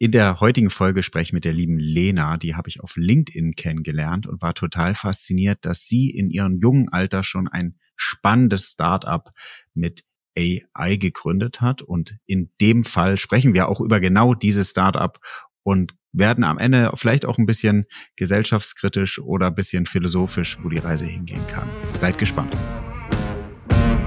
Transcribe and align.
In 0.00 0.12
der 0.12 0.38
heutigen 0.38 0.70
Folge 0.70 1.02
spreche 1.02 1.30
ich 1.30 1.32
mit 1.32 1.44
der 1.44 1.52
lieben 1.52 1.78
Lena, 1.78 2.36
die 2.36 2.54
habe 2.54 2.68
ich 2.68 2.80
auf 2.80 2.94
LinkedIn 2.94 3.56
kennengelernt 3.56 4.28
und 4.28 4.40
war 4.40 4.54
total 4.54 4.94
fasziniert, 4.94 5.58
dass 5.62 5.86
sie 5.86 6.10
in 6.10 6.30
ihrem 6.30 6.58
jungen 6.60 6.88
Alter 6.88 7.24
schon 7.24 7.48
ein 7.48 7.74
spannendes 7.96 8.70
Startup 8.70 9.28
mit 9.74 10.04
AI 10.38 10.96
gegründet 10.96 11.60
hat. 11.60 11.82
Und 11.82 12.16
in 12.26 12.50
dem 12.60 12.84
Fall 12.84 13.16
sprechen 13.16 13.54
wir 13.54 13.68
auch 13.68 13.80
über 13.80 13.98
genau 13.98 14.34
dieses 14.34 14.70
Startup 14.70 15.18
und 15.64 15.96
werden 16.12 16.44
am 16.44 16.58
Ende 16.58 16.92
vielleicht 16.94 17.26
auch 17.26 17.36
ein 17.36 17.46
bisschen 17.46 17.86
gesellschaftskritisch 18.14 19.18
oder 19.18 19.48
ein 19.48 19.56
bisschen 19.56 19.84
philosophisch, 19.84 20.58
wo 20.62 20.68
die 20.68 20.78
Reise 20.78 21.06
hingehen 21.06 21.44
kann. 21.48 21.68
Seid 21.94 22.18
gespannt. 22.18 22.56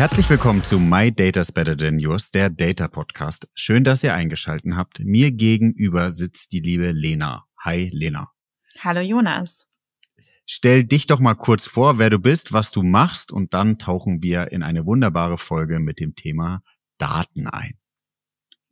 Herzlich 0.00 0.30
willkommen 0.30 0.64
zu 0.64 0.80
My 0.80 1.12
Data's 1.12 1.52
Better 1.52 1.76
Than 1.76 1.98
Yours, 1.98 2.30
der 2.30 2.48
Data 2.48 2.88
Podcast. 2.88 3.50
Schön, 3.52 3.84
dass 3.84 4.02
ihr 4.02 4.14
eingeschalten 4.14 4.78
habt. 4.78 5.00
Mir 5.00 5.30
gegenüber 5.30 6.10
sitzt 6.10 6.52
die 6.52 6.60
liebe 6.60 6.92
Lena. 6.92 7.44
Hi, 7.62 7.90
Lena. 7.92 8.32
Hallo, 8.78 9.02
Jonas. 9.02 9.68
Stell 10.46 10.84
dich 10.84 11.06
doch 11.06 11.20
mal 11.20 11.34
kurz 11.34 11.66
vor, 11.66 11.98
wer 11.98 12.08
du 12.08 12.18
bist, 12.18 12.54
was 12.54 12.70
du 12.70 12.82
machst 12.82 13.30
und 13.30 13.52
dann 13.52 13.78
tauchen 13.78 14.22
wir 14.22 14.52
in 14.52 14.62
eine 14.62 14.86
wunderbare 14.86 15.36
Folge 15.36 15.80
mit 15.80 16.00
dem 16.00 16.14
Thema 16.14 16.62
Daten 16.96 17.46
ein. 17.46 17.74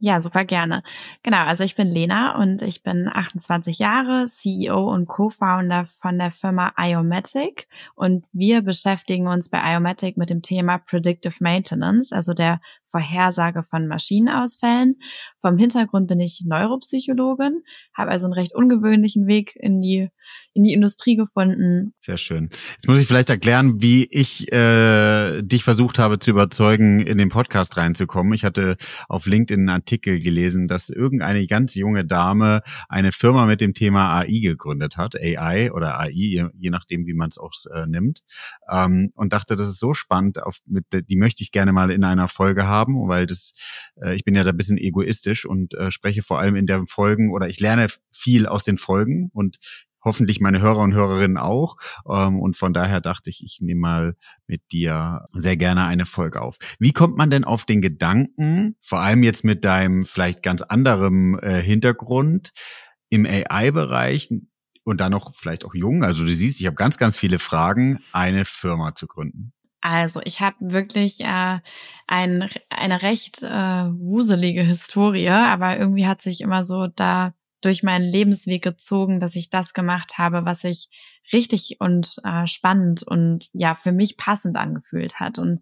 Ja, 0.01 0.21
super 0.21 0.45
gerne. 0.45 0.85
Genau, 1.25 1.39
also 1.39 1.65
ich 1.65 1.75
bin 1.75 1.89
Lena 1.91 2.41
und 2.41 2.63
ich 2.63 2.85
bin 2.85 3.11
28 3.13 3.81
Jahre, 3.81 4.27
CEO 4.29 4.93
und 4.93 5.09
Co-Founder 5.09 5.87
von 5.87 6.19
der 6.21 6.31
Firma 6.31 6.73
Iomatic 6.79 7.67
und 7.97 8.25
wir 8.33 8.63
beschäftigen 8.63 9.27
uns 9.27 9.49
bei 9.51 9.59
Iomatic 9.59 10.17
mit 10.17 10.31
dem 10.31 10.41
Thema 10.41 10.79
Predictive 10.79 11.35
Maintenance, 11.41 12.13
also 12.13 12.33
der 12.33 12.61
Vorhersage 12.89 13.63
von 13.63 13.87
Maschinenausfällen. 13.87 14.97
Vom 15.41 15.59
Hintergrund 15.59 16.09
bin 16.09 16.21
ich 16.21 16.43
Neuropsychologin, 16.47 17.63
habe 17.95 18.11
also 18.11 18.27
einen 18.27 18.33
recht 18.33 18.55
ungewöhnlichen 18.55 19.27
Weg 19.27 19.55
in 19.57 19.81
die, 19.81 20.09
in 20.55 20.63
die 20.63 20.73
Industrie 20.73 21.17
gefunden. 21.17 21.93
Sehr 21.99 22.17
schön. 22.17 22.49
Jetzt 22.73 22.89
muss 22.89 22.99
ich 22.99 23.07
vielleicht 23.07 23.31
erklären, 23.31 23.81
wie 23.83 24.09
ich 24.11 24.51
äh, 24.53 25.43
dich 25.43 25.65
versucht 25.65 25.99
habe 25.99 26.19
zu 26.19 26.31
überzeugen, 26.31 27.01
in 27.01 27.19
den 27.19 27.29
Podcast 27.29 27.77
reinzukommen. 27.77 28.33
Ich 28.33 28.45
hatte 28.45 28.77
auf 29.09 29.27
LinkedIn 29.27 29.61
einen 29.61 29.69
Artikel 29.69 30.19
gelesen, 30.19 30.67
dass 30.67 30.89
irgendeine 30.89 31.47
ganz 31.47 31.75
junge 31.75 32.07
Dame 32.07 32.63
eine 32.89 33.13
Firma 33.13 33.47
mit 33.47 33.61
dem 33.61 33.75
Thema 33.75 34.19
AI 34.19 34.41
gegründet 34.41 34.97
hat, 34.97 35.15
AI 35.15 35.73
oder 35.73 36.01
AI, 36.01 36.11
je, 36.11 36.47
je 36.55 36.71
nachdem, 36.71 37.07
wie 37.07 37.15
man 37.15 37.29
es 37.29 37.39
auch 37.39 37.53
äh, 37.75 37.87
nimmt. 37.87 38.23
Ähm, 38.71 39.13
und 39.15 39.33
dachte, 39.33 39.57
das 39.57 39.69
ist 39.69 39.79
so 39.79 39.93
spannend, 39.93 40.43
auf, 40.43 40.59
mit, 40.67 40.87
die 40.93 41.17
möchte 41.17 41.43
ich 41.43 41.53
gerne 41.53 41.73
mal 41.73 41.91
in 41.91 42.05
einer 42.05 42.29
Folge 42.29 42.67
haben 42.67 42.78
haben, 42.79 43.09
weil 43.09 43.27
das, 43.27 43.55
äh, 44.03 44.15
ich 44.15 44.25
bin 44.25 44.35
ja 44.35 44.45
da 44.45 44.51
ein 44.51 44.57
bisschen 44.57 44.79
egoistisch 44.79 45.45
und 45.45 45.75
äh, 45.75 45.91
spreche 45.91 46.23
vor 46.23 46.39
allem 46.39 46.57
in 46.57 46.67
den 46.67 46.87
Folgen 46.87 47.33
oder 47.33 47.49
ich 47.49 47.61
lerne 47.61 47.89
viel 48.13 48.47
aus 48.47 48.65
den 48.65 48.79
Folgen 48.79 49.31
und 49.33 49.59
hoffentlich 50.05 50.41
meine 50.41 50.61
Hörer 50.61 50.79
und 50.79 50.95
Hörerinnen 50.95 51.39
auch. 51.39 51.77
Ähm, 52.09 52.41
und 52.41 52.57
von 52.57 52.73
daher 52.73 53.01
dachte 53.01 53.31
ich, 53.31 53.43
ich 53.45 53.59
nehme 53.61 53.81
mal 53.81 54.17
mit 54.47 54.63
dir 54.73 55.27
sehr 55.33 55.57
gerne 55.57 55.85
eine 55.85 56.07
Folge 56.07 56.41
auf. 56.41 56.57
Wie 56.79 56.93
kommt 56.93 57.17
man 57.17 57.31
denn 57.31 57.45
auf 57.45 57.65
den 57.65 57.83
Gedanken, 57.83 58.77
vor 58.83 59.01
allem 59.01 59.23
jetzt 59.23 59.45
mit 59.45 59.65
deinem 59.65 60.07
vielleicht 60.07 60.43
ganz 60.43 60.63
anderem 60.63 61.39
äh, 61.41 61.61
Hintergrund 61.61 62.53
im 63.11 63.27
AI-Bereich 63.27 64.31
und 64.85 65.01
dann 65.01 65.13
noch 65.13 65.35
vielleicht 65.35 65.65
auch 65.65 65.75
jung, 65.75 66.03
also 66.03 66.25
du 66.25 66.33
siehst, 66.35 66.61
ich 66.61 66.67
habe 66.67 66.77
ganz, 66.77 66.97
ganz 66.97 67.17
viele 67.17 67.39
Fragen, 67.39 67.99
eine 68.13 68.45
Firma 68.45 68.95
zu 68.95 69.07
gründen? 69.07 69.53
Also, 69.81 70.21
ich 70.25 70.41
habe 70.41 70.57
wirklich 70.61 71.21
äh, 71.21 71.61
ein, 72.07 72.51
eine 72.69 73.03
recht 73.03 73.43
äh, 73.43 73.49
wuselige 73.49 74.63
Historie, 74.63 75.29
aber 75.29 75.79
irgendwie 75.79 76.07
hat 76.07 76.21
sich 76.23 76.41
immer 76.41 76.65
so 76.65 76.89
da 76.89 77.33
durch 77.61 77.83
meinen 77.83 78.05
Lebensweg 78.05 78.63
gezogen, 78.63 79.19
dass 79.19 79.37
ich 79.37 79.51
das 79.51 79.75
gemacht 79.75 80.19
habe, 80.19 80.45
was 80.45 80.65
ich 80.65 80.89
richtig 81.33 81.77
und 81.79 82.17
äh, 82.25 82.47
spannend 82.47 83.03
und 83.03 83.49
ja 83.53 83.75
für 83.75 83.93
mich 83.93 84.17
passend 84.17 84.57
angefühlt 84.57 85.21
hat. 85.21 85.39
Und 85.39 85.61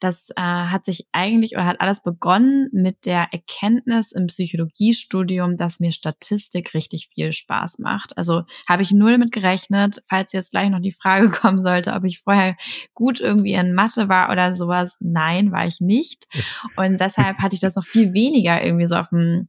das 0.00 0.30
äh, 0.36 0.42
hat 0.42 0.84
sich 0.84 1.08
eigentlich 1.12 1.54
oder 1.54 1.64
hat 1.64 1.80
alles 1.80 2.02
begonnen 2.02 2.68
mit 2.72 3.06
der 3.06 3.28
Erkenntnis 3.32 4.12
im 4.12 4.26
Psychologiestudium, 4.26 5.56
dass 5.56 5.80
mir 5.80 5.92
Statistik 5.92 6.74
richtig 6.74 7.08
viel 7.12 7.32
Spaß 7.32 7.78
macht. 7.78 8.16
Also 8.18 8.42
habe 8.68 8.82
ich 8.82 8.92
null 8.92 9.18
mit 9.18 9.32
gerechnet, 9.32 10.02
falls 10.06 10.32
jetzt 10.32 10.50
gleich 10.50 10.70
noch 10.70 10.80
die 10.80 10.92
Frage 10.92 11.30
kommen 11.30 11.60
sollte, 11.60 11.92
ob 11.94 12.04
ich 12.04 12.20
vorher 12.20 12.56
gut 12.94 13.20
irgendwie 13.20 13.54
in 13.54 13.74
Mathe 13.74 14.08
war 14.08 14.30
oder 14.30 14.54
sowas. 14.54 14.96
Nein, 15.00 15.52
war 15.52 15.66
ich 15.66 15.80
nicht. 15.80 16.26
Und 16.76 17.00
deshalb 17.00 17.38
hatte 17.38 17.54
ich 17.54 17.60
das 17.60 17.76
noch 17.76 17.84
viel 17.84 18.12
weniger 18.12 18.62
irgendwie 18.62 18.86
so 18.86 18.96
auf 18.96 19.08
dem 19.08 19.48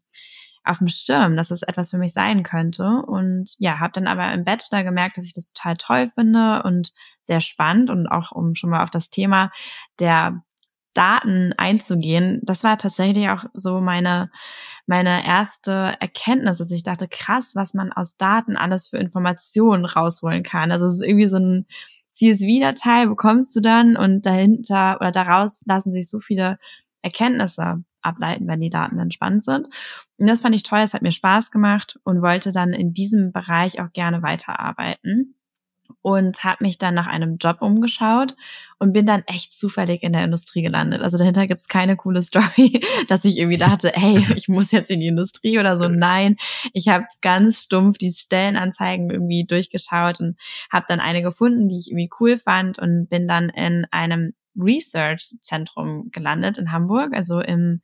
auf 0.70 0.80
dem 0.80 0.88
Schirm, 0.88 1.36
dass 1.36 1.52
es 1.52 1.62
etwas 1.64 1.92
für 1.92 1.98
mich 1.98 2.14
sein 2.14 2.44
könnte. 2.44 3.04
Und 3.06 3.56
ja, 3.60 3.80
habe 3.80 3.94
dann 3.94 4.08
aber 4.08 4.32
im 4.34 4.46
Bachelor 4.46 4.84
gemerkt, 4.84 5.18
dass 5.18 5.26
ich 5.26 5.34
das 5.34 5.54
total 5.54 5.78
toll 5.78 6.08
finde 6.08 6.64
und 6.64 6.94
sehr 7.22 7.40
spannend 7.40 7.90
und 7.90 8.08
auch 8.08 8.32
um 8.32 8.56
schon 8.56 8.70
mal 8.70 8.84
auf 8.84 8.90
das 8.90 9.10
Thema 9.10 9.52
der 10.00 10.42
Daten 10.94 11.54
einzugehen, 11.58 12.42
das 12.44 12.64
war 12.64 12.78
tatsächlich 12.78 13.30
auch 13.30 13.46
so 13.54 13.80
meine, 13.80 14.32
meine 14.88 15.26
erste 15.26 15.96
Erkenntnis, 16.00 16.58
dass 16.58 16.72
ich 16.72 16.84
dachte, 16.84 17.08
krass, 17.08 17.52
was 17.56 17.74
man 17.74 17.94
aus 17.94 18.18
Daten 18.18 18.58
alles 18.58 18.90
für 18.90 18.98
Informationen 18.98 19.86
rausholen 19.86 20.44
kann. 20.44 20.72
Also 20.72 20.88
es 20.88 20.96
ist 20.96 21.04
irgendwie 21.04 21.28
so 21.28 21.38
ein 21.38 21.68
CSV-Datei 22.10 23.06
bekommst 23.06 23.56
du 23.56 23.62
dann 23.62 23.96
und 23.96 24.26
dahinter 24.26 24.98
oder 25.00 25.12
daraus 25.12 25.64
lassen 25.66 25.94
sich 25.94 26.10
so 26.10 26.20
viele 26.20 26.58
Erkenntnisse 27.02 27.84
ableiten, 28.02 28.48
wenn 28.48 28.62
die 28.62 28.70
Daten 28.70 28.98
dann 28.98 29.12
spannend 29.12 29.44
sind. 29.44 29.68
Und 30.18 30.28
das 30.28 30.42
fand 30.42 30.56
ich 30.56 30.64
toll, 30.64 30.80
es 30.80 30.94
hat 30.94 31.02
mir 31.02 31.12
Spaß 31.12 31.52
gemacht 31.52 32.00
und 32.04 32.22
wollte 32.22 32.52
dann 32.52 32.74
in 32.74 32.94
diesem 32.94 33.32
Bereich 33.32 33.82
auch 33.82 33.92
gerne 33.92 34.22
weiterarbeiten 34.22 35.36
und 36.02 36.44
habe 36.44 36.64
mich 36.64 36.78
dann 36.78 36.94
nach 36.94 37.08
einem 37.08 37.38
Job 37.38 37.62
umgeschaut 37.62 38.36
und 38.78 38.94
bin 38.94 39.06
dann 39.06 39.24
echt 39.26 39.54
zufällig 39.54 40.04
in 40.04 40.14
der 40.14 40.24
Industrie 40.24 40.62
gelandet. 40.62 41.02
Also 41.02 41.18
dahinter 41.18 41.48
gibt's 41.48 41.68
keine 41.68 41.98
coole 41.98 42.22
Story, 42.22 42.82
dass 43.08 43.26
ich 43.26 43.38
irgendwie 43.38 43.58
dachte, 43.58 43.92
hey, 43.94 44.26
ich 44.36 44.48
muss 44.48 44.72
jetzt 44.72 44.92
in 44.92 45.00
die 45.00 45.08
Industrie 45.08 45.60
oder 45.60 45.78
so. 45.78 45.88
Nein, 45.88 46.38
ich 46.74 46.88
habe 46.88 47.06
ganz 47.22 47.62
stumpf 47.64 47.98
die 47.98 48.10
Stellenanzeigen 48.10 49.10
irgendwie 49.10 49.46
durchgeschaut 49.46 50.20
und 50.20 50.38
habe 50.72 50.86
dann 50.88 51.00
eine 51.00 51.22
gefunden, 51.22 51.68
die 51.68 51.78
ich 51.78 51.90
irgendwie 51.90 52.10
cool 52.20 52.38
fand 52.38 52.80
und 52.80 53.08
bin 53.10 53.28
dann 53.28 53.50
in 53.50 53.86
einem 53.92 54.34
Research-Zentrum 54.56 56.10
gelandet 56.12 56.58
in 56.58 56.72
Hamburg, 56.72 57.14
also 57.14 57.40
im 57.40 57.82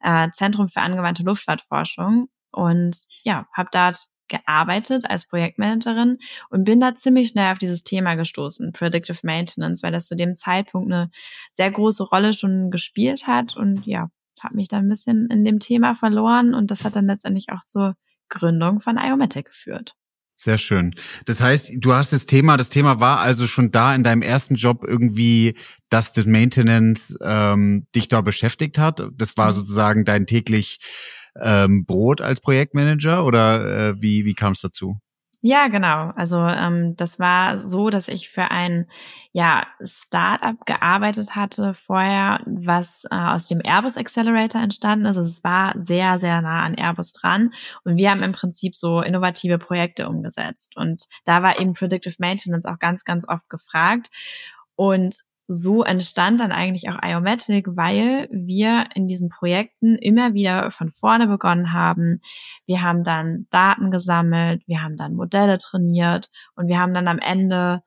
äh, 0.00 0.28
Zentrum 0.32 0.68
für 0.68 0.80
angewandte 0.80 1.22
Luftfahrtforschung. 1.22 2.28
Und 2.52 2.96
ja, 3.22 3.46
habe 3.52 3.68
dort 3.72 4.08
gearbeitet 4.28 5.04
als 5.08 5.26
Projektmanagerin 5.26 6.18
und 6.50 6.64
bin 6.64 6.80
da 6.80 6.94
ziemlich 6.94 7.28
schnell 7.28 7.52
auf 7.52 7.58
dieses 7.58 7.84
Thema 7.84 8.14
gestoßen, 8.14 8.72
Predictive 8.72 9.18
Maintenance, 9.22 9.82
weil 9.82 9.92
das 9.92 10.08
zu 10.08 10.16
dem 10.16 10.34
Zeitpunkt 10.34 10.92
eine 10.92 11.10
sehr 11.52 11.70
große 11.70 12.02
Rolle 12.02 12.32
schon 12.34 12.70
gespielt 12.70 13.26
hat 13.26 13.56
und 13.56 13.86
ja, 13.86 14.08
habe 14.42 14.56
mich 14.56 14.68
da 14.68 14.78
ein 14.78 14.88
bisschen 14.88 15.28
in 15.30 15.44
dem 15.44 15.60
Thema 15.60 15.94
verloren 15.94 16.54
und 16.54 16.70
das 16.70 16.84
hat 16.84 16.96
dann 16.96 17.06
letztendlich 17.06 17.50
auch 17.50 17.64
zur 17.64 17.96
Gründung 18.28 18.80
von 18.80 18.98
Iomatic 18.98 19.46
geführt. 19.46 19.94
Sehr 20.38 20.58
schön. 20.58 20.94
Das 21.24 21.40
heißt, 21.40 21.72
du 21.78 21.94
hast 21.94 22.12
das 22.12 22.26
Thema, 22.26 22.58
das 22.58 22.68
Thema 22.68 23.00
war 23.00 23.20
also 23.20 23.46
schon 23.46 23.70
da 23.70 23.94
in 23.94 24.04
deinem 24.04 24.20
ersten 24.20 24.56
Job 24.56 24.84
irgendwie, 24.86 25.56
dass 25.88 26.12
das 26.12 26.26
Maintenance 26.26 27.16
ähm, 27.22 27.86
dich 27.94 28.08
da 28.08 28.20
beschäftigt 28.20 28.76
hat. 28.76 29.02
Das 29.14 29.38
war 29.38 29.48
mhm. 29.48 29.52
sozusagen 29.52 30.04
dein 30.04 30.26
täglich 30.26 30.78
ähm, 31.40 31.86
Brot 31.86 32.20
als 32.20 32.40
Projektmanager 32.40 33.24
oder 33.24 33.88
äh, 33.88 34.02
wie, 34.02 34.26
wie 34.26 34.34
kam 34.34 34.52
es 34.52 34.60
dazu? 34.60 34.98
Ja, 35.42 35.68
genau. 35.68 36.10
Also 36.16 36.38
ähm, 36.38 36.96
das 36.96 37.20
war 37.20 37.58
so, 37.58 37.90
dass 37.90 38.08
ich 38.08 38.30
für 38.30 38.50
ein 38.50 38.88
ja, 39.32 39.66
Startup 39.82 40.56
gearbeitet 40.66 41.36
hatte 41.36 41.74
vorher, 41.74 42.40
was 42.46 43.04
äh, 43.10 43.14
aus 43.14 43.46
dem 43.46 43.60
Airbus 43.62 43.96
Accelerator 43.96 44.60
entstanden 44.62 45.04
ist. 45.06 45.16
Also 45.16 45.28
es 45.28 45.44
war 45.44 45.74
sehr, 45.78 46.18
sehr 46.18 46.40
nah 46.40 46.62
an 46.62 46.74
Airbus 46.74 47.12
dran. 47.12 47.52
Und 47.84 47.96
wir 47.96 48.10
haben 48.10 48.22
im 48.22 48.32
Prinzip 48.32 48.74
so 48.74 49.02
innovative 49.02 49.58
Projekte 49.58 50.08
umgesetzt. 50.08 50.76
Und 50.76 51.04
da 51.24 51.42
war 51.42 51.60
eben 51.60 51.74
Predictive 51.74 52.16
Maintenance 52.18 52.66
auch 52.66 52.78
ganz, 52.78 53.04
ganz 53.04 53.28
oft 53.28 53.48
gefragt. 53.48 54.08
Und 54.74 55.16
so 55.48 55.84
entstand 55.84 56.40
dann 56.40 56.52
eigentlich 56.52 56.88
auch 56.88 57.02
Iomatic, 57.02 57.66
weil 57.76 58.28
wir 58.30 58.86
in 58.94 59.06
diesen 59.06 59.28
Projekten 59.28 59.96
immer 59.96 60.34
wieder 60.34 60.70
von 60.70 60.88
vorne 60.88 61.26
begonnen 61.26 61.72
haben. 61.72 62.20
Wir 62.66 62.82
haben 62.82 63.04
dann 63.04 63.46
Daten 63.50 63.90
gesammelt, 63.90 64.62
wir 64.66 64.82
haben 64.82 64.96
dann 64.96 65.14
Modelle 65.14 65.58
trainiert 65.58 66.30
und 66.56 66.68
wir 66.68 66.78
haben 66.78 66.94
dann 66.94 67.08
am 67.08 67.18
Ende 67.18 67.82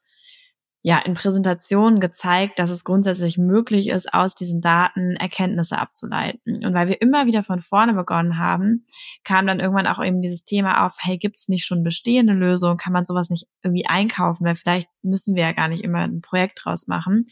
ja 0.82 0.98
in 1.00 1.14
Präsentationen 1.14 2.00
gezeigt, 2.00 2.58
dass 2.58 2.70
es 2.70 2.86
grundsätzlich 2.86 3.38
möglich 3.38 3.90
ist, 3.90 4.14
aus 4.14 4.34
diesen 4.34 4.62
Daten 4.62 5.18
Erkenntnisse 5.18 5.78
abzuleiten. 5.78 6.66
Und 6.66 6.74
weil 6.74 6.88
wir 6.88 7.02
immer 7.02 7.26
wieder 7.26 7.44
von 7.44 7.60
vorne 7.60 7.94
begonnen 7.94 8.38
haben, 8.38 8.86
kam 9.24 9.46
dann 9.46 9.60
irgendwann 9.60 9.88
auch 9.88 10.04
eben 10.04 10.22
dieses 10.22 10.46
Thema 10.46 10.86
auf, 10.86 10.98
hey, 11.00 11.18
gibt 11.18 11.38
es 11.38 11.50
nicht 11.50 11.66
schon 11.66 11.84
bestehende 11.84 12.34
Lösungen? 12.34 12.78
Kann 12.78 12.94
man 12.94 13.06
sowas 13.06 13.30
nicht 13.30 13.46
irgendwie 13.62 13.88
einkaufen? 13.88 14.46
Weil 14.46 14.56
vielleicht 14.56 14.88
müssen 15.02 15.36
wir 15.36 15.44
ja 15.44 15.52
gar 15.52 15.68
nicht 15.68 15.84
immer 15.84 16.00
ein 16.00 16.22
Projekt 16.22 16.62
draus 16.64 16.88
machen. 16.88 17.26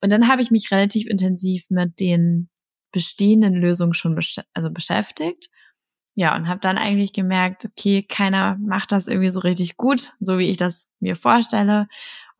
Und 0.00 0.10
dann 0.10 0.28
habe 0.28 0.40
ich 0.40 0.50
mich 0.50 0.70
relativ 0.70 1.06
intensiv 1.08 1.66
mit 1.70 1.98
den 1.98 2.48
bestehenden 2.92 3.54
Lösungen 3.54 3.94
schon 3.94 4.14
besch 4.14 4.40
also 4.54 4.70
beschäftigt. 4.70 5.50
Ja, 6.14 6.36
und 6.36 6.48
habe 6.48 6.60
dann 6.60 6.76
eigentlich 6.76 7.12
gemerkt, 7.12 7.64
okay, 7.64 8.02
keiner 8.02 8.56
macht 8.60 8.92
das 8.92 9.08
irgendwie 9.08 9.30
so 9.30 9.40
richtig 9.40 9.76
gut, 9.76 10.12
so 10.20 10.38
wie 10.38 10.50
ich 10.50 10.56
das 10.56 10.88
mir 10.98 11.16
vorstelle. 11.16 11.88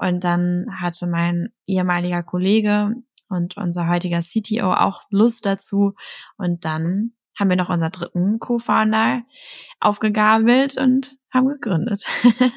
Und 0.01 0.25
dann 0.25 0.67
hatte 0.81 1.07
mein 1.07 1.51
ehemaliger 1.67 2.23
Kollege 2.23 2.95
und 3.29 3.59
unser 3.59 3.87
heutiger 3.87 4.21
CTO 4.21 4.73
auch 4.73 5.03
Lust 5.11 5.45
dazu. 5.45 5.93
Und 6.39 6.65
dann 6.65 7.13
haben 7.39 7.51
wir 7.51 7.57
noch 7.57 7.69
unseren 7.69 7.93
dritten 7.93 8.39
Co-Founder 8.39 9.23
aufgegabelt 9.79 10.79
und 10.79 11.17
haben 11.33 11.49
gegründet. 11.49 12.05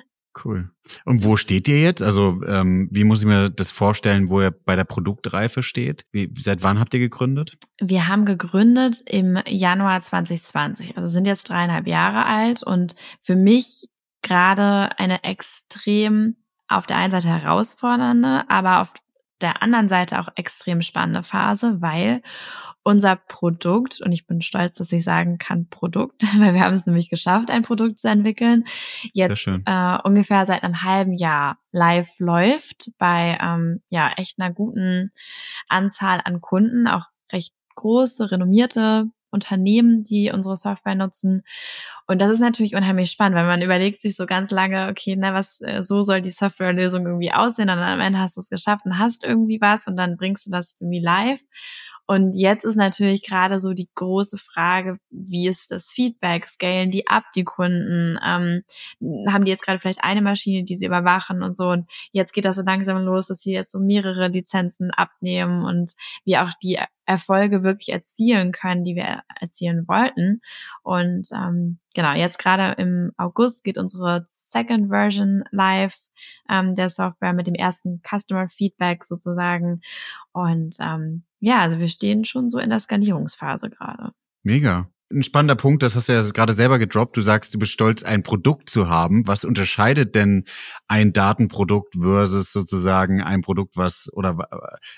Cool. 0.44 0.72
Und 1.06 1.24
wo 1.24 1.38
steht 1.38 1.68
ihr 1.68 1.80
jetzt? 1.80 2.02
Also 2.02 2.42
ähm, 2.48 2.88
wie 2.92 3.04
muss 3.04 3.20
ich 3.20 3.28
mir 3.28 3.52
das 3.52 3.70
vorstellen, 3.70 4.32
wo 4.32 4.42
ihr 4.42 4.50
bei 4.50 4.76
der 4.76 4.84
Produktreife 4.84 5.62
steht? 5.62 6.08
Wie, 6.12 6.34
seit 6.40 6.64
wann 6.64 6.80
habt 6.80 6.96
ihr 6.96 7.00
gegründet? 7.00 7.56
Wir 7.80 8.08
haben 8.08 8.26
gegründet 8.26 9.04
im 9.06 9.38
Januar 9.48 10.02
2020, 10.02 10.98
also 10.98 11.08
sind 11.08 11.28
jetzt 11.28 11.50
dreieinhalb 11.50 11.86
Jahre 11.86 12.26
alt 12.26 12.64
und 12.64 12.96
für 13.22 13.36
mich 13.36 13.88
gerade 14.24 14.98
eine 14.98 15.24
extrem 15.24 16.38
auf 16.68 16.88
der 16.88 16.98
einen 16.98 17.12
Seite 17.12 17.28
herausfordernde, 17.28 18.46
aber 18.50 18.82
auf 18.82 18.94
der 19.42 19.62
anderen 19.62 19.90
Seite 19.90 20.20
auch 20.20 20.30
extrem 20.36 20.82
spannende 20.82 21.22
Phase, 21.22 21.82
weil 21.82 22.22
unser 22.82 23.16
Produkt, 23.16 24.02
und 24.02 24.12
ich 24.12 24.26
bin 24.26 24.42
stolz, 24.42 24.78
dass 24.78 24.92
ich 24.92 25.04
sagen 25.04 25.38
kann 25.38 25.68
Produkt, 25.70 26.24
weil 26.40 26.54
wir 26.54 26.62
haben 26.62 26.74
es 26.74 26.86
nämlich 26.86 27.10
geschafft, 27.10 27.52
ein 27.52 27.62
Produkt 27.62 28.00
zu 28.00 28.10
entwickeln, 28.10 28.66
jetzt 29.14 29.48
äh, 29.48 29.98
ungefähr 30.04 30.46
seit 30.46 30.64
einem 30.64 30.84
halben 30.84 31.14
Jahr 31.14 31.58
live 31.72 32.20
läuft 32.20 32.92
bei 32.98 33.38
ähm, 33.42 33.82
ja 33.90 34.14
echt 34.18 34.40
einer 34.40 34.54
guten 34.54 35.12
Anzahl 35.68 36.22
an 36.24 36.42
Kunden, 36.42 36.88
auch 36.88 37.06
recht 37.32 37.54
große, 37.76 38.32
renommierte 38.32 39.10
Unternehmen, 39.34 40.04
die 40.04 40.32
unsere 40.32 40.56
Software 40.56 40.96
nutzen. 40.96 41.44
Und 42.08 42.22
das 42.22 42.32
ist 42.32 42.40
natürlich 42.40 42.76
unheimlich 42.76 43.12
spannend, 43.12 43.36
weil 43.36 43.46
man 43.46 43.62
überlegt 43.62 44.02
sich 44.02 44.16
so 44.16 44.26
ganz 44.26 44.52
lange, 44.52 44.90
okay, 44.90 45.16
na, 45.18 45.34
was, 45.34 45.60
äh, 45.62 45.82
so 45.84 46.04
soll 46.04 46.22
die 46.22 46.32
Softwarelösung 46.32 47.06
irgendwie 47.06 47.32
aussehen 47.34 47.70
und 47.70 47.78
dann 47.78 47.94
am 47.94 48.02
Ende 48.02 48.20
hast 48.20 48.38
du 48.38 48.42
es 48.42 48.50
geschafft 48.50 48.86
und 48.86 49.00
hast 49.00 49.24
irgendwie 49.24 49.60
was 49.62 49.88
und 49.88 49.98
dann 49.98 50.18
bringst 50.18 50.48
du 50.48 50.52
das 50.52 50.76
irgendwie 50.80 51.00
live. 51.02 51.42
Und 52.06 52.34
jetzt 52.36 52.66
ist 52.66 52.76
natürlich 52.76 53.24
gerade 53.24 53.60
so 53.60 53.74
die 53.74 53.90
große 53.96 54.38
Frage, 54.38 54.98
wie 55.10 55.48
ist 55.48 55.72
das 55.72 55.90
Feedback? 55.90 56.46
Scalen 56.46 56.92
die 56.92 57.08
ab, 57.08 57.24
die 57.34 57.46
Kunden? 57.46 58.20
Ähm, 58.24 58.64
haben 59.28 59.46
die 59.46 59.52
jetzt 59.52 59.64
gerade 59.64 59.80
vielleicht 59.80 60.04
eine 60.04 60.22
Maschine, 60.22 60.66
die 60.66 60.76
sie 60.76 60.86
überwachen 60.86 61.44
und 61.44 61.56
so? 61.56 61.70
Und 61.70 61.90
jetzt 62.12 62.34
geht 62.34 62.44
das 62.46 62.58
so 62.58 62.62
langsam 62.62 62.98
los, 63.06 63.28
dass 63.28 63.40
sie 63.40 63.54
jetzt 63.54 63.72
so 63.72 63.80
mehrere 63.80 64.28
Lizenzen 64.28 64.92
abnehmen 64.92 65.64
und 65.64 65.94
wir 66.26 66.44
auch 66.44 66.52
die 66.62 66.78
Erfolge 67.06 67.64
wirklich 67.64 67.90
erzielen 67.90 68.52
können, 68.52 68.84
die 68.84 68.96
wir 68.96 69.24
erzielen 69.40 69.88
wollten. 69.88 70.42
Und 70.84 71.30
ähm, 71.34 71.80
genau, 71.94 72.14
jetzt 72.14 72.40
gerade 72.40 72.82
im 72.82 73.12
August 73.18 73.64
geht 73.64 73.78
unsere 73.78 74.24
Second 74.28 74.90
Version 74.90 75.44
live 75.52 75.98
ähm, 76.50 76.76
der 76.76 76.90
Software 76.90 77.34
mit 77.34 77.48
dem 77.48 77.56
ersten 77.56 78.02
Customer 78.02 78.48
Feedback 78.50 79.04
sozusagen. 79.04 79.82
Und 80.32 80.76
ähm, 80.80 81.24
ja, 81.40 81.62
also 81.62 81.80
wir 81.80 81.88
stehen 81.88 82.24
schon 82.24 82.50
so 82.50 82.60
in 82.60 82.70
der 82.70 82.80
Skalierungsphase 82.80 83.70
gerade. 83.70 84.12
Mega 84.44 84.90
ein 85.14 85.24
spannender 85.24 85.56
Punkt, 85.56 85.84
das 85.84 85.96
hast 85.96 86.10
du 86.10 86.14
ja 86.14 86.22
gerade 86.32 86.54
selber 86.54 86.80
gedroppt. 86.80 87.16
Du 87.16 87.22
sagst, 87.22 87.54
du 87.54 87.60
bist 87.60 87.72
stolz, 87.72 88.04
ein 88.04 88.24
Produkt 88.24 88.70
zu 88.70 88.90
haben. 88.90 89.28
Was 89.28 89.46
unterscheidet 89.46 90.16
denn 90.16 90.46
ein 90.88 91.14
Datenprodukt 91.14 91.96
versus 92.00 92.52
sozusagen 92.52 93.22
ein 93.22 93.42
Produkt, 93.42 93.78
was 93.78 94.10
oder 94.14 94.50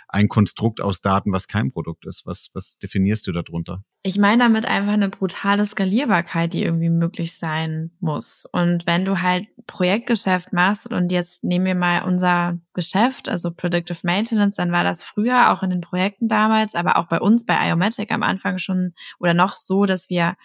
ein 0.08 0.30
Konstrukt 0.30 0.82
aus 0.82 1.02
Daten, 1.02 1.32
was 1.34 1.48
kein 1.48 1.72
Produkt 1.72 2.06
ist? 2.06 2.26
Was, 2.26 2.50
was 2.54 2.78
definierst 2.78 3.28
du 3.28 3.32
darunter? 3.32 3.84
Ich 4.07 4.19
meine 4.19 4.44
damit 4.44 4.68
einfach 4.68 4.94
eine 4.94 5.10
brutale 5.10 5.66
Skalierbarkeit, 5.66 6.54
die 6.54 6.63
irgendwie 6.63 6.92
möglich 6.92 7.40
sein 7.40 7.90
muss. 8.00 8.46
Und 8.52 8.86
wenn 8.86 9.04
du 9.04 9.24
halt 9.24 9.48
Projektgeschäft 9.66 10.54
machst 10.54 10.94
und 10.94 11.12
jetzt 11.12 11.44
nehmen 11.44 11.66
wir 11.66 11.74
mal 11.74 12.04
unser 12.04 12.60
Geschäft, 12.75 13.28
also 13.28 13.50
Predictive 13.50 13.98
Maintenance, 14.04 14.57
dann 14.57 14.72
war 14.72 14.84
das 14.84 15.02
früher 15.02 15.50
auch 15.52 15.63
in 15.63 15.72
den 15.72 15.81
Projekten 15.81 16.28
damals, 16.28 16.75
aber 16.75 16.98
auch 16.98 17.07
bei 17.07 17.19
uns 17.19 17.48
bei 17.48 17.56
Iomatic 17.68 18.12
am 18.12 18.22
Anfang 18.22 18.60
schon 18.60 18.94
oder 19.18 19.34
noch 19.34 19.56
so, 19.56 19.86
dass 19.86 20.07
wir 20.07 20.36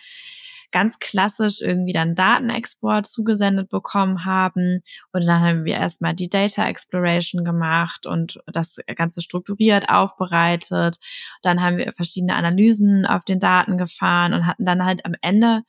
ganz 0.73 0.99
klassisch 0.99 1.61
irgendwie 1.61 1.93
dann 1.93 2.15
Datenexport 2.15 3.07
zugesendet 3.07 3.69
bekommen 3.69 4.25
haben. 4.25 4.83
Und 5.13 5.27
dann 5.27 5.41
haben 5.41 5.65
wir 5.65 5.75
erstmal 5.75 6.15
die 6.15 6.29
Data 6.29 6.67
Exploration 6.67 7.45
gemacht 7.45 8.07
und 8.07 8.41
das 8.47 8.77
Ganze 8.97 9.23
strukturiert 9.23 9.89
aufbereitet. 9.89 10.99
Dann 11.43 11.63
haben 11.63 11.77
wir 11.77 11.93
verschiedene 11.93 12.35
Analysen 12.35 13.07
auf 13.07 13.25
den 13.25 13.41
Daten 13.41 13.79
gefahren 13.79 14.33
und 14.33 14.47
hatten 14.47 14.65
dann 14.65 14.85
halt 14.85 15.05
am 15.05 15.15
Ende, 15.21 15.63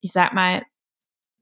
ich 0.00 0.12
sag 0.12 0.32
mal, 0.34 0.62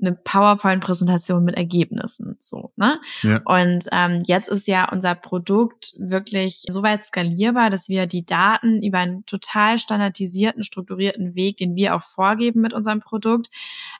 eine 0.06 0.16
PowerPoint-Präsentation 0.16 1.44
mit 1.44 1.56
Ergebnissen. 1.56 2.36
So, 2.38 2.72
ne? 2.76 3.00
Ja. 3.22 3.40
Und 3.44 3.86
ähm, 3.92 4.22
jetzt 4.26 4.48
ist 4.48 4.66
ja 4.66 4.90
unser 4.90 5.14
Produkt 5.14 5.94
wirklich 5.98 6.64
so 6.68 6.82
weit 6.82 7.04
skalierbar, 7.04 7.70
dass 7.70 7.88
wir 7.88 8.06
die 8.06 8.24
Daten 8.24 8.82
über 8.82 8.98
einen 8.98 9.24
total 9.26 9.78
standardisierten, 9.78 10.62
strukturierten 10.62 11.34
Weg, 11.34 11.56
den 11.56 11.74
wir 11.74 11.94
auch 11.94 12.02
vorgeben 12.02 12.60
mit 12.60 12.72
unserem 12.72 13.00
Produkt, 13.00 13.48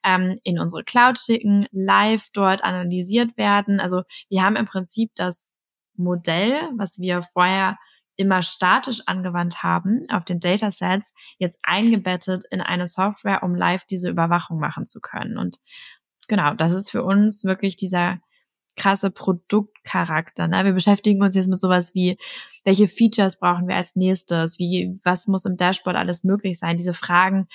ähm, 0.05 0.39
in 0.45 0.59
unsere 0.59 0.85
Cloud 0.85 1.19
schicken, 1.19 1.67
live 1.73 2.29
dort 2.33 2.63
analysiert 2.63 3.37
werden. 3.37 3.81
Also 3.81 4.03
wir 4.29 4.43
haben 4.43 4.57
im 4.57 4.67
Prinzip 4.67 5.11
das 5.15 5.55
Modell, 5.97 6.55
was 6.77 6.99
wir 6.99 7.23
vorher 7.23 7.79
immer 8.17 8.43
statisch 8.43 9.03
angewandt 9.07 9.63
haben 9.63 10.05
auf 10.09 10.25
den 10.25 10.41
Datasets, 10.41 11.13
jetzt 11.39 11.59
eingebettet 11.63 12.45
in 12.51 12.61
eine 12.61 12.87
Software, 12.87 13.43
um 13.43 13.55
live 13.55 13.85
diese 13.85 14.09
Überwachung 14.09 14.59
machen 14.59 14.85
zu 14.85 15.01
können. 15.01 15.39
Und 15.39 15.57
genau, 16.29 16.55
das 16.55 16.73
ist 16.73 16.91
für 16.91 17.03
uns 17.03 17.45
wirklich 17.45 17.77
dieser 17.77 18.21
krasse 18.77 19.11
Produktcharakter. 19.11 20.49
Ne? 20.49 20.65
Wir 20.65 20.73
beschäftigen 20.73 21.23
uns 21.23 21.35
jetzt 21.35 21.49
mit 21.49 21.61
sowas 21.61 21.95
wie, 21.95 22.19
welche 22.65 22.89
Features 22.89 23.39
brauchen 23.39 23.69
wir 23.69 23.77
als 23.77 23.95
nächstes? 23.95 24.59
Wie, 24.59 24.99
was 25.05 25.27
muss 25.29 25.45
im 25.45 25.57
Dashboard 25.57 25.97
alles 25.97 26.25
möglich 26.25 26.59
sein? 26.59 26.77
Diese 26.77 26.95
Fragen 26.95 27.49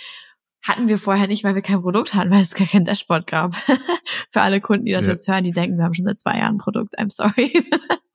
hatten 0.61 0.87
wir 0.87 0.97
vorher 0.97 1.27
nicht, 1.27 1.43
weil 1.43 1.55
wir 1.55 1.61
kein 1.61 1.81
Produkt 1.81 2.13
hatten, 2.13 2.31
weil 2.31 2.41
es 2.41 2.53
gar 2.53 2.67
kein 2.67 2.85
Dashboard 2.85 3.27
gab. 3.27 3.55
Für 4.31 4.41
alle 4.41 4.61
Kunden, 4.61 4.85
die 4.85 4.91
das 4.91 5.05
ja. 5.05 5.13
jetzt 5.13 5.27
hören, 5.27 5.43
die 5.43 5.51
denken, 5.51 5.77
wir 5.77 5.85
haben 5.85 5.93
schon 5.93 6.05
seit 6.05 6.19
zwei 6.19 6.37
Jahren 6.37 6.55
ein 6.55 6.57
Produkt. 6.57 6.97
I'm 6.99 7.11
sorry. 7.11 7.51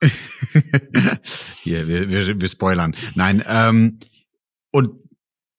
Hier, 1.63 1.87
wir, 1.87 2.09
wir, 2.11 2.41
wir 2.41 2.47
spoilern. 2.47 2.95
Nein, 3.15 3.43
ähm, 3.47 3.99
und 4.71 5.04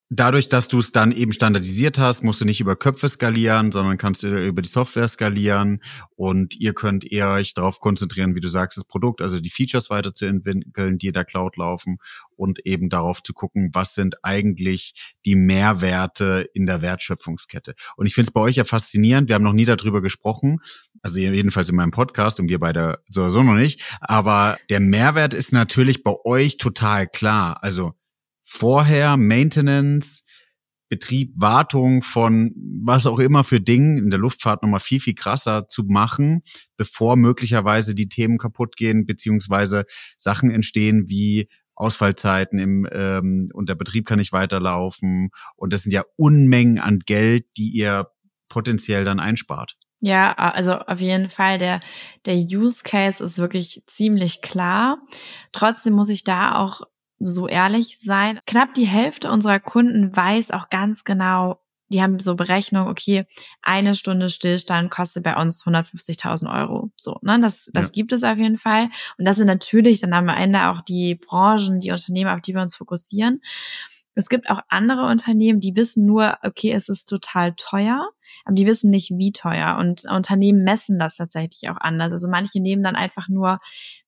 dadurch, 0.09 0.49
dass 0.49 0.69
du 0.69 0.79
es 0.79 0.93
dann 0.93 1.11
eben 1.11 1.33
standardisiert 1.33 1.99
hast, 1.99 2.23
musst 2.23 2.41
du 2.41 2.45
nicht 2.45 2.61
über 2.61 2.77
Köpfe 2.77 3.09
skalieren, 3.09 3.73
sondern 3.73 3.99
kannst 3.99 4.23
du 4.23 4.47
über 4.47 4.63
die 4.63 4.69
Software 4.69 5.09
skalieren 5.09 5.83
und 6.15 6.57
ihr 6.57 6.75
könnt 6.75 7.11
eher 7.11 7.31
euch 7.31 7.55
darauf 7.55 7.81
konzentrieren, 7.81 8.35
wie 8.35 8.41
du 8.41 8.49
sagst, 8.49 8.79
das 8.79 8.85
Produkt, 8.85 9.21
also 9.21 9.41
die 9.41 9.51
Features 9.51 9.91
weiterzuentwickeln, 9.91 10.99
die 10.99 11.09
in 11.09 11.13
der 11.13 11.25
Cloud 11.25 11.57
laufen 11.57 11.99
und 12.37 12.65
eben 12.65 12.89
darauf 12.89 13.23
zu 13.23 13.33
gucken, 13.33 13.71
was 13.73 13.95
sind 13.95 14.23
eigentlich 14.23 15.15
die 15.25 15.35
Mehrwerte 15.35 16.49
in 16.55 16.67
der 16.67 16.83
Wertschöpfungskette. 16.83 17.75
Und 17.97 18.07
ich 18.07 18.15
finde 18.15 18.29
es 18.29 18.33
bei 18.33 18.41
euch 18.41 18.57
ja 18.57 18.65
faszinierend, 18.65 19.29
wir 19.29 19.35
haben 19.35 19.45
noch 19.45 19.53
nie 19.53 19.65
darüber 19.65 20.03
gesprochen, 20.03 20.61
also 21.03 21.19
jedenfalls 21.19 21.69
in 21.69 21.77
meinem 21.77 21.91
Podcast 21.91 22.39
und 22.39 22.49
wir 22.49 22.61
beide 22.61 23.01
sowieso 23.09 23.43
noch 23.43 23.55
nicht, 23.55 23.83
aber 24.01 24.59
der 24.71 24.81
Mehrwert 24.81 25.35
ist 25.35 25.53
natürlich 25.53 26.05
bei 26.05 26.15
euch 26.25 26.59
total 26.59 27.09
klar. 27.09 27.63
Also 27.63 27.95
vorher 28.47 29.17
Maintenance, 29.17 30.25
Betrieb, 30.89 31.33
Wartung 31.35 32.03
von 32.03 32.55
was 32.85 33.07
auch 33.07 33.19
immer 33.19 33.43
für 33.43 33.61
Dingen 33.61 33.99
in 33.99 34.11
der 34.11 34.21
Luftfahrt 34.21 34.63
nochmal 34.63 34.81
viel, 34.81 35.01
viel 35.01 35.17
krasser 35.17 35.67
zu 35.67 35.83
machen, 35.83 36.43
bevor 36.77 37.17
möglicherweise 37.17 37.95
die 37.97 38.09
Themen 38.09 38.39
kaputt 38.39 38.77
gehen, 38.77 39.05
beziehungsweise 39.05 39.85
Sachen 40.17 40.51
entstehen 40.51 41.09
wie 41.09 41.49
Ausfallzeiten 41.75 42.59
im 42.59 42.89
ähm, 42.91 43.51
und 43.53 43.69
der 43.69 43.75
Betrieb 43.75 44.07
kann 44.07 44.19
nicht 44.19 44.33
weiterlaufen. 44.33 45.31
Und 45.57 45.73
das 45.73 45.83
sind 45.83 45.93
ja 45.93 46.05
Unmengen 46.15 46.79
an 46.79 47.01
Geld, 47.01 47.47
die 47.57 47.71
ihr 47.71 48.09
potenziell 48.49 49.05
dann 49.05 49.19
einspart. 49.19 49.77
Ja, 50.01 50.33
also 50.35 50.73
auf 50.73 51.01
jeden 51.01 51.31
Fall, 51.31 51.59
der, 51.59 51.81
der 52.27 52.37
Use 52.37 52.83
Case 52.85 53.23
ist 53.23 53.39
wirklich 53.39 53.83
ziemlich 53.87 54.41
klar. 54.41 54.99
Trotzdem 55.53 55.95
muss 55.95 56.11
ich 56.11 56.23
da 56.23 56.55
auch 56.55 56.83
so 57.19 57.49
ehrlich 57.49 57.99
sein. 57.99 58.39
Knapp 58.47 58.75
die 58.75 58.87
Hälfte 58.87 59.31
unserer 59.31 59.61
Kunden 59.61 60.15
weiß 60.15 60.51
auch 60.51 60.69
ganz 60.69 61.05
genau, 61.05 61.61
die 61.89 62.03
haben 62.03 62.19
so 62.19 62.35
Berechnung, 62.35 62.89
okay, 62.89 63.27
eine 63.63 63.95
Stunde 63.95 64.29
Stillstand 64.29 64.91
kostet 64.91 65.23
bei 65.23 65.37
uns 65.37 65.65
150.000 65.65 66.53
Euro. 66.53 66.91
So, 66.97 67.19
ne, 67.23 67.39
das, 67.41 67.71
das 67.73 67.87
ja. 67.87 67.93
gibt 67.93 68.13
es 68.13 68.25
auf 68.25 68.39
jeden 68.39 68.59
Fall. 68.59 68.89
Und 69.19 69.27
das 69.27 69.37
sind 69.37 69.47
natürlich 69.47 70.01
dann 70.01 70.13
am 70.13 70.29
Ende 70.29 70.69
auch 70.69 70.81
die 70.81 71.15
Branchen, 71.15 71.81
die 71.81 71.93
Unternehmen, 71.93 72.31
auf 72.31 72.41
die 72.41 72.55
wir 72.55 72.63
uns 72.63 72.77
fokussieren. 72.77 73.41
Es 74.15 74.29
gibt 74.29 74.49
auch 74.49 74.61
andere 74.69 75.07
Unternehmen, 75.07 75.61
die 75.61 75.77
wissen 75.77 76.07
nur, 76.07 76.39
okay, 76.43 76.73
es 76.73 76.89
ist 76.89 77.07
total 77.07 77.55
teuer, 77.55 78.09
aber 78.47 78.55
die 78.55 78.67
wissen 78.67 78.91
nicht, 78.91 79.11
wie 79.11 79.31
teuer. 79.31 79.77
Und 79.79 80.05
Unternehmen 80.11 80.65
messen 80.65 80.99
das 80.99 81.17
tatsächlich 81.17 81.69
auch 81.71 81.77
anders. 81.77 82.13
Also 82.13 82.27
manche 82.27 82.61
nehmen 82.61 82.83
dann 82.83 82.97
einfach 82.97 83.29
nur 83.29 83.61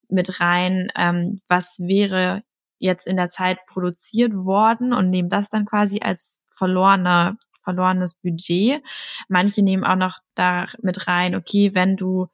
mit 0.09 0.41
rein, 0.41 0.89
ähm, 0.97 1.43
was 1.49 1.79
wäre 1.79 2.43
jetzt 2.79 3.07
in 3.07 3.17
der 3.17 3.29
Zeit 3.29 3.59
produziert 3.67 4.35
worden 4.35 4.93
und 4.93 5.11
nehmen 5.11 5.29
das 5.29 5.51
dann 5.51 5.67
quasi 5.67 6.01
als 6.01 6.43
verlorene 6.51 7.37
verlorenes 7.61 8.15
Budget. 8.15 8.83
Manche 9.29 9.63
nehmen 9.63 9.85
auch 9.85 9.97
noch 9.97 10.19
da 10.35 10.67
mit 10.81 11.07
rein, 11.07 11.35
okay, 11.35 11.75
wenn 11.75 11.97
du 11.97 12.29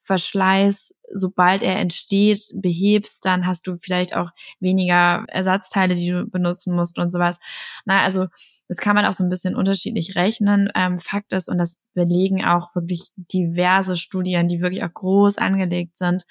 Verschleiß, 0.00 0.94
sobald 1.12 1.62
er 1.62 1.78
entsteht, 1.78 2.52
behebst, 2.54 3.24
dann 3.24 3.46
hast 3.46 3.66
du 3.66 3.76
vielleicht 3.76 4.16
auch 4.16 4.30
weniger 4.58 5.24
Ersatzteile, 5.28 5.94
die 5.94 6.10
du 6.10 6.26
benutzen 6.26 6.74
musst 6.74 6.98
und 6.98 7.10
sowas. 7.10 7.38
Na, 7.84 8.02
also 8.02 8.26
das 8.68 8.78
kann 8.78 8.94
man 8.96 9.04
auch 9.04 9.12
so 9.12 9.22
ein 9.24 9.30
bisschen 9.30 9.54
unterschiedlich 9.54 10.16
rechnen. 10.16 10.70
Ähm, 10.74 10.98
Fakt 10.98 11.32
ist, 11.32 11.48
und 11.48 11.58
das 11.58 11.76
belegen 11.94 12.44
auch 12.44 12.74
wirklich 12.74 13.10
diverse 13.16 13.96
Studien, 13.96 14.48
die 14.48 14.60
wirklich 14.60 14.82
auch 14.82 14.92
groß 14.94 15.38
angelegt 15.38 15.98
sind, 15.98 16.24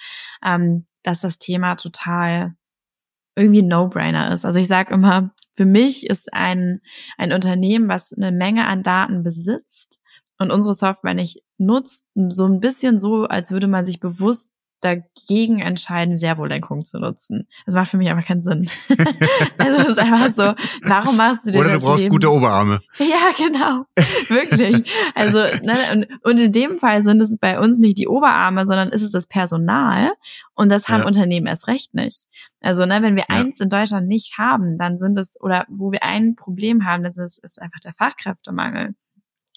ähm, 0.44 0.86
dass 1.04 1.22
das 1.22 1.38
Thema 1.38 1.76
total 1.76 2.56
irgendwie 3.40 3.62
ein 3.62 3.68
No-Brainer 3.68 4.32
ist. 4.34 4.46
Also 4.46 4.60
ich 4.60 4.68
sage 4.68 4.94
immer, 4.94 5.32
für 5.56 5.66
mich 5.66 6.10
ist 6.10 6.34
ein, 6.34 6.82
ein 7.18 7.34
Unternehmen, 7.34 7.88
was 7.88 8.14
eine 8.14 8.32
Menge 8.32 8.68
an 8.68 8.84
Daten 8.84 9.24
besitzt 9.24 10.02
und 10.38 10.52
unsere 10.52 10.74
Software 10.74 11.14
nicht 11.14 11.44
nutzt, 11.58 12.06
so 12.16 12.46
ein 12.46 12.60
bisschen 12.60 13.00
so, 13.00 13.24
als 13.26 13.52
würde 13.52 13.68
man 13.68 13.86
sich 13.86 14.00
bewusst 14.00 14.54
dagegen 14.82 15.60
entscheiden, 15.60 16.18
Servolenkung 16.18 16.86
zu 16.86 17.00
nutzen. 17.00 17.48
Das 17.66 17.76
macht 17.76 17.90
für 17.90 17.98
mich 17.98 18.10
einfach 18.10 18.26
keinen 18.26 18.44
Sinn. 18.44 18.70
also 19.58 19.82
es 19.82 19.88
ist 19.90 20.00
einfach 20.00 20.30
so, 20.30 20.54
warum 20.84 21.18
machst 21.18 21.46
du 21.46 21.52
dir 21.52 21.60
Oder 21.60 21.74
du 21.74 21.80
brauchst 21.80 22.04
Leben? 22.04 22.12
gute 22.12 22.32
Oberarme. 22.32 22.80
Ja, 23.00 23.32
genau. 23.38 23.86
Wirklich. 24.28 24.90
Also, 25.16 25.40
ne, 25.40 26.08
und, 26.24 26.40
in 26.40 26.52
dem 26.52 26.80
Fall 26.80 27.02
sind 27.02 27.22
es 27.22 27.38
bei 27.38 27.60
uns 27.60 27.80
nicht 27.80 27.98
die 27.98 28.08
Oberarme, 28.08 28.66
sondern 28.66 28.90
ist 28.90 29.02
es 29.02 29.12
das 29.12 29.26
Personal. 29.26 30.12
Und 30.54 30.70
das 30.72 30.90
haben 30.90 31.02
ja. 31.02 31.08
Unternehmen 31.08 31.48
erst 31.48 31.68
recht 31.68 31.94
nicht. 31.94 32.28
Also, 32.62 32.86
ne, 32.86 33.02
wenn 33.02 33.16
wir 33.16 33.26
ja. 33.30 33.36
eins 33.36 33.60
in 33.60 33.70
Deutschland 33.70 34.08
nicht 34.08 34.38
haben, 34.38 34.78
dann 34.78 35.00
sind 35.00 35.18
es, 35.18 35.40
oder 35.42 35.66
wo 35.70 35.92
wir 35.92 36.04
ein 36.04 36.36
Problem 36.36 36.86
haben, 36.86 37.04
das 37.04 37.18
ist, 37.18 37.44
ist 37.44 37.62
einfach 37.62 37.80
der 37.80 37.94
Fachkräftemangel. 37.94 38.96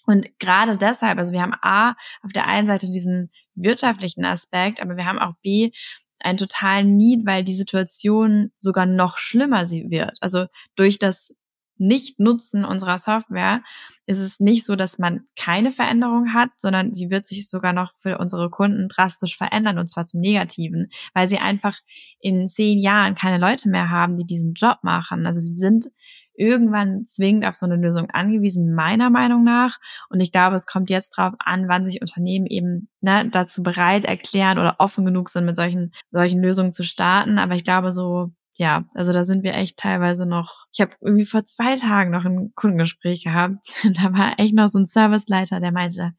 Und 0.05 0.27
gerade 0.39 0.77
deshalb, 0.77 1.17
also 1.17 1.31
wir 1.31 1.41
haben 1.41 1.55
A, 1.61 1.91
auf 2.21 2.31
der 2.33 2.45
einen 2.47 2.67
Seite 2.67 2.91
diesen 2.91 3.31
wirtschaftlichen 3.55 4.25
Aspekt, 4.25 4.81
aber 4.81 4.97
wir 4.97 5.05
haben 5.05 5.19
auch 5.19 5.33
B, 5.41 5.71
einen 6.19 6.37
totalen 6.37 6.95
Need, 6.97 7.25
weil 7.25 7.43
die 7.43 7.55
Situation 7.55 8.51
sogar 8.57 8.85
noch 8.85 9.17
schlimmer 9.17 9.65
sie 9.65 9.89
wird. 9.89 10.17
Also 10.21 10.45
durch 10.75 10.99
das 10.99 11.33
Nicht-Nutzen 11.77 12.65
unserer 12.65 12.97
Software 12.97 13.61
ist 14.05 14.19
es 14.19 14.39
nicht 14.39 14.65
so, 14.65 14.75
dass 14.75 14.99
man 14.99 15.25
keine 15.37 15.71
Veränderung 15.71 16.33
hat, 16.33 16.49
sondern 16.57 16.93
sie 16.93 17.09
wird 17.09 17.27
sich 17.27 17.49
sogar 17.49 17.73
noch 17.73 17.93
für 17.97 18.19
unsere 18.19 18.49
Kunden 18.49 18.87
drastisch 18.87 19.37
verändern 19.37 19.79
und 19.79 19.87
zwar 19.87 20.05
zum 20.05 20.21
Negativen, 20.21 20.89
weil 21.13 21.27
sie 21.27 21.39
einfach 21.39 21.77
in 22.19 22.47
zehn 22.47 22.79
Jahren 22.79 23.15
keine 23.15 23.37
Leute 23.37 23.69
mehr 23.69 23.89
haben, 23.89 24.17
die 24.17 24.25
diesen 24.25 24.53
Job 24.53 24.77
machen. 24.83 25.25
Also 25.25 25.41
sie 25.41 25.55
sind 25.55 25.89
irgendwann 26.35 27.05
zwingend 27.05 27.45
auf 27.45 27.55
so 27.55 27.65
eine 27.65 27.75
Lösung 27.75 28.09
angewiesen, 28.09 28.73
meiner 28.73 29.09
Meinung 29.09 29.43
nach. 29.43 29.79
Und 30.09 30.19
ich 30.19 30.31
glaube, 30.31 30.55
es 30.55 30.65
kommt 30.65 30.89
jetzt 30.89 31.17
drauf 31.17 31.33
an, 31.39 31.67
wann 31.67 31.85
sich 31.85 32.01
Unternehmen 32.01 32.45
eben 32.45 32.89
ne, 33.01 33.29
dazu 33.29 33.63
bereit 33.63 34.05
erklären 34.05 34.59
oder 34.59 34.75
offen 34.79 35.05
genug 35.05 35.29
sind, 35.29 35.45
mit 35.45 35.55
solchen, 35.55 35.93
solchen 36.11 36.41
Lösungen 36.41 36.73
zu 36.73 36.83
starten. 36.83 37.37
Aber 37.37 37.55
ich 37.55 37.63
glaube, 37.63 37.91
so 37.91 38.31
ja, 38.55 38.85
also 38.93 39.11
da 39.11 39.23
sind 39.23 39.43
wir 39.43 39.55
echt 39.55 39.77
teilweise 39.77 40.25
noch. 40.25 40.65
Ich 40.73 40.81
habe 40.81 40.91
irgendwie 41.01 41.25
vor 41.25 41.43
zwei 41.43 41.73
Tagen 41.75 42.11
noch 42.11 42.25
ein 42.25 42.53
Kundengespräch 42.55 43.23
gehabt. 43.23 43.65
Da 43.83 44.13
war 44.13 44.39
echt 44.39 44.53
noch 44.53 44.67
so 44.67 44.79
ein 44.79 44.85
Serviceleiter, 44.85 45.59
der 45.59 45.71
meinte, 45.71 46.13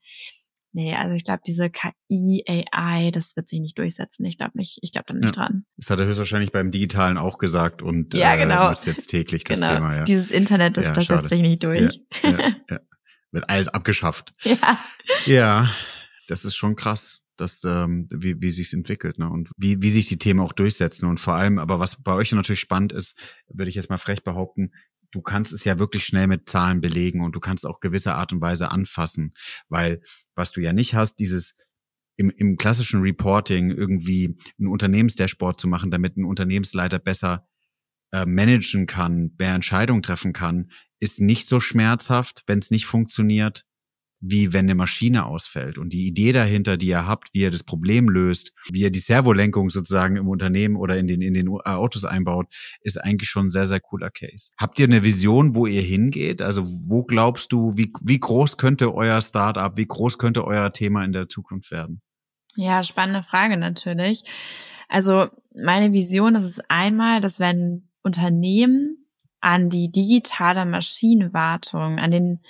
Nee, 0.76 0.92
also 0.92 1.14
ich 1.14 1.22
glaube, 1.22 1.40
diese 1.46 1.70
KI, 1.70 2.42
AI, 2.48 3.12
das 3.12 3.36
wird 3.36 3.48
sich 3.48 3.60
nicht 3.60 3.78
durchsetzen. 3.78 4.24
Ich 4.24 4.36
glaube 4.36 4.58
nicht, 4.58 4.80
ich 4.82 4.90
glaube 4.90 5.04
da 5.06 5.14
nicht 5.14 5.36
ja. 5.36 5.44
dran. 5.44 5.64
Das 5.76 5.88
hat 5.88 6.00
er 6.00 6.06
höchstwahrscheinlich 6.06 6.50
beim 6.50 6.72
Digitalen 6.72 7.16
auch 7.16 7.38
gesagt 7.38 7.80
und 7.80 8.12
ja, 8.12 8.34
genau. 8.34 8.68
äh, 8.68 8.72
ist 8.72 8.84
jetzt 8.84 9.06
täglich 9.06 9.44
das 9.44 9.60
genau. 9.60 9.72
Thema. 9.72 9.96
Ja. 9.98 10.04
Dieses 10.04 10.32
Internet, 10.32 10.76
das, 10.76 10.86
ja, 10.86 10.92
das 10.92 11.06
setzt 11.06 11.28
sich 11.28 11.42
nicht 11.42 11.62
durch. 11.62 12.00
Ja. 12.24 12.80
Wird 13.30 13.48
alles 13.48 13.68
abgeschafft. 13.68 14.32
Ja. 14.44 14.78
Ja, 15.26 15.70
das 16.28 16.44
ist 16.44 16.56
schon 16.56 16.74
krass 16.74 17.20
dass 17.36 17.64
ähm, 17.64 18.06
wie, 18.14 18.40
wie 18.40 18.52
sich's 18.52 18.72
entwickelt 18.72 19.18
ne? 19.18 19.28
und 19.28 19.50
wie, 19.56 19.82
wie 19.82 19.90
sich 19.90 20.06
die 20.06 20.18
Themen 20.18 20.38
auch 20.38 20.52
durchsetzen 20.52 21.08
und 21.08 21.18
vor 21.18 21.34
allem, 21.34 21.58
aber 21.58 21.80
was 21.80 22.00
bei 22.00 22.12
euch 22.12 22.30
natürlich 22.30 22.60
spannend 22.60 22.92
ist, 22.92 23.42
würde 23.48 23.68
ich 23.68 23.74
jetzt 23.74 23.90
mal 23.90 23.98
frech 23.98 24.22
behaupten, 24.22 24.70
du 25.14 25.22
kannst 25.22 25.52
es 25.52 25.64
ja 25.64 25.78
wirklich 25.78 26.04
schnell 26.04 26.26
mit 26.26 26.48
Zahlen 26.48 26.80
belegen 26.80 27.20
und 27.20 27.36
du 27.36 27.40
kannst 27.40 27.64
auch 27.66 27.78
gewisse 27.78 28.14
Art 28.14 28.32
und 28.32 28.40
Weise 28.40 28.70
anfassen, 28.70 29.34
weil 29.68 30.02
was 30.34 30.50
du 30.50 30.60
ja 30.60 30.72
nicht 30.72 30.94
hast, 30.94 31.20
dieses 31.20 31.56
im, 32.16 32.30
im 32.30 32.56
klassischen 32.56 33.00
Reporting 33.00 33.70
irgendwie 33.70 34.36
ein 34.58 34.66
Unternehmensdashboard 34.66 35.58
zu 35.58 35.68
machen, 35.68 35.90
damit 35.90 36.16
ein 36.16 36.24
Unternehmensleiter 36.24 36.98
besser 36.98 37.46
äh, 38.12 38.26
managen 38.26 38.86
kann, 38.86 39.34
mehr 39.38 39.54
Entscheidungen 39.54 40.02
treffen 40.02 40.32
kann, 40.32 40.70
ist 40.98 41.20
nicht 41.20 41.46
so 41.46 41.60
schmerzhaft, 41.60 42.42
wenn 42.46 42.58
es 42.58 42.70
nicht 42.70 42.86
funktioniert, 42.86 43.64
wie 44.26 44.52
wenn 44.52 44.64
eine 44.66 44.74
Maschine 44.74 45.26
ausfällt. 45.26 45.76
Und 45.76 45.92
die 45.92 46.06
Idee 46.06 46.32
dahinter, 46.32 46.76
die 46.76 46.86
ihr 46.86 47.06
habt, 47.06 47.34
wie 47.34 47.40
ihr 47.40 47.50
das 47.50 47.62
Problem 47.62 48.08
löst, 48.08 48.52
wie 48.72 48.80
ihr 48.80 48.90
die 48.90 49.00
Servolenkung 49.00 49.68
sozusagen 49.68 50.16
im 50.16 50.28
Unternehmen 50.28 50.76
oder 50.76 50.96
in 50.96 51.06
den, 51.06 51.20
in 51.20 51.34
den 51.34 51.48
äh, 51.48 51.70
Autos 51.70 52.04
einbaut, 52.04 52.46
ist 52.80 52.96
eigentlich 52.96 53.28
schon 53.28 53.46
ein 53.46 53.50
sehr, 53.50 53.66
sehr 53.66 53.80
cooler 53.80 54.10
Case. 54.10 54.50
Habt 54.58 54.78
ihr 54.78 54.86
eine 54.86 55.04
Vision, 55.04 55.54
wo 55.54 55.66
ihr 55.66 55.82
hingeht? 55.82 56.40
Also 56.40 56.64
wo 56.88 57.04
glaubst 57.04 57.52
du, 57.52 57.76
wie, 57.76 57.92
wie 58.02 58.18
groß 58.18 58.56
könnte 58.56 58.94
euer 58.94 59.20
Startup, 59.20 59.76
wie 59.76 59.86
groß 59.86 60.16
könnte 60.16 60.44
euer 60.44 60.72
Thema 60.72 61.04
in 61.04 61.12
der 61.12 61.28
Zukunft 61.28 61.70
werden? 61.70 62.00
Ja, 62.56 62.82
spannende 62.82 63.22
Frage 63.24 63.56
natürlich. 63.58 64.22
Also 64.88 65.28
meine 65.54 65.92
Vision 65.92 66.34
ist 66.34 66.44
es 66.44 66.60
einmal, 66.68 67.20
dass 67.20 67.40
wenn 67.40 67.88
Unternehmen 68.02 69.04
an 69.40 69.68
die 69.68 69.92
digitale 69.92 70.64
Maschinenwartung, 70.64 71.98
an 71.98 72.10
den 72.10 72.40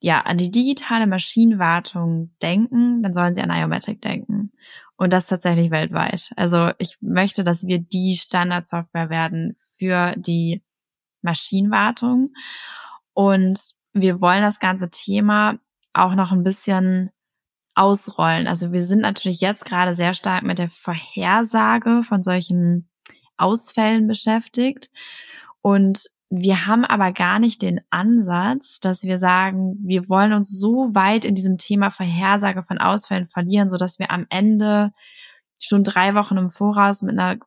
ja, 0.00 0.20
an 0.20 0.38
die 0.38 0.50
digitale 0.50 1.06
Maschinenwartung 1.06 2.30
denken, 2.40 3.02
dann 3.02 3.12
sollen 3.12 3.34
sie 3.34 3.42
an 3.42 3.50
Iomatic 3.50 4.00
denken. 4.00 4.52
Und 4.96 5.12
das 5.12 5.26
tatsächlich 5.26 5.70
weltweit. 5.70 6.32
Also 6.36 6.72
ich 6.78 6.98
möchte, 7.00 7.44
dass 7.44 7.66
wir 7.66 7.78
die 7.78 8.16
Standardsoftware 8.16 9.10
werden 9.10 9.54
für 9.56 10.14
die 10.16 10.62
Maschinenwartung. 11.22 12.32
Und 13.12 13.60
wir 13.92 14.20
wollen 14.20 14.42
das 14.42 14.58
ganze 14.58 14.90
Thema 14.90 15.58
auch 15.92 16.14
noch 16.14 16.32
ein 16.32 16.42
bisschen 16.42 17.10
ausrollen. 17.74 18.48
Also 18.48 18.72
wir 18.72 18.82
sind 18.82 19.00
natürlich 19.00 19.40
jetzt 19.40 19.64
gerade 19.64 19.94
sehr 19.94 20.14
stark 20.14 20.42
mit 20.42 20.58
der 20.58 20.70
Vorhersage 20.70 22.02
von 22.02 22.22
solchen 22.22 22.88
Ausfällen 23.36 24.08
beschäftigt. 24.08 24.90
Und 25.62 26.08
wir 26.30 26.66
haben 26.66 26.84
aber 26.84 27.12
gar 27.12 27.38
nicht 27.38 27.62
den 27.62 27.80
Ansatz, 27.90 28.80
dass 28.80 29.02
wir 29.02 29.16
sagen, 29.16 29.76
wir 29.82 30.08
wollen 30.08 30.34
uns 30.34 30.50
so 30.50 30.94
weit 30.94 31.24
in 31.24 31.34
diesem 31.34 31.56
Thema 31.56 31.90
Vorhersage 31.90 32.62
von 32.62 32.78
Ausfällen 32.78 33.28
verlieren, 33.28 33.70
so 33.70 33.78
dass 33.78 33.98
wir 33.98 34.10
am 34.10 34.26
Ende 34.28 34.92
schon 35.58 35.84
drei 35.84 36.14
Wochen 36.14 36.36
im 36.36 36.50
Voraus 36.50 37.02
mit 37.02 37.18
einer 37.18 37.38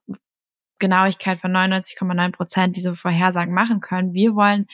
Genauigkeit 0.80 1.40
von 1.40 1.52
99,9 1.52 2.32
Prozent 2.32 2.76
diese 2.76 2.96
Vorhersagen 2.96 3.54
machen 3.54 3.82
können. 3.82 4.14
Wir 4.14 4.36
wollen 4.36 4.66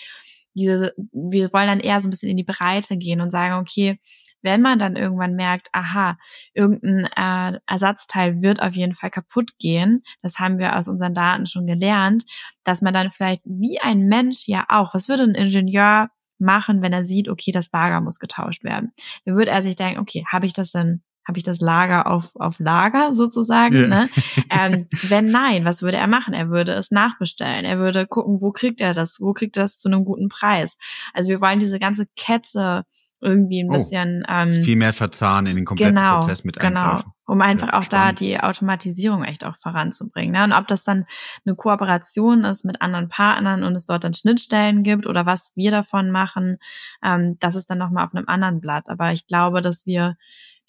diese, 0.58 0.94
wir 1.12 1.54
wollen 1.54 1.68
dann 1.68 1.80
eher 1.80 2.00
so 2.00 2.08
ein 2.08 2.12
bisschen 2.12 2.30
in 2.30 2.38
die 2.38 2.44
Breite 2.44 2.98
gehen 2.98 3.22
und 3.22 3.32
sagen, 3.32 3.56
okay, 3.62 4.00
wenn 4.42 4.62
man 4.62 4.80
dann 4.80 4.96
irgendwann 4.96 5.36
merkt, 5.36 5.68
aha, 5.72 6.18
irgendein 6.54 7.06
äh, 7.16 7.60
Ersatzteil 7.68 8.42
wird 8.42 8.62
auf 8.62 8.76
jeden 8.76 8.96
Fall 8.96 9.10
kaputt 9.10 9.52
gehen, 9.60 10.04
das 10.22 10.40
haben 10.40 10.60
wir 10.60 10.76
aus 10.76 10.88
unseren 10.88 11.14
Daten 11.14 11.46
schon 11.46 11.66
gelernt, 11.66 12.24
dass 12.64 12.82
man 12.82 12.94
dann 12.94 13.12
vielleicht 13.12 13.42
wie 13.46 13.80
ein 13.80 14.08
Mensch 14.08 14.48
ja 14.48 14.66
auch, 14.70 14.94
was 14.94 15.10
würde 15.10 15.24
ein 15.24 15.36
Ingenieur 15.36 16.10
machen, 16.40 16.82
wenn 16.82 16.94
er 16.94 17.04
sieht, 17.04 17.30
okay, 17.30 17.52
das 17.52 17.72
Lager 17.72 18.00
muss 18.02 18.20
getauscht 18.20 18.64
werden? 18.64 18.92
Dann 19.26 19.36
würde 19.36 19.52
er 19.52 19.62
sich 19.62 19.76
denken, 19.76 20.00
okay, 20.00 20.24
habe 20.32 20.46
ich 20.46 20.54
das 20.54 20.72
denn 20.72 21.02
habe 21.28 21.38
ich 21.38 21.44
das 21.44 21.60
Lager 21.60 22.08
auf, 22.08 22.36
auf 22.36 22.60
Lager 22.60 23.14
sozusagen? 23.14 23.76
Ja. 23.76 23.88
Ne? 23.88 24.10
Ähm, 24.50 24.88
wenn 25.10 25.26
nein, 25.26 25.66
was 25.66 25.82
würde 25.82 25.98
er 25.98 26.08
machen? 26.08 26.34
Er 26.34 26.50
würde 26.50 26.72
es 26.74 26.90
nachbestellen. 26.90 27.66
Er 27.66 27.80
würde 27.80 28.08
gucken, 28.08 28.42
wo 28.42 28.52
kriegt 28.52 28.80
er 28.80 28.94
das? 28.94 29.20
Wo 29.20 29.34
kriegt 29.34 29.58
er 29.58 29.64
das 29.64 29.78
zu 29.78 29.90
einem 29.90 30.06
guten 30.06 30.30
Preis? 30.30 30.78
Also 31.14 31.30
wir 31.30 31.42
wollen 31.42 31.60
diese 31.60 31.80
ganze 31.80 32.08
Kette 32.16 32.86
irgendwie 33.20 33.64
ein 33.64 33.70
oh, 33.70 33.74
bisschen 33.74 34.24
ähm, 34.30 34.52
viel 34.52 34.76
mehr 34.76 34.94
verzahnen 34.94 35.48
in 35.48 35.56
den 35.56 35.66
kompletten 35.66 35.96
genau, 35.96 36.20
Prozess 36.20 36.44
mit 36.44 36.60
genau. 36.60 37.02
um 37.26 37.42
einfach 37.42 37.70
ja, 37.70 37.74
auch 37.74 37.84
spannend. 37.84 38.22
da 38.22 38.26
die 38.26 38.40
Automatisierung 38.40 39.24
echt 39.24 39.44
auch 39.44 39.56
voranzubringen. 39.56 40.34
Ne? 40.34 40.44
Und 40.44 40.54
ob 40.54 40.68
das 40.68 40.84
dann 40.84 41.06
eine 41.46 41.56
Kooperation 41.56 42.44
ist 42.46 42.64
mit 42.64 42.82
anderen 42.82 43.10
Partnern 43.10 43.64
und 43.64 43.76
es 43.76 43.86
dort 43.86 44.04
dann 44.04 44.14
Schnittstellen 44.14 44.84
gibt 44.84 45.08
oder 45.08 45.26
was 45.26 45.54
wir 45.56 45.72
davon 45.72 46.12
machen, 46.12 46.58
ähm, 47.04 47.38
das 47.40 47.56
ist 47.56 47.70
dann 47.70 47.80
nochmal 47.80 48.06
auf 48.06 48.14
einem 48.14 48.28
anderen 48.28 48.62
Blatt. 48.62 48.88
Aber 48.88 49.12
ich 49.12 49.26
glaube, 49.26 49.62
dass 49.62 49.86
wir 49.86 50.16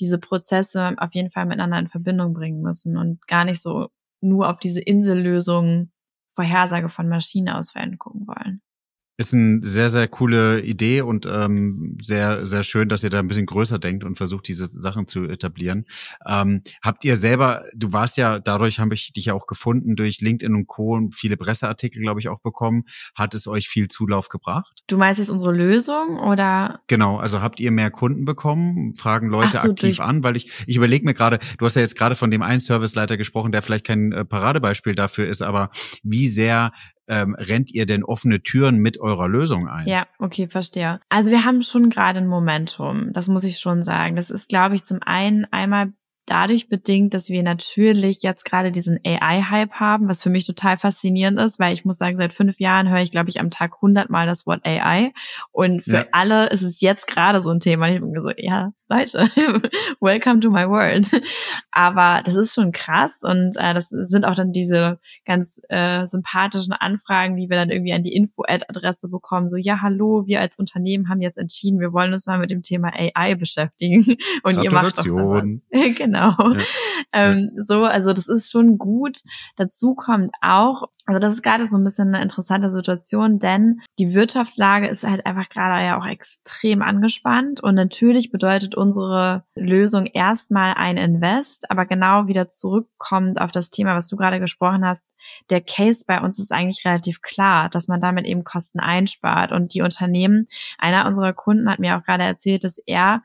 diese 0.01 0.19
Prozesse 0.19 0.95
auf 0.99 1.15
jeden 1.15 1.31
Fall 1.31 1.47
miteinander 1.47 1.79
in 1.79 1.89
Verbindung 1.89 2.35
bringen 2.35 2.63
müssen 2.63 2.97
und 2.97 3.27
gar 3.27 3.45
nicht 3.45 3.63
so 3.63 3.89
nur 4.21 4.49
auf 4.51 4.59
diese 4.59 4.81
Insellösung 4.81 5.91
Vorhersage 6.33 6.89
von 6.89 7.09
Maschinenausfällen 7.09 7.99
gucken 7.99 8.27
wollen. 8.27 8.63
Ist 9.21 9.35
eine 9.35 9.59
sehr, 9.63 9.91
sehr 9.91 10.07
coole 10.07 10.61
Idee 10.61 11.01
und 11.03 11.27
ähm, 11.27 11.99
sehr, 12.01 12.47
sehr 12.47 12.63
schön, 12.63 12.89
dass 12.89 13.03
ihr 13.03 13.11
da 13.11 13.19
ein 13.19 13.27
bisschen 13.27 13.47
größer 13.47 13.81
denkt 13.81 14.05
und 14.05 14.17
versucht, 14.17 14.47
diese 14.47 14.69
Sachen 14.69 15.09
zu 15.09 15.25
etablieren. 15.25 15.87
Ähm, 16.25 16.63
habt 16.83 17.05
ihr 17.05 17.17
selber, 17.17 17.65
du 17.75 17.93
warst 17.93 18.17
ja, 18.17 18.39
dadurch 18.39 18.79
habe 18.79 18.95
ich 18.95 19.13
dich 19.13 19.25
ja 19.25 19.35
auch 19.35 19.49
gefunden, 19.49 19.97
durch 19.97 20.21
LinkedIn 20.21 20.55
und 20.55 20.69
Co. 20.69 20.95
und 20.95 21.17
viele 21.17 21.37
Presseartikel, 21.37 22.01
glaube 22.01 22.21
ich, 22.21 22.29
auch 22.29 22.39
bekommen. 22.39 22.85
Hat 23.17 23.35
es 23.35 23.49
euch 23.49 23.69
viel 23.69 23.89
Zulauf 23.89 24.29
gebracht? 24.29 24.85
Du 24.87 24.97
meinst 24.97 25.19
jetzt 25.19 25.31
unsere 25.31 25.53
Lösung 25.53 26.21
oder? 26.21 26.81
Genau, 26.87 27.19
also 27.19 27.43
habt 27.43 27.59
ihr 27.59 27.73
mehr 27.73 27.91
Kunden 27.91 28.25
bekommen? 28.25 28.95
Fragen 28.95 29.31
Leute 29.31 29.59
so, 29.59 29.71
aktiv 29.71 29.99
an? 29.99 30.23
Weil 30.23 30.37
ich, 30.37 30.53
ich 30.69 30.77
überlege 30.77 31.05
mir 31.05 31.15
gerade, 31.15 31.41
du 31.59 31.67
hast 31.67 31.75
ja 31.75 31.83
jetzt 31.83 31.97
gerade 31.97 32.15
von 32.15 32.31
dem 32.31 32.43
einen 32.43 32.61
Serviceleiter 32.61 33.17
gesprochen, 33.17 33.51
der 33.51 33.63
vielleicht 33.63 33.85
kein 33.85 34.13
äh, 34.13 34.25
Paradebeispiel 34.25 34.95
dafür 34.95 35.27
ist, 35.27 35.43
aber 35.43 35.71
wie 36.05 36.29
sehr 36.29 36.71
ähm, 37.09 37.35
rennt 37.39 37.73
ihr 37.73 37.87
denn 37.87 38.05
offene 38.05 38.43
Türen 38.43 38.79
mit 38.79 39.01
eurer 39.01 39.29
Lösung 39.29 39.69
ein? 39.69 39.87
Ja, 39.87 40.07
okay, 40.19 40.47
verstehe. 40.47 41.01
Also 41.09 41.31
wir 41.31 41.45
haben 41.45 41.63
schon 41.63 41.91
gerade 41.91 42.19
ein 42.19 42.29
Momentum, 42.29 43.13
das 43.13 43.29
muss 43.29 43.45
ich 43.45 43.59
schon 43.59 43.83
sagen. 43.83 44.17
Das 44.17 44.31
ist, 44.31 44.49
glaube 44.49 44.75
ich, 44.75 44.85
zum 44.85 45.01
einen 45.03 45.47
einmal 45.47 45.93
dadurch 46.29 46.69
bedingt, 46.69 47.15
dass 47.15 47.29
wir 47.29 47.43
natürlich 47.43 48.23
jetzt 48.23 48.45
gerade 48.45 48.71
diesen 48.71 48.99
AI-Hype 49.05 49.73
haben, 49.73 50.09
was 50.09 50.23
für 50.23 50.31
mich 50.31 50.47
total 50.47 50.77
faszinierend 50.77 51.39
ist, 51.41 51.59
weil 51.59 51.73
ich 51.73 51.85
muss 51.85 51.99
sagen, 51.99 52.19
seit 52.19 52.33
fünf 52.33 52.61
Jahren 52.61 52.89
höre 52.89 53.01
ich, 53.01 53.11
glaube 53.11 53.31
ich, 53.31 53.41
am 53.41 53.51
Tag 53.51 53.81
hundertmal 53.81 54.27
das 54.27 54.47
Wort 54.47 54.65
AI. 54.65 55.13
Und 55.51 55.85
für 55.85 55.93
ja. 55.93 56.07
alle 56.13 56.51
ist 56.51 56.63
es 56.63 56.81
jetzt 56.81 57.07
gerade 57.07 57.41
so 57.41 57.51
ein 57.51 57.61
Thema. 57.61 57.89
Ich 57.89 58.01
bin 58.01 58.13
so, 58.21 58.31
ja, 58.37 58.73
Leute, 58.89 59.31
welcome 60.01 60.41
to 60.41 60.51
my 60.51 60.67
world. 60.67 61.07
Aber 61.71 62.23
das 62.25 62.37
ist 62.37 62.55
schon 62.55 62.73
krass 62.73 63.21
und 63.23 63.57
äh, 63.59 63.75
das 63.75 63.91
sind 63.91 64.25
auch 64.25 64.35
dann 64.35 64.51
diese 64.51 64.99
ganz 65.27 65.61
äh, 65.69 66.07
sympathischen 66.07 66.73
Anfragen, 66.73 67.37
die 67.37 67.51
wir 67.51 67.57
dann 67.57 67.69
irgendwie 67.69 67.93
an 67.93 68.03
die 68.03 68.15
Info-Ad-Adresse 68.15 69.09
bekommen. 69.09 69.51
So, 69.51 69.59
ja, 69.59 69.81
hallo, 69.83 70.27
wir 70.27 70.41
als 70.41 70.59
Unternehmen 70.59 71.11
haben 71.11 71.21
jetzt 71.21 71.37
entschieden, 71.37 71.81
wir 71.81 71.93
wollen 71.93 72.15
uns 72.15 72.27
mal 72.27 72.39
mit 72.39 72.51
dem 72.51 72.63
Thema 72.63 72.91
AI 72.95 73.35
beschäftigen 73.35 74.17
und 74.43 74.63
ihr 74.63 74.73
macht 74.73 74.99
doch 74.99 75.05
was. 75.05 75.67
genau. 75.95 76.35
Ja. 76.39 76.63
Ähm, 77.13 77.51
so, 77.57 77.85
also 77.85 78.15
das 78.15 78.27
ist 78.27 78.51
schon 78.51 78.79
gut. 78.79 79.19
Dazu 79.57 79.95
kommt 79.95 80.31
auch, 80.41 80.85
also 81.05 81.19
das 81.19 81.35
ist 81.35 81.43
gerade 81.43 81.67
so 81.67 81.77
ein 81.77 81.85
bisschen 81.85 82.15
eine 82.15 82.23
interessante 82.23 82.71
Situation, 82.71 83.39
denn 83.39 83.83
die 83.99 84.15
Wirtschaftslage 84.15 84.89
ist 84.89 85.05
halt 85.05 85.27
einfach 85.27 85.51
gerade 85.51 85.85
ja 85.85 86.01
auch 86.01 86.07
extrem 86.07 86.81
angespannt 86.81 87.63
und 87.63 87.75
natürlich 87.75 88.31
bedeutet 88.31 88.78
unsere 88.79 89.45
Lösung 89.55 90.07
erstmal 90.07 90.75
ein 90.75 90.97
Invest, 90.97 91.71
aber 91.71 91.87
genau 91.87 92.27
wieder 92.27 92.49
zurückkommt 92.49 93.41
auf 93.41 93.51
das 93.51 93.71
Thema, 93.71 93.95
was 93.95 94.09
du 94.09 94.17
gerade 94.17 94.41
gesprochen 94.41 94.85
hast. 94.85 95.07
Der 95.51 95.61
Case 95.61 96.05
bei 96.07 96.21
uns 96.21 96.39
ist 96.39 96.53
eigentlich 96.53 96.85
relativ 96.85 97.21
klar, 97.21 97.69
dass 97.69 97.89
man 97.89 98.01
damit 98.01 98.27
eben 98.27 98.45
Kosten 98.45 98.81
einspart 98.81 99.53
und 99.53 99.75
die 99.75 99.83
Unternehmen, 99.83 100.47
einer 100.79 101.07
unserer 101.07 101.33
Kunden 101.33 101.71
hat 101.71 101.79
mir 101.79 101.97
auch 101.97 102.05
gerade 102.05 102.25
erzählt, 102.25 102.65
dass 102.65 102.79
er 102.87 103.23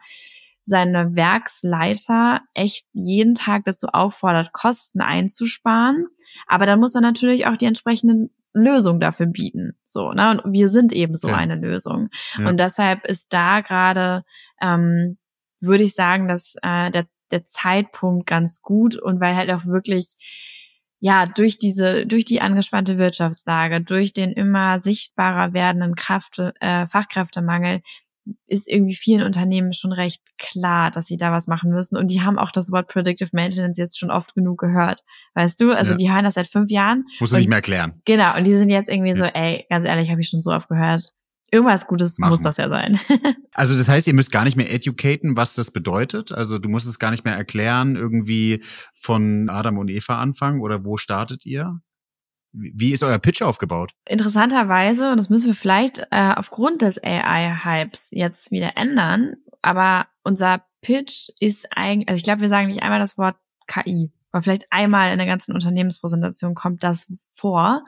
seine 0.65 1.15
Werksleiter 1.15 2.41
echt 2.53 2.85
jeden 2.93 3.35
Tag 3.35 3.65
dazu 3.65 3.87
auffordert, 3.87 4.53
Kosten 4.53 5.01
einzusparen. 5.01 6.07
Aber 6.47 6.65
dann 6.65 6.79
muss 6.79 6.95
er 6.95 7.01
natürlich 7.01 7.47
auch 7.47 7.57
die 7.57 7.65
entsprechenden 7.65 8.29
Lösung 8.53 8.99
dafür 8.99 9.25
bieten. 9.25 9.75
So, 9.83 10.11
ne? 10.13 10.29
Und 10.29 10.53
wir 10.53 10.69
sind 10.69 10.93
eben 10.93 11.15
so 11.15 11.27
ja. 11.27 11.35
eine 11.35 11.55
Lösung. 11.55 12.09
Ja. 12.37 12.47
Und 12.47 12.59
deshalb 12.59 13.05
ist 13.05 13.33
da 13.33 13.61
gerade 13.61 14.23
ähm, 14.61 15.17
würde 15.63 15.83
ich 15.83 15.95
sagen, 15.95 16.27
dass 16.27 16.55
äh, 16.61 16.91
der, 16.91 17.07
der 17.31 17.43
Zeitpunkt 17.43 18.27
ganz 18.27 18.61
gut 18.61 18.95
und 18.95 19.19
weil 19.19 19.35
halt 19.35 19.49
auch 19.49 19.65
wirklich 19.65 20.15
ja, 20.99 21.25
durch 21.25 21.59
diese, 21.59 22.05
durch 22.05 22.23
die 22.23 22.39
angespannte 22.39 22.97
Wirtschaftslage, 22.97 23.81
durch 23.81 24.13
den 24.13 24.31
immer 24.31 24.79
sichtbarer 24.79 25.51
werdenden 25.51 25.95
Kraft, 25.95 26.39
äh, 26.61 26.87
Fachkräftemangel, 26.87 27.81
ist 28.47 28.69
irgendwie 28.69 28.95
vielen 28.95 29.23
Unternehmen 29.23 29.73
schon 29.73 29.91
recht 29.91 30.21
klar, 30.37 30.91
dass 30.91 31.07
sie 31.07 31.17
da 31.17 31.33
was 31.33 31.47
machen 31.47 31.71
müssen. 31.71 31.97
Und 31.97 32.09
die 32.09 32.21
haben 32.21 32.39
auch 32.39 32.51
das 32.51 32.71
Wort 32.71 32.87
Predictive 32.87 33.31
Maintenance 33.33 33.77
jetzt 33.77 33.99
schon 33.99 34.11
oft 34.11 34.33
genug 34.33 34.59
gehört. 34.59 35.01
Weißt 35.33 35.59
du? 35.59 35.71
Also 35.71 35.91
ja. 35.91 35.97
die 35.97 36.09
hören 36.09 36.23
das 36.23 36.35
seit 36.35 36.47
fünf 36.47 36.69
Jahren. 36.71 37.03
Muss 37.19 37.31
du 37.31 37.35
nicht 37.35 37.49
mehr 37.49 37.57
erklären. 37.57 38.01
Genau. 38.05 38.37
Und 38.37 38.45
die 38.45 38.53
sind 38.53 38.69
jetzt 38.69 38.87
irgendwie 38.87 39.13
so, 39.13 39.25
ey, 39.25 39.65
ganz 39.69 39.85
ehrlich, 39.85 40.09
habe 40.09 40.21
ich 40.21 40.29
schon 40.29 40.41
so 40.41 40.51
oft 40.51 40.69
gehört. 40.69 41.11
Irgendwas 41.53 41.85
Gutes 41.85 42.17
Machen. 42.17 42.31
muss 42.31 42.41
das 42.41 42.57
ja 42.57 42.67
sein. 42.67 42.99
also 43.53 43.77
das 43.77 43.87
heißt, 43.87 44.07
ihr 44.07 44.15
müsst 44.15 44.31
gar 44.31 44.43
nicht 44.43 44.57
mehr 44.57 44.73
educaten, 44.73 45.37
was 45.37 45.53
das 45.53 45.69
bedeutet. 45.69 46.31
Also 46.31 46.57
du 46.57 46.67
musst 46.67 46.87
es 46.87 46.97
gar 46.97 47.11
nicht 47.11 47.25
mehr 47.25 47.35
erklären, 47.35 47.95
irgendwie 47.95 48.63
von 48.95 49.51
Adam 49.51 49.77
und 49.77 49.89
Eva 49.89 50.17
anfangen 50.17 50.61
oder 50.61 50.83
wo 50.83 50.97
startet 50.97 51.45
ihr? 51.45 51.79
Wie 52.53 52.91
ist 52.91 53.03
euer 53.03 53.19
Pitch 53.19 53.43
aufgebaut? 53.43 53.91
Interessanterweise, 54.09 55.11
und 55.11 55.17
das 55.17 55.29
müssen 55.29 55.45
wir 55.45 55.53
vielleicht 55.53 55.99
äh, 56.09 56.33
aufgrund 56.35 56.81
des 56.81 56.99
AI-Hypes 57.03 58.09
jetzt 58.11 58.49
wieder 58.49 58.75
ändern, 58.75 59.35
aber 59.61 60.07
unser 60.23 60.63
Pitch 60.81 61.29
ist 61.39 61.67
eigentlich, 61.69 62.09
also 62.09 62.17
ich 62.17 62.23
glaube, 62.23 62.41
wir 62.41 62.49
sagen 62.49 62.67
nicht 62.67 62.81
einmal 62.81 62.99
das 62.99 63.15
Wort 63.19 63.35
KI. 63.67 64.11
Oder 64.31 64.41
vielleicht 64.41 64.71
einmal 64.71 65.11
in 65.11 65.19
der 65.19 65.27
ganzen 65.27 65.53
Unternehmenspräsentation 65.53 66.55
kommt 66.55 66.83
das 66.83 67.11
vor, 67.31 67.85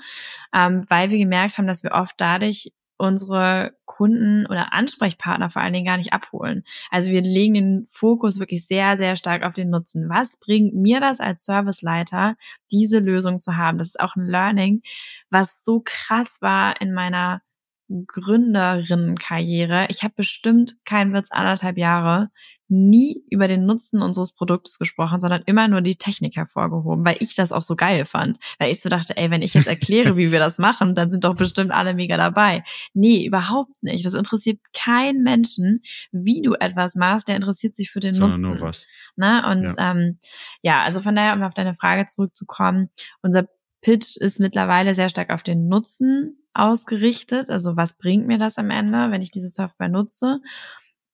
ähm, 0.53 0.85
weil 0.87 1.09
wir 1.09 1.17
gemerkt 1.17 1.57
haben, 1.57 1.65
dass 1.65 1.81
wir 1.81 1.93
oft 1.93 2.13
dadurch 2.19 2.71
unsere 2.97 3.75
Kunden 3.85 4.45
oder 4.45 4.73
Ansprechpartner 4.73 5.49
vor 5.49 5.61
allen 5.61 5.73
Dingen 5.73 5.85
gar 5.85 5.97
nicht 5.97 6.13
abholen. 6.13 6.63
Also 6.91 7.11
wir 7.11 7.21
legen 7.21 7.53
den 7.53 7.85
Fokus 7.85 8.39
wirklich 8.39 8.65
sehr, 8.65 8.97
sehr 8.97 9.15
stark 9.15 9.43
auf 9.43 9.53
den 9.53 9.69
Nutzen. 9.69 10.09
Was 10.09 10.37
bringt 10.37 10.73
mir 10.73 10.99
das 10.99 11.19
als 11.19 11.45
Serviceleiter, 11.45 12.35
diese 12.71 12.99
Lösung 12.99 13.39
zu 13.39 13.57
haben? 13.57 13.77
Das 13.77 13.87
ist 13.87 13.99
auch 13.99 14.15
ein 14.15 14.27
Learning, 14.27 14.81
was 15.29 15.63
so 15.63 15.81
krass 15.83 16.41
war 16.41 16.79
in 16.81 16.93
meiner 16.93 17.41
Gründerinnenkarriere. 17.89 19.87
Ich 19.89 20.03
habe 20.03 20.13
bestimmt 20.15 20.77
kein 20.85 21.13
Witz 21.13 21.27
anderthalb 21.31 21.77
Jahre 21.77 22.29
nie 22.67 23.23
über 23.29 23.47
den 23.47 23.65
Nutzen 23.65 24.01
unseres 24.01 24.33
Produktes 24.33 24.79
gesprochen, 24.79 25.19
sondern 25.19 25.43
immer 25.45 25.67
nur 25.67 25.81
die 25.81 25.95
Technik 25.95 26.35
hervorgehoben, 26.35 27.05
weil 27.05 27.17
ich 27.19 27.35
das 27.35 27.51
auch 27.51 27.61
so 27.61 27.75
geil 27.75 28.05
fand. 28.05 28.39
Weil 28.57 28.71
ich 28.71 28.81
so 28.81 28.89
dachte, 28.89 29.15
ey, 29.17 29.29
wenn 29.29 29.43
ich 29.43 29.53
jetzt 29.53 29.67
erkläre, 29.67 30.17
wie 30.17 30.31
wir 30.31 30.39
das 30.39 30.57
machen, 30.57 30.95
dann 30.95 31.09
sind 31.09 31.23
doch 31.23 31.35
bestimmt 31.35 31.71
alle 31.71 31.93
mega 31.93 32.17
dabei. 32.17 32.63
Nee, 32.93 33.25
überhaupt 33.25 33.83
nicht. 33.83 34.05
Das 34.05 34.13
interessiert 34.13 34.59
keinen 34.73 35.21
Menschen, 35.21 35.81
wie 36.11 36.41
du 36.41 36.53
etwas 36.53 36.95
machst, 36.95 37.27
der 37.27 37.35
interessiert 37.35 37.75
sich 37.75 37.91
für 37.91 37.99
den 37.99 38.15
sondern 38.15 38.41
Nutzen. 38.41 38.59
Nur 38.59 38.67
was. 38.67 38.87
Na, 39.15 39.51
und 39.51 39.73
ja. 39.77 39.91
Ähm, 39.91 40.19
ja, 40.61 40.83
also 40.83 41.01
von 41.01 41.15
daher, 41.15 41.33
um 41.33 41.43
auf 41.43 41.53
deine 41.53 41.75
Frage 41.75 42.05
zurückzukommen, 42.05 42.89
unser 43.21 43.47
Pitch 43.81 44.17
ist 44.17 44.39
mittlerweile 44.39 44.95
sehr 44.95 45.09
stark 45.09 45.29
auf 45.29 45.43
den 45.43 45.67
Nutzen 45.67 46.39
ausgerichtet. 46.55 47.49
Also 47.49 47.77
was 47.77 47.97
bringt 47.97 48.25
mir 48.25 48.39
das 48.39 48.57
am 48.57 48.71
Ende, 48.71 49.11
wenn 49.11 49.21
ich 49.21 49.29
diese 49.29 49.49
Software 49.49 49.89
nutze? 49.89 50.39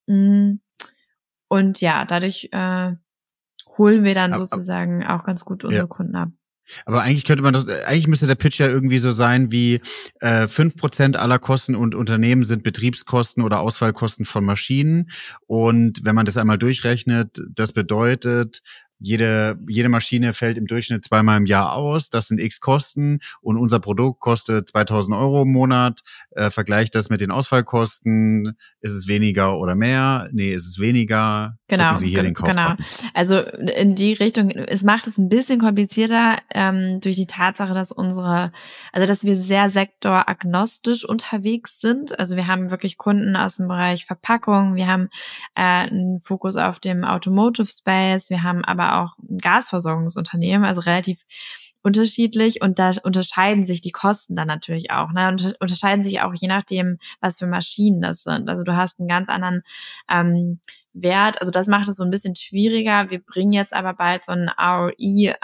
Mm. 0.07 0.59
Und 1.51 1.81
ja, 1.81 2.05
dadurch 2.05 2.47
äh, 2.53 2.91
holen 3.77 4.05
wir 4.05 4.15
dann 4.15 4.33
sozusagen 4.33 5.05
auch 5.05 5.25
ganz 5.25 5.43
gut 5.43 5.65
unsere 5.65 5.83
ja. 5.83 5.87
Kunden 5.87 6.15
ab. 6.15 6.29
Aber 6.85 7.01
eigentlich 7.01 7.25
könnte 7.25 7.43
man 7.43 7.51
das, 7.51 7.67
eigentlich 7.67 8.07
müsste 8.07 8.25
der 8.25 8.35
Pitch 8.35 8.57
ja 8.61 8.69
irgendwie 8.69 8.99
so 8.99 9.11
sein 9.11 9.51
wie 9.51 9.81
äh, 10.21 10.47
fünf 10.47 10.75
äh, 10.75 10.77
Prozent 10.77 11.17
aller 11.17 11.39
Kosten 11.39 11.75
und 11.75 11.93
Unternehmen 11.93 12.45
sind 12.45 12.63
Betriebskosten 12.63 13.43
oder 13.43 13.59
Ausfallkosten 13.59 14.23
von 14.23 14.45
Maschinen. 14.45 15.11
Und 15.45 16.05
wenn 16.05 16.15
man 16.15 16.25
das 16.25 16.37
einmal 16.37 16.57
durchrechnet, 16.57 17.41
das 17.49 17.73
bedeutet, 17.73 18.61
jede, 19.01 19.57
jede 19.67 19.89
Maschine 19.89 20.33
fällt 20.33 20.57
im 20.57 20.67
Durchschnitt 20.67 21.03
zweimal 21.03 21.37
im 21.37 21.45
Jahr 21.45 21.73
aus, 21.73 22.09
das 22.09 22.27
sind 22.27 22.39
x 22.39 22.59
Kosten 22.59 23.19
und 23.41 23.57
unser 23.57 23.79
Produkt 23.79 24.19
kostet 24.19 24.69
2000 24.69 25.15
Euro 25.17 25.41
im 25.41 25.51
Monat, 25.51 26.01
äh, 26.31 26.49
vergleicht 26.49 26.95
das 26.95 27.09
mit 27.09 27.19
den 27.19 27.31
Ausfallkosten, 27.31 28.57
ist 28.81 28.93
es 28.93 29.07
weniger 29.07 29.57
oder 29.57 29.75
mehr? 29.75 30.29
Nee, 30.31 30.53
ist 30.53 30.67
es 30.67 30.79
weniger? 30.79 31.57
Genau, 31.67 31.95
Sie 31.95 32.09
hier 32.09 32.23
den 32.23 32.33
genau. 32.33 32.75
Also 33.13 33.39
in 33.39 33.95
die 33.95 34.13
Richtung, 34.13 34.51
es 34.51 34.83
macht 34.83 35.07
es 35.07 35.17
ein 35.17 35.29
bisschen 35.29 35.59
komplizierter 35.59 36.39
ähm, 36.53 36.99
durch 36.99 37.15
die 37.15 37.27
Tatsache, 37.27 37.73
dass 37.73 37.91
unsere, 37.91 38.51
also 38.91 39.07
dass 39.07 39.23
wir 39.23 39.37
sehr 39.37 39.69
sektoragnostisch 39.69 41.05
unterwegs 41.05 41.79
sind. 41.79 42.19
Also 42.19 42.35
wir 42.35 42.47
haben 42.47 42.71
wirklich 42.71 42.97
Kunden 42.97 43.35
aus 43.35 43.57
dem 43.57 43.67
Bereich 43.67 44.05
Verpackung, 44.05 44.75
wir 44.75 44.87
haben 44.87 45.09
äh, 45.55 45.61
einen 45.61 46.19
Fokus 46.19 46.57
auf 46.57 46.79
dem 46.79 47.03
Automotive 47.03 47.67
Space, 47.67 48.29
wir 48.29 48.43
haben 48.43 48.65
aber 48.65 48.90
auch 48.91 49.17
ein 49.19 49.37
Gasversorgungsunternehmen, 49.37 50.65
also 50.65 50.81
relativ 50.81 51.25
unterschiedlich 51.83 52.61
und 52.61 52.79
da 52.79 52.91
unterscheiden 53.03 53.63
sich 53.63 53.81
die 53.81 53.91
Kosten 53.91 54.35
dann 54.35 54.47
natürlich 54.47 54.91
auch. 54.91 55.11
Ne? 55.11 55.27
Und 55.29 55.55
unterscheiden 55.59 56.03
sich 56.03 56.21
auch 56.21 56.33
je 56.33 56.47
nachdem, 56.47 56.99
was 57.19 57.39
für 57.39 57.47
Maschinen 57.47 58.01
das 58.01 58.23
sind. 58.23 58.49
Also 58.49 58.63
du 58.63 58.75
hast 58.75 58.99
einen 58.99 59.09
ganz 59.09 59.29
anderen 59.29 59.63
ähm, 60.09 60.57
Wert. 60.93 61.39
Also 61.39 61.51
das 61.51 61.67
macht 61.67 61.89
es 61.89 61.97
so 61.97 62.03
ein 62.03 62.11
bisschen 62.11 62.35
schwieriger. 62.35 63.09
Wir 63.09 63.19
bringen 63.19 63.53
jetzt 63.53 63.73
aber 63.73 63.93
bald 63.93 64.25
so 64.25 64.31
einen 64.31 64.49
ROI 64.49 65.35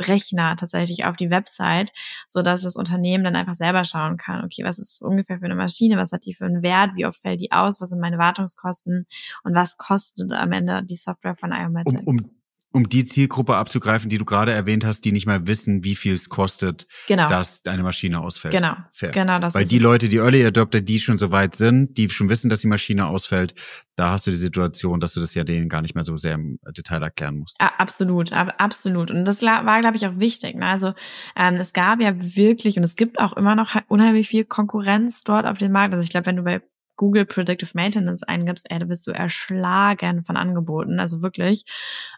Rechner 0.00 0.56
tatsächlich 0.56 1.04
auf 1.04 1.16
die 1.16 1.30
Website, 1.30 1.92
so 2.26 2.42
dass 2.42 2.62
das 2.62 2.74
Unternehmen 2.74 3.22
dann 3.22 3.36
einfach 3.36 3.54
selber 3.54 3.84
schauen 3.84 4.16
kann, 4.16 4.44
okay, 4.44 4.64
was 4.64 4.80
ist 4.80 5.02
ungefähr 5.02 5.38
für 5.38 5.44
eine 5.44 5.54
Maschine, 5.54 5.96
was 5.96 6.10
hat 6.10 6.26
die 6.26 6.34
für 6.34 6.46
einen 6.46 6.64
Wert, 6.64 6.96
wie 6.96 7.06
oft 7.06 7.20
fällt 7.20 7.40
die 7.40 7.52
aus, 7.52 7.80
was 7.80 7.90
sind 7.90 8.00
meine 8.00 8.18
Wartungskosten 8.18 9.06
und 9.44 9.54
was 9.54 9.76
kostet 9.76 10.32
am 10.32 10.50
Ende 10.50 10.82
die 10.82 10.96
Software 10.96 11.36
von 11.36 11.52
Iomatic. 11.52 12.00
Um, 12.00 12.18
um 12.18 12.30
um 12.74 12.88
die 12.88 13.04
Zielgruppe 13.04 13.54
abzugreifen, 13.54 14.10
die 14.10 14.18
du 14.18 14.24
gerade 14.24 14.52
erwähnt 14.52 14.84
hast, 14.84 15.04
die 15.04 15.12
nicht 15.12 15.26
mal 15.26 15.46
wissen, 15.46 15.84
wie 15.84 15.94
viel 15.94 16.12
es 16.12 16.28
kostet, 16.28 16.88
genau. 17.06 17.28
dass 17.28 17.62
deine 17.62 17.84
Maschine 17.84 18.20
ausfällt. 18.20 18.52
Genau. 18.52 18.74
Fair. 18.92 19.12
Genau, 19.12 19.38
das 19.38 19.54
Weil 19.54 19.64
die 19.64 19.76
es. 19.76 19.82
Leute, 19.82 20.08
die 20.08 20.16
Early 20.16 20.44
Adopter, 20.44 20.80
die 20.80 20.98
schon 20.98 21.16
so 21.16 21.30
weit 21.30 21.54
sind, 21.54 21.96
die 21.96 22.10
schon 22.10 22.28
wissen, 22.28 22.48
dass 22.50 22.62
die 22.62 22.66
Maschine 22.66 23.06
ausfällt, 23.06 23.54
da 23.94 24.10
hast 24.10 24.26
du 24.26 24.32
die 24.32 24.36
Situation, 24.36 24.98
dass 24.98 25.14
du 25.14 25.20
das 25.20 25.34
ja 25.34 25.44
denen 25.44 25.68
gar 25.68 25.82
nicht 25.82 25.94
mehr 25.94 26.02
so 26.02 26.16
sehr 26.16 26.34
im 26.34 26.58
Detail 26.76 27.00
erklären 27.00 27.38
musst. 27.38 27.60
Absolut, 27.60 28.32
absolut. 28.32 29.12
Und 29.12 29.24
das 29.24 29.40
war, 29.40 29.80
glaube 29.80 29.96
ich, 29.96 30.04
auch 30.08 30.18
wichtig. 30.18 30.56
Ne? 30.56 30.66
Also 30.66 30.94
ähm, 31.36 31.54
es 31.54 31.72
gab 31.72 32.00
ja 32.00 32.12
wirklich 32.18 32.76
und 32.76 32.82
es 32.82 32.96
gibt 32.96 33.20
auch 33.20 33.34
immer 33.34 33.54
noch 33.54 33.76
unheimlich 33.86 34.28
viel 34.28 34.44
Konkurrenz 34.44 35.22
dort 35.22 35.46
auf 35.46 35.58
dem 35.58 35.70
Markt. 35.70 35.94
Also 35.94 36.02
ich 36.02 36.10
glaube, 36.10 36.26
wenn 36.26 36.36
du 36.36 36.42
bei 36.42 36.60
Google 36.96 37.26
Predictive 37.26 37.70
Maintenance 37.74 38.22
eingibst, 38.22 38.66
ey, 38.70 38.78
da 38.78 38.86
bist 38.86 39.06
du 39.06 39.10
erschlagen 39.10 40.24
von 40.24 40.36
Angeboten, 40.36 41.00
also 41.00 41.22
wirklich. 41.22 41.64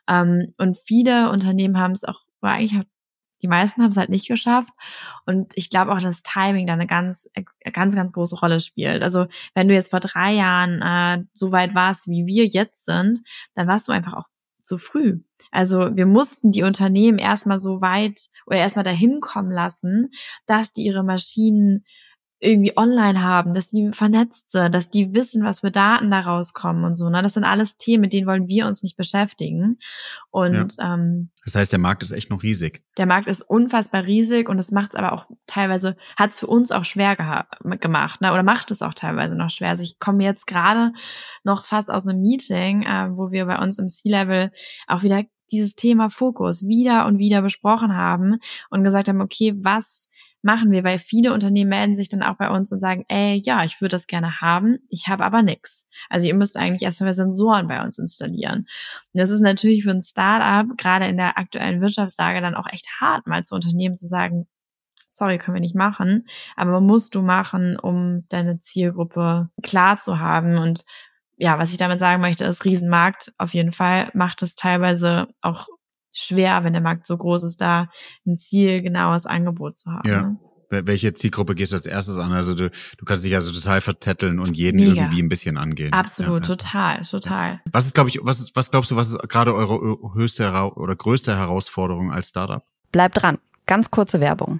Ähm, 0.09 0.55
und 0.59 0.77
viele 0.77 1.31
Unternehmen 1.31 1.79
haben 1.79 1.93
es 1.93 2.05
auch, 2.05 2.21
oder 2.43 2.53
eigentlich 2.53 2.87
die 3.43 3.49
meisten 3.49 3.83
haben 3.83 3.91
es 3.91 3.97
halt 3.97 4.09
nicht 4.09 4.29
geschafft. 4.29 4.73
Und 5.27 5.53
ich 5.57 5.71
glaube 5.71 5.93
auch, 5.93 5.99
dass 5.99 6.23
Timing 6.23 6.67
da 6.67 6.73
eine 6.73 6.87
ganz, 6.87 7.29
ganz, 7.73 7.95
ganz 7.95 8.13
große 8.13 8.37
Rolle 8.37 8.61
spielt. 8.61 9.03
Also 9.03 9.27
wenn 9.55 9.69
du 9.69 9.75
jetzt 9.75 9.91
vor 9.91 10.01
drei 10.01 10.33
Jahren 10.33 10.83
äh, 10.83 11.25
so 11.33 11.53
weit 11.53 11.75
warst, 11.75 12.09
wie 12.09 12.27
wir 12.27 12.47
jetzt 12.47 12.85
sind, 12.87 13.21
dann 13.55 13.69
warst 13.69 13.89
du 13.89 13.93
einfach 13.93 14.15
auch 14.15 14.27
zu 14.63 14.79
früh. 14.79 15.21
Also 15.53 15.95
wir 15.95 16.07
mussten 16.07 16.51
die 16.51 16.65
Unternehmen 16.65 17.19
erstmal 17.19 17.59
so 17.59 17.81
weit 17.81 18.21
oder 18.47 18.59
erstmal 18.59 18.85
dahin 18.85 19.21
kommen 19.21 19.53
lassen, 19.53 20.11
dass 20.47 20.73
die 20.73 20.83
ihre 20.83 21.05
Maschinen 21.05 21.85
irgendwie 22.47 22.77
online 22.77 23.23
haben, 23.23 23.53
dass 23.53 23.69
die 23.69 23.91
vernetzt 23.93 24.51
sind, 24.51 24.75
dass 24.75 24.89
die 24.89 25.15
wissen, 25.15 25.45
was 25.45 25.61
für 25.61 25.71
Daten 25.71 26.11
da 26.11 26.21
rauskommen 26.21 26.85
und 26.85 26.97
so. 26.97 27.11
Ne? 27.11 27.21
Das 27.23 27.35
sind 27.35 27.45
alles 27.45 27.77
Themen, 27.77 28.03
mit 28.03 28.13
denen 28.13 28.27
wollen 28.27 28.49
wir 28.49 28.67
uns 28.67 28.83
nicht 28.83 28.97
beschäftigen. 28.97 29.79
Und 30.31 30.77
ja. 30.79 30.95
ähm, 30.95 31.31
das 31.45 31.55
heißt, 31.55 31.73
der 31.73 31.79
Markt 31.79 32.03
ist 32.03 32.13
echt 32.13 32.31
noch 32.31 32.43
riesig. 32.43 32.83
Der 32.97 33.07
Markt 33.07 33.27
ist 33.27 33.43
unfassbar 33.43 34.05
riesig 34.05 34.49
und 34.49 34.59
es 34.59 34.71
macht 34.71 34.91
es 34.91 34.95
aber 34.97 35.13
auch 35.13 35.27
teilweise, 35.47 35.97
hat 36.17 36.31
es 36.31 36.39
für 36.39 36.47
uns 36.47 36.71
auch 36.71 36.85
schwer 36.85 37.17
gemacht, 37.81 38.21
ne? 38.21 38.33
oder 38.33 38.43
macht 38.43 38.71
es 38.71 38.83
auch 38.83 38.95
teilweise 38.95 39.37
noch 39.37 39.51
schwer. 39.51 39.71
Also 39.71 39.83
ich 39.83 39.99
komme 39.99 40.25
jetzt 40.25 40.47
gerade 40.47 40.93
noch 41.45 41.65
fast 41.65 41.91
aus 41.91 42.07
einem 42.07 42.21
Meeting, 42.21 42.83
äh, 42.83 43.09
wo 43.11 43.31
wir 43.31 43.47
bei 43.47 43.59
uns 43.59 43.79
im 43.79 43.89
C-Level 43.89 44.53
auch 44.87 45.03
wieder 45.03 45.25
dieses 45.51 45.75
Thema 45.75 46.11
Fokus 46.11 46.67
wieder 46.67 47.07
und 47.07 47.19
wieder 47.19 47.43
besprochen 47.43 47.95
haben 47.95 48.39
und 48.71 48.85
gesagt 48.85 49.09
haben, 49.09 49.21
okay, 49.21 49.55
was 49.57 50.09
machen 50.47 50.71
wir, 50.71 50.85
weil 50.85 50.99
viele 50.99 51.35
Unternehmen 51.35 51.71
melden 51.71 51.97
sich 51.97 52.09
dann 52.09 52.23
auch 52.23 52.37
bei 52.37 52.49
uns 52.49 52.71
und 52.73 52.79
sagen, 52.79 53.05
ey, 53.09 53.43
ja, 53.45 53.65
ich 53.65 53.81
würde 53.81 53.95
das 53.95 54.07
gerne 54.07 54.41
haben, 54.41 54.79
ich 54.89 55.09
habe 55.09 55.25
aber 55.25 55.43
nichts. 55.43 55.87
Also 56.09 56.29
ihr 56.29 56.35
müsst 56.35 56.57
eigentlich 56.57 56.83
erstmal 56.83 57.13
Sensoren 57.13 57.67
bei 57.67 57.83
uns 57.83 57.99
installieren. 57.99 58.61
Und 59.13 59.21
das 59.21 59.31
ist 59.31 59.41
natürlich 59.41 59.83
für 59.83 59.91
ein 59.91 60.01
Startup, 60.01 60.75
gerade 60.79 61.07
in 61.07 61.17
der 61.17 61.37
aktuellen 61.37 61.81
Wirtschaftslage, 61.81 62.41
dann 62.41 62.55
auch 62.55 62.69
echt 62.73 62.87
hart, 63.01 63.27
mal 63.27 63.45
zu 63.45 63.57
Unternehmen 63.57 63.97
zu 63.97 64.07
sagen, 64.07 64.47
sorry, 65.11 65.39
können 65.39 65.57
wir 65.57 65.61
nicht 65.61 65.75
machen, 65.75 66.29
aber 66.55 66.81
musst 66.81 67.15
du 67.17 67.23
machen, 67.23 67.77
um 67.77 68.25
deine 68.29 68.61
Zielgruppe 68.61 69.51
klar 69.63 69.97
zu 69.97 70.21
haben 70.21 70.59
und 70.59 70.85
ja, 71.39 71.59
was 71.59 71.71
ich 71.71 71.77
damit 71.77 71.99
sagen 71.99 72.23
möchte, 72.23 72.45
ist 72.45 72.65
Riesenmarkt 72.65 73.33
auf 73.37 73.53
jeden 73.53 73.73
Fall 73.73 74.11
macht 74.15 74.43
es 74.43 74.55
teilweise 74.55 75.29
auch 75.43 75.67
schwer, 76.19 76.65
wenn 76.65 76.73
der 76.73 76.83
Markt 76.83 77.07
so 77.07 77.17
groß 77.17 77.45
ist, 77.45 77.61
da 77.61 77.89
ein 78.27 78.37
zielgenaues 78.37 79.27
Angebot 79.27 79.79
zu 79.79 79.91
haben. 79.91 80.09
Ja. 80.09 80.23
Ne? 80.23 80.39
Welche 80.69 81.15
Zielgruppe 81.15 81.55
gehst 81.55 81.71
du 81.71 81.77
als 81.77 81.87
erstes 81.87 82.19
an? 82.19 82.33
Also 82.33 82.55
du, 82.55 82.71
du 82.71 83.05
kannst 83.05 83.25
dich 83.25 83.35
also 83.37 83.53
total 83.53 83.81
verzetteln 83.81 84.41
und 84.41 84.57
jeden 84.57 84.81
Mega. 84.81 85.03
irgendwie 85.03 85.23
ein 85.23 85.29
bisschen 85.29 85.59
angehen. 85.59 85.93
Absolut, 85.93 86.49
ja, 86.49 86.55
total, 86.57 87.03
total. 87.03 87.61
Was 87.71 87.87
ist, 87.87 87.95
glaube 87.95 88.11
ich, 88.11 88.19
was, 88.23 88.51
was 88.55 88.73
glaubst 88.73 88.91
du, 88.91 88.97
was 88.97 89.11
ist 89.11 89.29
gerade 89.29 89.55
eure 89.55 89.97
höchste 90.15 90.51
oder 90.75 90.97
größte 90.97 91.37
Herausforderung 91.37 92.11
als 92.11 92.31
Startup? 92.31 92.65
Bleibt 92.91 93.23
dran. 93.23 93.39
Ganz 93.67 93.93
kurze 93.93 94.19
Werbung 94.19 94.59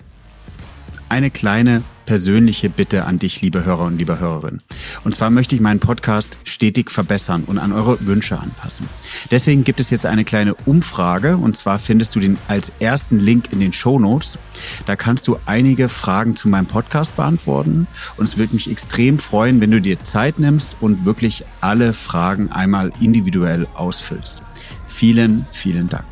eine 1.09 1.31
kleine 1.31 1.83
persönliche 2.07 2.71
Bitte 2.71 3.05
an 3.05 3.19
dich, 3.19 3.43
liebe 3.43 3.65
Hörer 3.65 3.85
und 3.85 3.99
liebe 3.99 4.19
Hörerin. 4.19 4.63
Und 5.05 5.15
zwar 5.15 5.29
möchte 5.29 5.55
ich 5.55 5.61
meinen 5.61 5.81
Podcast 5.81 6.39
stetig 6.45 6.91
verbessern 6.91 7.45
und 7.45 7.59
an 7.59 7.73
eure 7.73 8.07
Wünsche 8.07 8.39
anpassen. 8.39 8.89
Deswegen 9.31 9.65
gibt 9.65 9.81
es 9.81 9.91
jetzt 9.91 10.07
eine 10.07 10.25
kleine 10.25 10.55
Umfrage 10.55 11.37
und 11.37 11.57
zwar 11.57 11.79
findest 11.79 12.15
du 12.15 12.21
den 12.21 12.39
als 12.49 12.73
ersten 12.81 13.19
Link 13.19 13.53
in 13.53 13.61
den 13.61 13.73
Show 13.73 13.99
Notes. 13.99 14.39
Da 14.87 14.97
kannst 14.97 15.29
du 15.29 15.37
einige 15.47 15.89
Fragen 15.89 16.37
zu 16.37 16.49
meinem 16.49 16.67
Podcast 16.67 17.17
beantworten 17.17 17.87
und 18.17 18.25
es 18.25 18.39
würde 18.39 18.55
mich 18.55 18.71
extrem 18.71 19.19
freuen, 19.19 19.61
wenn 19.61 19.73
du 19.73 19.81
dir 19.81 20.03
Zeit 20.03 20.39
nimmst 20.39 20.77
und 20.81 21.05
wirklich 21.05 21.45
alle 21.61 21.93
Fragen 21.93 22.51
einmal 22.53 22.93
individuell 23.01 23.67
ausfüllst. 23.75 24.43
Vielen, 24.87 25.47
vielen 25.51 25.89
Dank. 25.89 26.05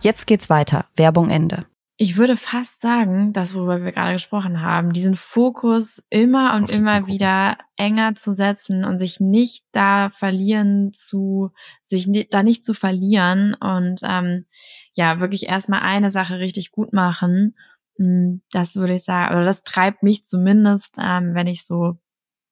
Jetzt 0.00 0.26
geht's 0.26 0.48
weiter. 0.48 0.86
Werbung 0.96 1.30
Ende 1.30 1.66
ich 1.98 2.18
würde 2.18 2.36
fast 2.36 2.82
sagen, 2.82 3.32
das, 3.32 3.54
worüber 3.54 3.82
wir 3.82 3.92
gerade 3.92 4.12
gesprochen 4.12 4.60
haben, 4.60 4.92
diesen 4.92 5.14
Fokus 5.14 6.04
immer 6.10 6.54
und 6.54 6.70
immer 6.70 7.06
wieder 7.06 7.56
enger 7.76 8.14
zu 8.14 8.32
setzen 8.32 8.84
und 8.84 8.98
sich 8.98 9.18
nicht 9.18 9.64
da 9.72 10.10
verlieren 10.10 10.92
zu, 10.92 11.52
sich 11.82 12.06
da 12.30 12.42
nicht 12.42 12.64
zu 12.64 12.74
verlieren 12.74 13.54
und 13.54 14.00
ähm, 14.02 14.44
ja, 14.92 15.20
wirklich 15.20 15.46
erstmal 15.46 15.80
eine 15.80 16.10
Sache 16.10 16.38
richtig 16.38 16.70
gut 16.70 16.92
machen. 16.92 17.56
Hm, 17.96 18.42
das 18.50 18.76
würde 18.76 18.96
ich 18.96 19.04
sagen, 19.04 19.34
oder 19.34 19.46
das 19.46 19.62
treibt 19.62 20.02
mich 20.02 20.22
zumindest, 20.22 20.96
ähm, 21.00 21.34
wenn 21.34 21.46
ich 21.46 21.64
so 21.64 21.96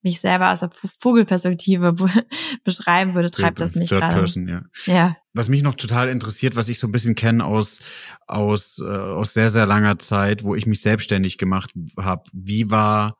mich 0.05 0.21
selber 0.21 0.53
aus 0.53 0.61
der 0.61 0.71
Vogelperspektive 1.01 1.97
beschreiben 2.65 3.15
würde, 3.15 3.31
treibt 3.31 3.61
das 3.61 3.75
mich 3.75 3.89
gerade. 3.89 4.15
Person, 4.15 4.47
ja. 4.47 4.63
ja. 4.87 5.17
Was 5.33 5.49
mich 5.49 5.63
noch 5.63 5.75
total 5.75 6.09
interessiert, 6.09 6.55
was 6.57 6.69
ich 6.69 6.79
so 6.79 6.87
ein 6.87 6.93
bisschen 6.93 7.15
kenne 7.15 7.45
aus 7.45 7.81
aus 8.27 8.79
äh, 8.79 8.85
aus 8.85 9.35
sehr 9.35 9.51
sehr 9.51 9.67
langer 9.67 9.99
Zeit, 9.99 10.45
wo 10.45 10.55
ich 10.55 10.67
mich 10.67 10.81
selbstständig 10.81 11.39
gemacht 11.39 11.73
habe. 11.99 12.25
Wie 12.33 12.71
war 12.71 13.17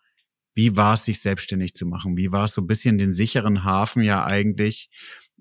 wie 0.55 0.77
war 0.77 0.95
es 0.95 1.05
sich 1.05 1.21
selbstständig 1.21 1.75
zu 1.75 1.87
machen? 1.87 2.17
Wie 2.17 2.31
war 2.31 2.45
es 2.45 2.53
so 2.53 2.63
ein 2.63 2.67
bisschen 2.67 2.99
den 2.99 3.13
sicheren 3.13 3.65
Hafen 3.65 4.03
ja 4.03 4.25
eigentlich 4.25 4.91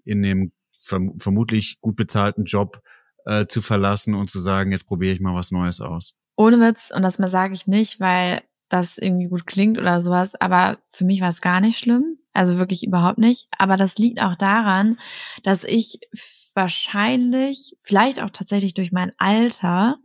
in 0.06 0.24
dem 0.24 0.52
verm 0.82 1.20
vermutlich 1.20 1.80
gut 1.82 1.96
bezahlten 1.96 2.46
Job 2.46 2.82
äh, 3.26 3.46
zu 3.46 3.62
verlassen 3.62 4.16
und 4.16 4.30
zu 4.30 4.40
sagen, 4.40 4.72
jetzt 4.72 4.88
probiere 4.88 5.14
ich 5.14 5.20
mal 5.20 5.36
was 5.36 5.52
Neues 5.52 5.82
aus? 5.82 6.16
Ohne 6.36 6.60
Witz 6.60 6.92
und 6.94 7.04
das 7.04 7.20
mal 7.20 7.30
sage 7.30 7.54
ich 7.54 7.68
nicht, 7.68 8.00
weil 8.00 8.42
das 8.74 8.98
irgendwie 8.98 9.28
gut 9.28 9.46
klingt 9.46 9.78
oder 9.78 10.02
sowas, 10.02 10.36
aber 10.36 10.80
für 10.90 11.06
mich 11.06 11.22
war 11.22 11.30
es 11.30 11.42
gar 11.42 11.62
nicht 11.62 11.78
schlimm. 11.78 12.18
Also 12.34 12.58
wirklich 12.58 12.84
überhaupt 12.84 13.20
nicht. 13.20 13.48
Aber 13.58 13.78
das 13.78 13.98
liegt 13.98 14.20
auch 14.20 14.36
daran, 14.36 14.98
dass 15.44 15.64
ich 15.64 16.00
wahrscheinlich, 16.56 17.76
vielleicht 17.80 18.22
auch 18.22 18.32
tatsächlich 18.32 18.74
durch 18.74 18.92
mein 18.92 19.12
Alter, 19.18 19.98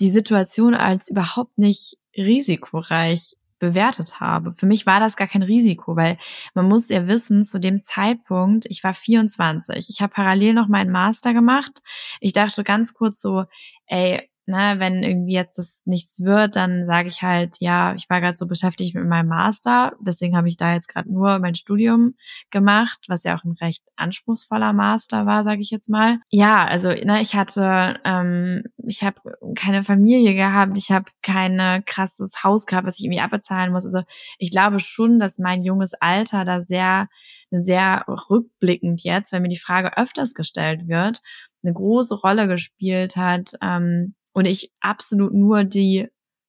die 0.00 0.10
Situation 0.10 0.74
als 0.74 1.08
überhaupt 1.08 1.56
nicht 1.58 1.96
risikoreich 2.16 3.34
bewertet 3.58 4.20
habe. 4.20 4.52
Für 4.52 4.66
mich 4.66 4.86
war 4.86 5.00
das 5.00 5.16
gar 5.16 5.26
kein 5.26 5.42
Risiko, 5.42 5.96
weil 5.96 6.16
man 6.54 6.68
muss 6.68 6.88
ja 6.90 7.06
wissen, 7.06 7.42
zu 7.42 7.58
dem 7.58 7.80
Zeitpunkt, 7.80 8.66
ich 8.68 8.84
war 8.84 8.94
24, 8.94 9.88
ich 9.88 10.00
habe 10.00 10.12
parallel 10.12 10.54
noch 10.54 10.68
meinen 10.68 10.92
Master 10.92 11.32
gemacht. 11.32 11.82
Ich 12.20 12.32
dachte 12.34 12.62
ganz 12.62 12.94
kurz 12.94 13.20
so, 13.20 13.44
ey, 13.86 14.28
ne, 14.48 14.76
wenn 14.78 15.02
irgendwie 15.02 15.34
jetzt 15.34 15.58
das 15.58 15.82
nichts 15.84 16.20
wird, 16.24 16.56
dann 16.56 16.86
sage 16.86 17.08
ich 17.08 17.22
halt, 17.22 17.56
ja, 17.60 17.94
ich 17.94 18.08
war 18.10 18.20
gerade 18.20 18.36
so 18.36 18.46
beschäftigt 18.46 18.94
mit 18.94 19.06
meinem 19.06 19.28
Master, 19.28 19.92
deswegen 20.00 20.36
habe 20.36 20.48
ich 20.48 20.56
da 20.56 20.72
jetzt 20.72 20.88
gerade 20.88 21.12
nur 21.12 21.38
mein 21.38 21.54
Studium 21.54 22.14
gemacht, 22.50 22.98
was 23.08 23.24
ja 23.24 23.36
auch 23.36 23.44
ein 23.44 23.56
recht 23.60 23.84
anspruchsvoller 23.96 24.72
Master 24.72 25.26
war, 25.26 25.42
sage 25.42 25.60
ich 25.60 25.70
jetzt 25.70 25.88
mal. 25.88 26.18
Ja, 26.30 26.64
also 26.64 26.88
ne, 26.88 27.20
ich 27.20 27.34
hatte, 27.34 28.00
ähm, 28.04 28.64
ich 28.78 29.04
habe 29.04 29.20
keine 29.54 29.84
Familie 29.84 30.34
gehabt, 30.34 30.76
ich 30.76 30.90
habe 30.90 31.10
kein 31.22 31.84
krasses 31.84 32.42
Haus 32.42 32.66
gehabt, 32.66 32.86
was 32.86 32.98
ich 32.98 33.04
irgendwie 33.04 33.20
abbezahlen 33.20 33.72
muss. 33.72 33.84
Also 33.84 34.02
ich 34.38 34.50
glaube 34.50 34.80
schon, 34.80 35.18
dass 35.18 35.38
mein 35.38 35.62
junges 35.62 35.94
Alter 35.94 36.44
da 36.44 36.60
sehr, 36.60 37.08
sehr 37.50 38.04
rückblickend 38.08 39.02
jetzt, 39.04 39.32
wenn 39.32 39.42
mir 39.42 39.48
die 39.48 39.56
Frage 39.58 39.96
öfters 39.96 40.34
gestellt 40.34 40.88
wird, 40.88 41.20
eine 41.62 41.72
große 41.72 42.14
Rolle 42.14 42.46
gespielt 42.48 43.16
hat 43.16 43.52
ähm, 43.62 44.14
und 44.38 44.46
ich 44.46 44.72
absolut 44.80 45.34
nur 45.34 45.64
die 45.64 46.08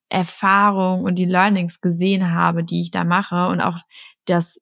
Erfahrung 0.10 1.04
und 1.04 1.16
die 1.16 1.26
Learnings 1.26 1.82
gesehen 1.82 2.32
habe, 2.32 2.64
die 2.64 2.82
ich 2.82 2.92
da 2.92 3.04
mache 3.04 3.48
und 3.48 3.62
auch 3.62 3.78
das 4.26 4.60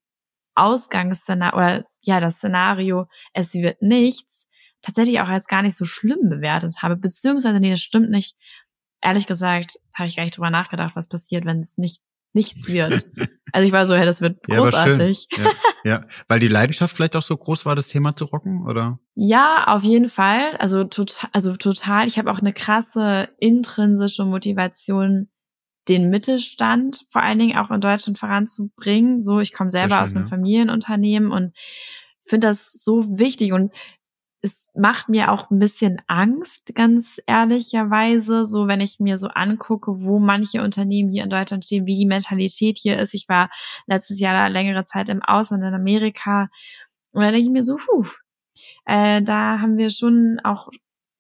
Ausgangsszenario 0.56 1.58
oder 1.58 1.86
ja, 2.02 2.20
das 2.20 2.38
Szenario, 2.38 3.08
es 3.34 3.54
wird 3.54 3.82
nichts, 3.82 4.48
tatsächlich 4.82 5.20
auch 5.20 5.28
als 5.28 5.48
gar 5.48 5.62
nicht 5.62 5.76
so 5.76 5.86
schlimm 5.86 6.30
bewertet 6.30 6.82
habe, 6.82 6.96
beziehungsweise 6.98 7.60
nee, 7.60 7.72
das 7.72 7.82
stimmt 7.82 8.10
nicht. 8.10 8.36
Ehrlich 9.02 9.28
gesagt, 9.28 9.78
habe 9.94 10.08
ich 10.08 10.16
gar 10.16 10.24
nicht 10.24 10.36
drüber 10.36 10.50
nachgedacht, 10.50 10.96
was 10.96 11.08
passiert, 11.08 11.46
wenn 11.46 11.62
es 11.62 11.78
nicht 11.78 12.02
nichts 12.34 12.68
wird. 12.68 13.10
Also 13.52 13.68
ich 13.68 13.74
war 13.74 13.86
so, 13.86 13.94
ja, 13.94 14.06
das 14.06 14.22
wird 14.22 14.44
großartig. 14.44 15.28
Ja, 15.38 15.52
ja, 15.84 16.06
weil 16.28 16.40
die 16.40 16.48
Leidenschaft 16.48 16.96
vielleicht 16.96 17.16
auch 17.16 17.22
so 17.22 17.36
groß 17.36 17.66
war, 17.66 17.76
das 17.76 17.88
Thema 17.88 18.16
zu 18.16 18.26
rocken, 18.26 18.66
oder? 18.66 19.00
Ja, 19.16 19.66
auf 19.68 19.84
jeden 19.84 20.10
Fall. 20.10 20.58
Also 20.58 20.84
total, 20.84 21.30
also 21.34 21.56
total. 21.56 22.08
Ich 22.08 22.18
habe 22.18 22.32
auch 22.32 22.40
eine 22.40 22.54
krasse 22.54 23.30
intrinsische 23.40 24.26
Motivation, 24.26 25.30
den 25.88 26.10
Mittelstand 26.10 27.06
vor 27.10 27.24
allen 27.24 27.40
Dingen 27.40 27.58
auch 27.58 27.72
in 27.72 27.82
Deutschland 27.82 28.18
voranzubringen. 28.20 29.22
So, 29.22 29.40
ich 29.40 29.54
komme 29.54 29.72
selber 29.72 29.96
schön, 29.96 30.04
aus 30.04 30.16
einem 30.16 30.26
ja. 30.26 30.30
Familienunternehmen 30.30 31.32
und 31.32 31.54
finde 32.24 32.48
das 32.48 32.74
so 32.74 33.04
wichtig 33.18 33.54
und 33.54 33.74
es 34.48 34.70
macht 34.74 35.10
mir 35.10 35.32
auch 35.32 35.50
ein 35.52 35.60
bisschen 35.60 36.02
Angst, 36.08 36.74
ganz 36.76 37.20
ehrlicherweise, 37.28 38.46
so 38.46 38.68
wenn 38.68 38.82
ich 38.82 39.00
mir 39.00 39.18
so 39.18 39.28
angucke, 39.28 39.92
wo 40.02 40.20
manche 40.20 40.64
Unternehmen 40.64 41.12
hier 41.12 41.24
in 41.24 41.30
Deutschland 41.30 41.66
stehen, 41.66 41.86
wie 41.86 41.96
die 41.96 42.06
Mentalität 42.06 42.78
hier 42.78 43.00
ist. 43.00 43.14
Ich 43.14 43.28
war 43.30 43.50
letztes 43.86 44.20
Jahr 44.20 44.50
längere 44.50 44.86
Zeit 44.86 45.10
im 45.10 45.22
Ausland 45.22 45.64
in 45.64 45.74
Amerika 45.74 46.50
und 47.12 47.22
da 47.22 47.32
denke 47.32 47.48
ich 47.48 47.52
mir 47.52 47.64
so, 47.64 47.78
puh, 47.78 48.06
äh, 48.86 49.22
da 49.22 49.60
haben 49.60 49.78
wir 49.78 49.90
schon 49.90 50.40
auch 50.44 50.70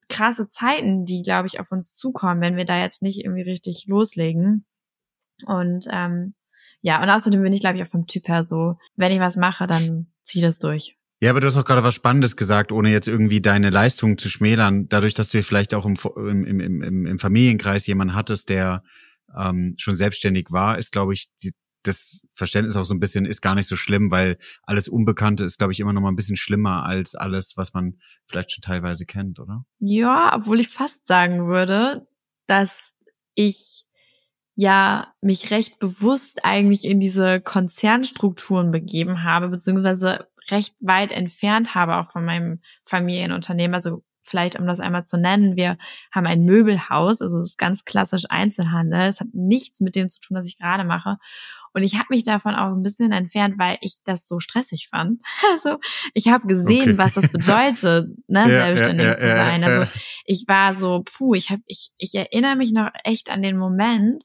krasse 0.09 0.47
Zeiten, 0.47 1.05
die, 1.05 1.21
glaube 1.21 1.47
ich, 1.47 1.59
auf 1.59 1.71
uns 1.71 1.95
zukommen, 1.95 2.41
wenn 2.41 2.55
wir 2.55 2.65
da 2.65 2.79
jetzt 2.79 3.01
nicht 3.01 3.19
irgendwie 3.23 3.41
richtig 3.41 3.85
loslegen. 3.87 4.65
Und 5.45 5.87
ähm, 5.91 6.33
ja, 6.81 7.01
und 7.01 7.09
außerdem 7.09 7.41
bin 7.41 7.53
ich, 7.53 7.59
glaube 7.59 7.77
ich, 7.77 7.83
auch 7.83 7.87
vom 7.87 8.07
Typ 8.07 8.27
her 8.27 8.43
so, 8.43 8.77
wenn 8.95 9.11
ich 9.11 9.19
was 9.19 9.37
mache, 9.37 9.67
dann 9.67 10.07
zieh 10.23 10.41
das 10.41 10.59
durch. 10.59 10.97
Ja, 11.19 11.31
aber 11.31 11.41
du 11.41 11.47
hast 11.47 11.57
auch 11.57 11.65
gerade 11.65 11.83
was 11.83 11.95
Spannendes 11.95 12.35
gesagt, 12.35 12.71
ohne 12.71 12.91
jetzt 12.91 13.07
irgendwie 13.07 13.41
deine 13.41 13.71
Leistung 13.71 14.17
zu 14.19 14.29
schmälern. 14.29 14.87
Dadurch, 14.87 15.15
dass 15.15 15.29
du 15.29 15.41
vielleicht 15.41 15.73
auch 15.73 15.85
im, 15.85 15.95
im, 16.45 16.59
im, 16.59 17.05
im 17.07 17.19
Familienkreis 17.19 17.87
jemanden 17.87 18.13
hattest, 18.13 18.49
der 18.49 18.83
ähm, 19.35 19.73
schon 19.77 19.95
selbstständig 19.95 20.51
war, 20.51 20.77
ist, 20.77 20.91
glaube 20.91 21.15
ich, 21.15 21.29
die, 21.41 21.53
das 21.83 22.27
Verständnis 22.33 22.75
auch 22.75 22.85
so 22.85 22.93
ein 22.93 22.99
bisschen 22.99 23.25
ist 23.25 23.41
gar 23.41 23.55
nicht 23.55 23.67
so 23.67 23.75
schlimm, 23.75 24.11
weil 24.11 24.37
alles 24.63 24.87
Unbekannte 24.87 25.45
ist, 25.45 25.57
glaube 25.57 25.73
ich, 25.73 25.79
immer 25.79 25.93
noch 25.93 26.01
mal 26.01 26.09
ein 26.09 26.15
bisschen 26.15 26.37
schlimmer 26.37 26.85
als 26.85 27.15
alles, 27.15 27.57
was 27.57 27.73
man 27.73 27.97
vielleicht 28.27 28.51
schon 28.51 28.61
teilweise 28.61 29.05
kennt, 29.05 29.39
oder? 29.39 29.65
Ja, 29.79 30.35
obwohl 30.35 30.59
ich 30.59 30.69
fast 30.69 31.07
sagen 31.07 31.47
würde, 31.47 32.07
dass 32.45 32.93
ich 33.35 33.85
ja 34.55 35.13
mich 35.21 35.51
recht 35.51 35.79
bewusst 35.79 36.43
eigentlich 36.43 36.85
in 36.85 36.99
diese 36.99 37.41
Konzernstrukturen 37.41 38.71
begeben 38.71 39.23
habe, 39.23 39.49
beziehungsweise 39.49 40.27
recht 40.49 40.75
weit 40.79 41.11
entfernt 41.11 41.75
habe, 41.75 41.97
auch 41.97 42.07
von 42.07 42.25
meinem 42.25 42.61
Familienunternehmen. 42.83 43.73
Also 43.73 44.03
vielleicht, 44.27 44.59
um 44.59 44.67
das 44.67 44.79
einmal 44.79 45.03
zu 45.03 45.17
nennen, 45.17 45.55
wir 45.55 45.77
haben 46.11 46.27
ein 46.27 46.43
Möbelhaus, 46.43 47.21
also 47.21 47.39
es 47.39 47.49
ist 47.49 47.57
ganz 47.57 47.85
klassisch 47.85 48.23
Einzelhandel. 48.29 49.07
Es 49.07 49.21
hat 49.21 49.29
nichts 49.33 49.79
mit 49.79 49.95
dem 49.95 50.09
zu 50.09 50.19
tun, 50.19 50.37
was 50.37 50.47
ich 50.47 50.57
gerade 50.57 50.83
mache. 50.83 51.17
Und 51.73 51.83
ich 51.83 51.95
habe 51.95 52.07
mich 52.09 52.23
davon 52.23 52.55
auch 52.55 52.73
ein 52.73 52.83
bisschen 52.83 53.11
entfernt, 53.11 53.57
weil 53.57 53.77
ich 53.81 53.97
das 54.03 54.27
so 54.27 54.39
stressig 54.39 54.89
fand. 54.89 55.21
Also 55.53 55.77
ich 56.13 56.27
habe 56.27 56.47
gesehen, 56.47 56.89
okay. 56.89 56.97
was 56.97 57.13
das 57.13 57.29
bedeutet, 57.29 58.09
ne, 58.27 58.39
ja, 58.41 58.47
selbstständig 58.47 59.05
ja, 59.05 59.11
ja, 59.13 59.17
zu 59.17 59.27
sein. 59.27 59.63
Also 59.63 59.87
ich 60.25 60.45
war 60.47 60.73
so, 60.73 61.03
puh, 61.05 61.33
ich 61.35 61.49
habe, 61.49 61.61
ich, 61.65 61.91
ich 61.97 62.13
erinnere 62.13 62.55
mich 62.55 62.73
noch 62.73 62.89
echt 63.03 63.29
an 63.29 63.41
den 63.41 63.57
Moment, 63.57 64.23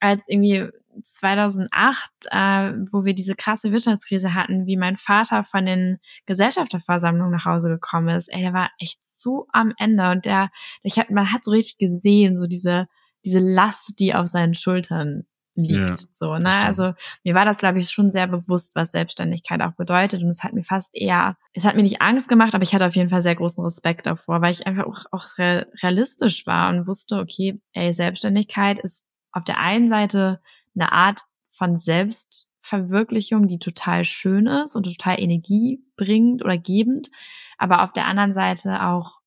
als 0.00 0.28
irgendwie 0.28 0.68
2008, 1.02 2.10
äh, 2.30 2.72
wo 2.90 3.04
wir 3.04 3.14
diese 3.14 3.34
krasse 3.34 3.72
Wirtschaftskrise 3.72 4.34
hatten, 4.34 4.66
wie 4.66 4.76
mein 4.76 4.96
Vater 4.96 5.42
von 5.42 5.66
den 5.66 5.98
Gesellschafterversammlungen 6.26 7.32
nach 7.32 7.44
Hause 7.44 7.68
gekommen 7.68 8.08
ist. 8.08 8.28
Ey, 8.28 8.42
der 8.42 8.52
war 8.52 8.70
echt 8.78 9.04
so 9.04 9.46
am 9.52 9.72
Ende 9.78 10.10
und 10.10 10.24
der, 10.24 10.50
ich 10.82 10.98
hat, 10.98 11.10
man 11.10 11.32
hat 11.32 11.44
so 11.44 11.50
richtig 11.50 11.78
gesehen, 11.78 12.36
so 12.36 12.46
diese, 12.46 12.86
diese 13.24 13.38
Last, 13.40 13.98
die 13.98 14.14
auf 14.14 14.26
seinen 14.26 14.54
Schultern 14.54 15.24
liegt. 15.54 16.00
Ja, 16.00 16.06
so, 16.10 16.36
ne? 16.36 16.64
Also 16.64 16.94
mir 17.22 17.34
war 17.34 17.44
das, 17.44 17.58
glaube 17.58 17.78
ich, 17.78 17.90
schon 17.90 18.10
sehr 18.10 18.26
bewusst, 18.26 18.74
was 18.74 18.90
Selbstständigkeit 18.90 19.60
auch 19.62 19.72
bedeutet. 19.72 20.22
Und 20.22 20.30
es 20.30 20.42
hat 20.42 20.52
mir 20.52 20.62
fast 20.62 20.90
eher, 20.94 21.36
es 21.52 21.64
hat 21.64 21.76
mir 21.76 21.82
nicht 21.82 22.02
Angst 22.02 22.28
gemacht, 22.28 22.54
aber 22.54 22.62
ich 22.62 22.74
hatte 22.74 22.86
auf 22.86 22.96
jeden 22.96 23.10
Fall 23.10 23.22
sehr 23.22 23.36
großen 23.36 23.62
Respekt 23.62 24.06
davor, 24.06 24.40
weil 24.40 24.52
ich 24.52 24.66
einfach 24.66 24.84
auch, 24.84 25.04
auch 25.12 25.26
realistisch 25.38 26.46
war 26.46 26.70
und 26.70 26.86
wusste, 26.86 27.18
okay, 27.18 27.60
ey, 27.72 27.92
Selbstständigkeit 27.92 28.78
ist 28.80 29.04
auf 29.32 29.44
der 29.44 29.58
einen 29.58 29.88
Seite 29.88 30.40
eine 30.74 30.92
Art 30.92 31.22
von 31.50 31.76
Selbstverwirklichung, 31.76 33.46
die 33.46 33.58
total 33.58 34.04
schön 34.04 34.46
ist 34.46 34.76
und 34.76 34.84
total 34.84 35.20
Energie 35.20 35.84
bringt 35.96 36.44
oder 36.44 36.58
gebend, 36.58 37.10
aber 37.58 37.82
auf 37.82 37.92
der 37.92 38.06
anderen 38.06 38.32
Seite 38.32 38.82
auch 38.82 39.20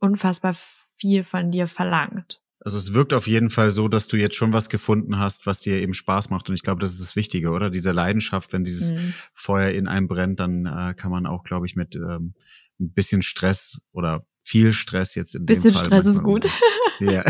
unfassbar 0.00 0.54
viel 0.54 1.24
von 1.24 1.50
dir 1.50 1.68
verlangt. 1.68 2.40
Also 2.60 2.78
es 2.78 2.94
wirkt 2.94 3.12
auf 3.12 3.26
jeden 3.26 3.50
Fall 3.50 3.70
so, 3.70 3.88
dass 3.88 4.08
du 4.08 4.16
jetzt 4.16 4.36
schon 4.36 4.54
was 4.54 4.70
gefunden 4.70 5.18
hast, 5.18 5.46
was 5.46 5.60
dir 5.60 5.76
eben 5.76 5.92
Spaß 5.92 6.30
macht. 6.30 6.48
Und 6.48 6.54
ich 6.54 6.62
glaube, 6.62 6.80
das 6.80 6.94
ist 6.94 7.02
das 7.02 7.14
Wichtige, 7.14 7.50
oder? 7.50 7.68
Diese 7.68 7.92
Leidenschaft, 7.92 8.54
wenn 8.54 8.64
dieses 8.64 8.92
mhm. 8.92 9.12
Feuer 9.34 9.70
in 9.70 9.86
einem 9.86 10.08
brennt, 10.08 10.40
dann 10.40 10.64
äh, 10.64 10.94
kann 10.96 11.10
man 11.10 11.26
auch, 11.26 11.44
glaube 11.44 11.66
ich, 11.66 11.76
mit 11.76 11.94
ähm, 11.94 12.32
ein 12.80 12.92
bisschen 12.92 13.20
Stress 13.20 13.82
oder 13.92 14.24
viel 14.44 14.72
Stress 14.72 15.14
jetzt 15.14 15.34
in 15.34 15.46
bisschen 15.46 15.72
dem 15.72 15.74
Fall. 15.74 15.82
Bisschen 15.88 16.02
Stress 16.02 16.14
ist 16.14 16.22
gut. 16.22 16.46
Ja. 17.00 17.24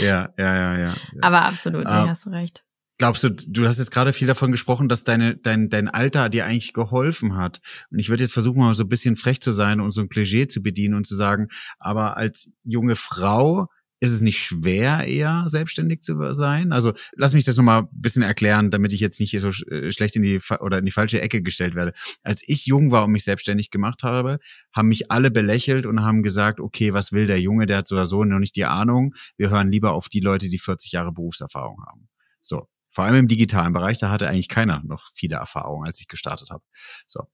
ja, 0.02 0.28
ja, 0.36 0.56
ja, 0.56 0.78
ja. 0.78 0.94
Aber 1.22 1.42
absolut, 1.42 1.84
nee, 1.84 1.90
uh, 1.90 2.08
hast 2.08 2.26
du 2.26 2.30
recht. 2.30 2.64
Glaubst 2.98 3.22
du, 3.22 3.30
du 3.30 3.66
hast 3.66 3.78
jetzt 3.78 3.92
gerade 3.92 4.12
viel 4.12 4.26
davon 4.26 4.50
gesprochen, 4.50 4.90
dass 4.90 5.04
deine, 5.04 5.34
dein, 5.34 5.70
dein 5.70 5.88
Alter 5.88 6.28
dir 6.28 6.44
eigentlich 6.44 6.74
geholfen 6.74 7.34
hat. 7.34 7.62
Und 7.90 7.98
ich 7.98 8.10
würde 8.10 8.22
jetzt 8.22 8.34
versuchen, 8.34 8.58
mal 8.58 8.74
so 8.74 8.82
ein 8.82 8.90
bisschen 8.90 9.16
frech 9.16 9.40
zu 9.40 9.52
sein 9.52 9.80
und 9.80 9.92
so 9.92 10.02
ein 10.02 10.10
Klischee 10.10 10.48
zu 10.48 10.62
bedienen 10.62 10.94
und 10.94 11.06
zu 11.06 11.14
sagen, 11.14 11.48
aber 11.78 12.18
als 12.18 12.50
junge 12.62 12.96
Frau 12.96 13.68
ist 14.00 14.12
es 14.12 14.22
nicht 14.22 14.38
schwer, 14.38 15.06
eher 15.06 15.44
selbstständig 15.46 16.00
zu 16.00 16.32
sein? 16.32 16.72
Also 16.72 16.94
lass 17.14 17.34
mich 17.34 17.44
das 17.44 17.56
nochmal 17.56 17.82
ein 17.82 17.88
bisschen 17.92 18.22
erklären, 18.22 18.70
damit 18.70 18.92
ich 18.94 19.00
jetzt 19.00 19.20
nicht 19.20 19.38
so 19.38 19.48
äh, 19.48 19.92
schlecht 19.92 20.16
in 20.16 20.22
die 20.22 20.40
oder 20.60 20.78
in 20.78 20.86
die 20.86 20.90
falsche 20.90 21.20
Ecke 21.20 21.42
gestellt 21.42 21.74
werde. 21.74 21.92
Als 22.22 22.42
ich 22.46 22.64
jung 22.64 22.90
war 22.90 23.04
und 23.04 23.12
mich 23.12 23.24
selbstständig 23.24 23.70
gemacht 23.70 24.02
habe, 24.02 24.38
haben 24.72 24.88
mich 24.88 25.10
alle 25.10 25.30
belächelt 25.30 25.84
und 25.84 26.00
haben 26.00 26.22
gesagt, 26.22 26.60
okay, 26.60 26.94
was 26.94 27.12
will 27.12 27.26
der 27.26 27.40
Junge, 27.40 27.66
der 27.66 27.78
hat 27.78 27.86
so 27.86 27.94
oder 27.94 28.06
so 28.06 28.24
noch 28.24 28.38
nicht 28.38 28.56
die 28.56 28.64
Ahnung. 28.64 29.14
Wir 29.36 29.50
hören 29.50 29.70
lieber 29.70 29.92
auf 29.92 30.08
die 30.08 30.20
Leute, 30.20 30.48
die 30.48 30.58
40 30.58 30.92
Jahre 30.92 31.12
Berufserfahrung 31.12 31.84
haben. 31.86 32.08
So. 32.40 32.68
Vor 32.92 33.04
allem 33.04 33.14
im 33.14 33.28
digitalen 33.28 33.72
Bereich, 33.72 33.98
da 34.00 34.10
hatte 34.10 34.28
eigentlich 34.28 34.48
keiner 34.48 34.82
noch 34.84 35.06
viele 35.14 35.36
Erfahrungen, 35.36 35.86
als 35.86 36.00
ich 36.00 36.08
gestartet 36.08 36.50
habe. 36.50 36.64
So. 37.06 37.28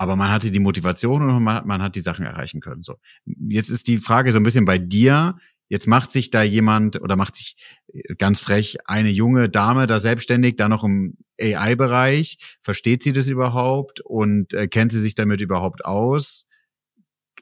Aber 0.00 0.16
man 0.16 0.30
hatte 0.30 0.50
die 0.50 0.60
Motivation 0.60 1.20
und 1.28 1.42
man, 1.42 1.66
man 1.66 1.82
hat 1.82 1.94
die 1.94 2.00
Sachen 2.00 2.24
erreichen 2.24 2.60
können. 2.60 2.82
So. 2.82 2.96
Jetzt 3.26 3.68
ist 3.68 3.86
die 3.86 3.98
Frage 3.98 4.32
so 4.32 4.40
ein 4.40 4.42
bisschen 4.42 4.64
bei 4.64 4.78
dir, 4.78 5.36
Jetzt 5.70 5.86
macht 5.86 6.10
sich 6.10 6.30
da 6.30 6.42
jemand 6.42 7.00
oder 7.00 7.14
macht 7.14 7.36
sich 7.36 7.56
äh, 7.92 8.14
ganz 8.16 8.40
frech 8.40 8.78
eine 8.86 9.08
junge 9.08 9.48
Dame 9.48 9.86
da 9.86 10.00
selbstständig, 10.00 10.56
da 10.56 10.68
noch 10.68 10.82
im 10.82 11.16
AI-Bereich. 11.40 12.58
Versteht 12.60 13.04
sie 13.04 13.12
das 13.12 13.28
überhaupt 13.28 14.00
und 14.00 14.52
äh, 14.52 14.66
kennt 14.66 14.90
sie 14.90 15.00
sich 15.00 15.14
damit 15.14 15.40
überhaupt 15.40 15.84
aus? 15.84 16.48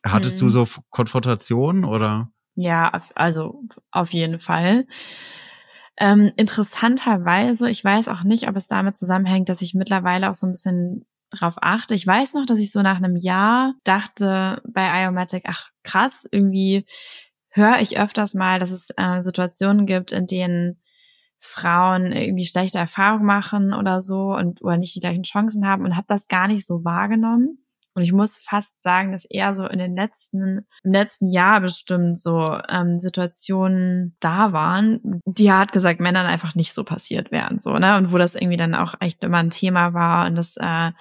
Hattest 0.05 0.41
hm. 0.41 0.47
du 0.47 0.51
so 0.51 0.83
Konfrontationen 0.91 1.85
oder? 1.85 2.31
Ja, 2.55 3.01
also 3.15 3.63
auf 3.91 4.13
jeden 4.13 4.41
Fall. 4.41 4.87
Ähm, 5.97 6.31
interessanterweise, 6.37 7.71
ich 7.71 7.83
weiß 7.83 8.09
auch 8.09 8.25
nicht, 8.25 8.47
ob 8.47 8.57
es 8.57 8.69
damit 8.69 8.97
zusammenhängt, 8.97 9.49
dass 9.49 9.63
ich 9.63 9.73
mittlerweile 9.73 10.29
auch 10.29 10.35
so 10.35 10.47
ein 10.47 10.53
bisschen 10.53 11.07
drauf 11.31 11.55
achte. 11.61 11.95
Ich 11.95 12.07
weiß 12.07 12.35
noch, 12.35 12.45
dass 12.45 12.59
ich 12.59 12.73
so 12.73 12.83
nach 12.83 12.99
einem 12.99 13.17
Jahr 13.17 13.75
dachte 13.85 14.61
bei 14.69 15.05
Iomatic, 15.05 15.45
ach 15.47 15.71
krass, 15.83 16.27
irgendwie 16.31 16.85
höre 17.59 17.81
ich 17.81 17.99
öfters 17.99 18.35
mal, 18.35 18.59
dass 18.59 18.71
es 18.71 18.89
äh, 18.97 19.21
Situationen 19.21 19.87
gibt, 19.87 20.13
in 20.13 20.27
denen 20.27 20.81
Frauen 21.39 22.13
irgendwie 22.13 22.45
schlechte 22.45 22.79
Erfahrungen 22.79 23.27
machen 23.27 23.73
oder 23.73 24.01
so 24.01 24.35
und 24.35 24.63
oder 24.63 24.77
nicht 24.77 24.95
die 24.95 25.01
gleichen 25.01 25.23
Chancen 25.23 25.67
haben 25.67 25.85
und 25.85 25.97
habe 25.97 26.07
das 26.09 26.27
gar 26.27 26.49
nicht 26.49 26.67
so 26.67 26.85
wahrgenommen 26.85 27.59
Und 27.99 28.05
ich 28.05 28.13
muss 28.13 28.39
fast 28.39 28.81
sagen, 28.81 29.11
dass 29.11 29.25
eher 29.25 29.53
so 29.55 29.67
in 29.67 29.81
den 29.81 29.97
letzten, 29.97 30.69
im 30.85 30.93
letzten 30.93 31.33
Jahr 31.33 31.61
bestimmt 31.61 32.21
so 32.21 32.57
ähm, 32.69 33.01
Situationen 33.01 34.17
da 34.21 34.53
waren, 34.53 35.01
die 35.25 35.51
hat 35.51 35.73
gesagt 35.73 35.99
Männern 35.99 36.25
einfach 36.25 36.55
nicht 36.55 36.73
so 36.73 36.85
passiert 36.85 37.33
wären, 37.33 37.59
so, 37.59 37.73
ne? 37.77 37.97
Und 37.97 38.13
wo 38.13 38.19
das 38.19 38.37
irgendwie 38.37 38.57
dann 38.57 38.77
auch 38.77 38.95
echt 39.01 39.25
immer 39.25 39.39
ein 39.39 39.51
Thema 39.51 39.95
war 39.95 40.29
und 40.29 40.37
das, 40.37 40.55
äh, 40.59 40.93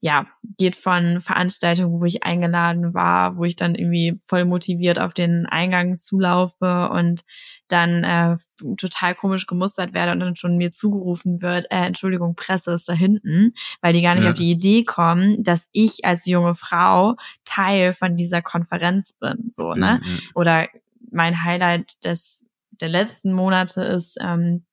ja, 0.00 0.26
geht 0.58 0.76
von 0.76 1.22
Veranstaltungen, 1.22 1.98
wo 1.98 2.04
ich 2.04 2.24
eingeladen 2.24 2.92
war, 2.92 3.38
wo 3.38 3.44
ich 3.44 3.56
dann 3.56 3.74
irgendwie 3.74 4.20
voll 4.22 4.44
motiviert 4.44 5.00
auf 5.00 5.14
den 5.14 5.46
Eingang 5.46 5.96
zulaufe 5.96 6.90
und 6.92 7.22
dann 7.68 8.04
äh, 8.04 8.36
total 8.76 9.14
komisch 9.14 9.46
gemustert 9.46 9.92
werde 9.92 10.12
und 10.12 10.20
dann 10.20 10.36
schon 10.36 10.56
mir 10.56 10.70
zugerufen 10.70 11.42
wird, 11.42 11.66
äh, 11.70 11.86
Entschuldigung, 11.86 12.34
Presse 12.34 12.72
ist 12.72 12.88
da 12.88 12.92
hinten, 12.92 13.54
weil 13.80 13.92
die 13.92 14.02
gar 14.02 14.14
nicht 14.14 14.24
ja. 14.24 14.30
auf 14.30 14.36
die 14.36 14.50
Idee 14.50 14.84
kommen, 14.84 15.42
dass 15.42 15.68
ich 15.72 16.04
als 16.04 16.26
junge 16.26 16.54
Frau 16.54 17.16
Teil 17.44 17.92
von 17.92 18.16
dieser 18.16 18.42
Konferenz 18.42 19.12
bin, 19.12 19.46
so, 19.50 19.74
ne? 19.74 20.00
Mhm. 20.02 20.18
Oder 20.34 20.68
mein 21.10 21.42
Highlight 21.42 22.04
des 22.04 22.44
der 22.80 22.88
letzten 22.88 23.32
Monate 23.32 23.82
ist, 23.82 24.16
ähm, 24.20 24.64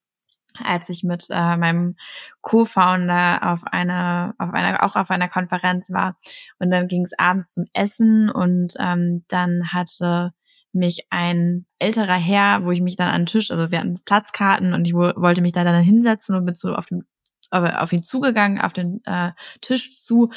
als 0.63 0.89
ich 0.89 1.03
mit 1.03 1.27
äh, 1.29 1.57
meinem 1.57 1.95
Co-Founder 2.41 3.39
auf 3.43 3.59
einer, 3.65 4.35
auf 4.37 4.53
einer, 4.53 4.83
auch 4.83 4.95
auf 4.95 5.09
einer 5.11 5.27
Konferenz 5.27 5.91
war. 5.91 6.17
Und 6.59 6.71
dann 6.71 6.87
ging 6.87 7.03
es 7.03 7.17
abends 7.17 7.53
zum 7.53 7.65
Essen 7.73 8.29
und 8.29 8.73
ähm, 8.79 9.23
dann 9.27 9.73
hatte 9.73 10.33
mich 10.75 11.07
ein 11.09 11.65
älterer 11.79 12.15
Herr, 12.15 12.63
wo 12.63 12.71
ich 12.71 12.81
mich 12.81 12.95
dann 12.95 13.09
an 13.09 13.21
den 13.21 13.25
Tisch, 13.27 13.51
also 13.51 13.71
wir 13.71 13.79
hatten 13.79 13.99
Platzkarten 14.05 14.73
und 14.73 14.85
ich 14.85 14.93
wollte 14.93 15.41
mich 15.41 15.51
da 15.51 15.63
dann 15.63 15.81
hinsetzen 15.81 16.35
und 16.35 16.45
bin 16.45 16.55
so 16.55 16.73
auf, 16.73 16.85
dem, 16.85 17.05
auf 17.51 17.93
ihn 17.93 18.03
zugegangen, 18.03 18.61
auf 18.61 18.73
den 18.73 19.01
äh, 19.05 19.31
Tisch 19.61 19.97
zu. 19.97 20.31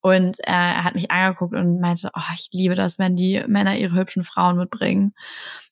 Und 0.00 0.38
äh, 0.40 0.52
er 0.52 0.84
hat 0.84 0.94
mich 0.94 1.10
angeguckt 1.10 1.54
und 1.54 1.80
meinte, 1.80 2.10
oh, 2.14 2.32
ich 2.34 2.50
liebe 2.52 2.74
das, 2.74 2.98
wenn 2.98 3.16
die 3.16 3.42
Männer 3.46 3.78
ihre 3.78 3.96
hübschen 3.96 4.22
Frauen 4.22 4.58
mitbringen. 4.58 5.14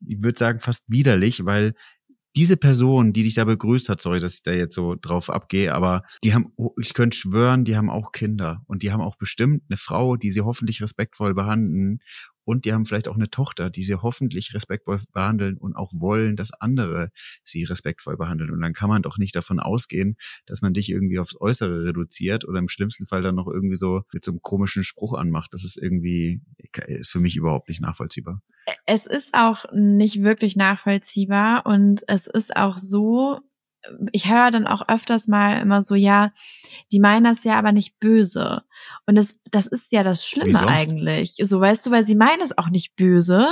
ich 0.06 0.22
würde 0.22 0.38
sagen 0.38 0.60
fast 0.60 0.84
widerlich, 0.88 1.44
weil 1.44 1.74
diese 2.36 2.56
Person, 2.56 3.12
die 3.12 3.24
dich 3.24 3.34
da 3.34 3.44
begrüßt 3.44 3.88
hat, 3.88 4.00
sorry, 4.00 4.20
dass 4.20 4.34
ich 4.34 4.42
da 4.42 4.52
jetzt 4.52 4.74
so 4.74 4.94
drauf 4.94 5.30
abgehe, 5.30 5.74
aber 5.74 6.04
die 6.22 6.34
haben, 6.34 6.52
ich 6.80 6.94
könnte 6.94 7.16
schwören, 7.16 7.64
die 7.64 7.76
haben 7.76 7.90
auch 7.90 8.12
Kinder 8.12 8.62
und 8.66 8.82
die 8.82 8.92
haben 8.92 9.00
auch 9.00 9.16
bestimmt 9.16 9.64
eine 9.68 9.76
Frau, 9.76 10.16
die 10.16 10.30
sie 10.30 10.42
hoffentlich 10.42 10.80
respektvoll 10.80 11.34
behandeln 11.34 12.00
und 12.48 12.64
die 12.64 12.72
haben 12.72 12.86
vielleicht 12.86 13.08
auch 13.08 13.14
eine 13.16 13.28
Tochter, 13.28 13.68
die 13.68 13.82
sie 13.82 13.96
hoffentlich 13.96 14.54
respektvoll 14.54 15.00
behandeln 15.12 15.58
und 15.58 15.76
auch 15.76 15.92
wollen, 15.92 16.34
dass 16.34 16.50
andere 16.50 17.10
sie 17.44 17.64
respektvoll 17.64 18.16
behandeln. 18.16 18.50
Und 18.50 18.62
dann 18.62 18.72
kann 18.72 18.88
man 18.88 19.02
doch 19.02 19.18
nicht 19.18 19.36
davon 19.36 19.60
ausgehen, 19.60 20.16
dass 20.46 20.62
man 20.62 20.72
dich 20.72 20.88
irgendwie 20.88 21.18
aufs 21.18 21.38
Äußere 21.38 21.84
reduziert 21.84 22.48
oder 22.48 22.58
im 22.58 22.68
schlimmsten 22.68 23.04
Fall 23.04 23.20
dann 23.20 23.34
noch 23.34 23.48
irgendwie 23.48 23.76
so 23.76 24.00
mit 24.14 24.24
so 24.24 24.30
einem 24.30 24.40
komischen 24.40 24.82
Spruch 24.82 25.12
anmacht. 25.12 25.52
Das 25.52 25.62
ist 25.62 25.76
irgendwie 25.76 26.40
ist 26.86 27.10
für 27.10 27.20
mich 27.20 27.36
überhaupt 27.36 27.68
nicht 27.68 27.82
nachvollziehbar. 27.82 28.40
Es 28.86 29.04
ist 29.04 29.34
auch 29.34 29.66
nicht 29.74 30.22
wirklich 30.22 30.56
nachvollziehbar 30.56 31.66
und 31.66 32.02
es 32.06 32.28
ist 32.28 32.56
auch 32.56 32.78
so, 32.78 33.40
ich 34.12 34.30
höre 34.30 34.50
dann 34.50 34.66
auch 34.66 34.88
öfters 34.88 35.28
mal 35.28 35.60
immer 35.60 35.82
so, 35.82 35.94
ja, 35.94 36.32
die 36.92 37.00
meinen 37.00 37.24
das 37.24 37.44
ja 37.44 37.58
aber 37.58 37.72
nicht 37.72 37.98
böse. 37.98 38.62
Und 39.06 39.16
das, 39.16 39.38
das 39.50 39.66
ist 39.66 39.92
ja 39.92 40.02
das 40.02 40.26
Schlimme 40.26 40.66
eigentlich. 40.66 41.36
So, 41.36 41.60
weißt 41.60 41.86
du, 41.86 41.90
weil 41.90 42.04
sie 42.04 42.14
meinen 42.14 42.40
es 42.40 42.56
auch 42.56 42.68
nicht 42.68 42.96
böse, 42.96 43.48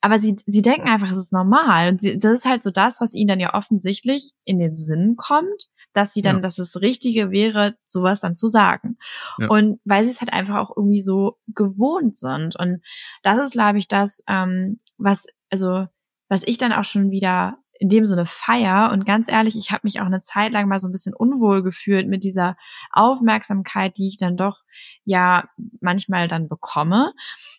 aber 0.00 0.18
sie, 0.18 0.36
sie 0.46 0.62
denken 0.62 0.88
einfach, 0.88 1.10
es 1.10 1.18
ist 1.18 1.32
normal. 1.32 1.90
Und 1.90 2.00
sie, 2.00 2.18
das 2.18 2.32
ist 2.38 2.44
halt 2.44 2.62
so 2.62 2.70
das, 2.70 3.00
was 3.00 3.14
ihnen 3.14 3.28
dann 3.28 3.40
ja 3.40 3.54
offensichtlich 3.54 4.32
in 4.44 4.58
den 4.58 4.76
Sinn 4.76 5.16
kommt, 5.16 5.68
dass 5.92 6.12
sie 6.12 6.22
dann, 6.22 6.36
ja. 6.36 6.40
dass 6.40 6.58
es 6.58 6.80
Richtige 6.80 7.30
wäre, 7.30 7.76
sowas 7.86 8.20
dann 8.20 8.34
zu 8.34 8.48
sagen. 8.48 8.98
Ja. 9.38 9.48
Und 9.48 9.80
weil 9.84 10.04
sie 10.04 10.10
es 10.10 10.20
halt 10.20 10.32
einfach 10.32 10.56
auch 10.56 10.76
irgendwie 10.76 11.00
so 11.00 11.38
gewohnt 11.48 12.16
sind. 12.16 12.56
Und 12.56 12.82
das 13.22 13.38
ist, 13.38 13.52
glaube 13.52 13.78
ich, 13.78 13.88
das, 13.88 14.22
ähm, 14.28 14.80
was, 14.96 15.26
also, 15.50 15.86
was 16.28 16.42
ich 16.44 16.58
dann 16.58 16.72
auch 16.72 16.84
schon 16.84 17.10
wieder 17.10 17.58
in 17.78 17.88
dem 17.88 18.06
Sinne 18.06 18.26
feier. 18.26 18.90
Und 18.92 19.06
ganz 19.06 19.28
ehrlich, 19.28 19.56
ich 19.56 19.70
habe 19.70 19.82
mich 19.84 20.00
auch 20.00 20.06
eine 20.06 20.20
Zeit 20.20 20.52
lang 20.52 20.68
mal 20.68 20.78
so 20.78 20.88
ein 20.88 20.92
bisschen 20.92 21.14
unwohl 21.14 21.62
gefühlt 21.62 22.08
mit 22.08 22.24
dieser 22.24 22.56
Aufmerksamkeit, 22.92 23.96
die 23.98 24.08
ich 24.08 24.18
dann 24.18 24.36
doch 24.36 24.62
ja 25.04 25.48
manchmal 25.80 26.28
dann 26.28 26.48
bekomme. 26.48 27.12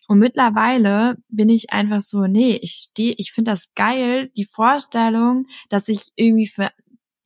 Und 0.08 0.18
mittlerweile 0.18 1.16
bin 1.28 1.48
ich 1.48 1.72
einfach 1.72 2.00
so, 2.00 2.26
nee, 2.26 2.58
ich 2.60 2.88
stehe, 2.90 3.14
ich 3.16 3.32
finde 3.32 3.52
das 3.52 3.72
geil, 3.74 4.30
die 4.36 4.44
Vorstellung, 4.44 5.46
dass 5.68 5.88
ich 5.88 6.10
irgendwie 6.16 6.46
für 6.46 6.70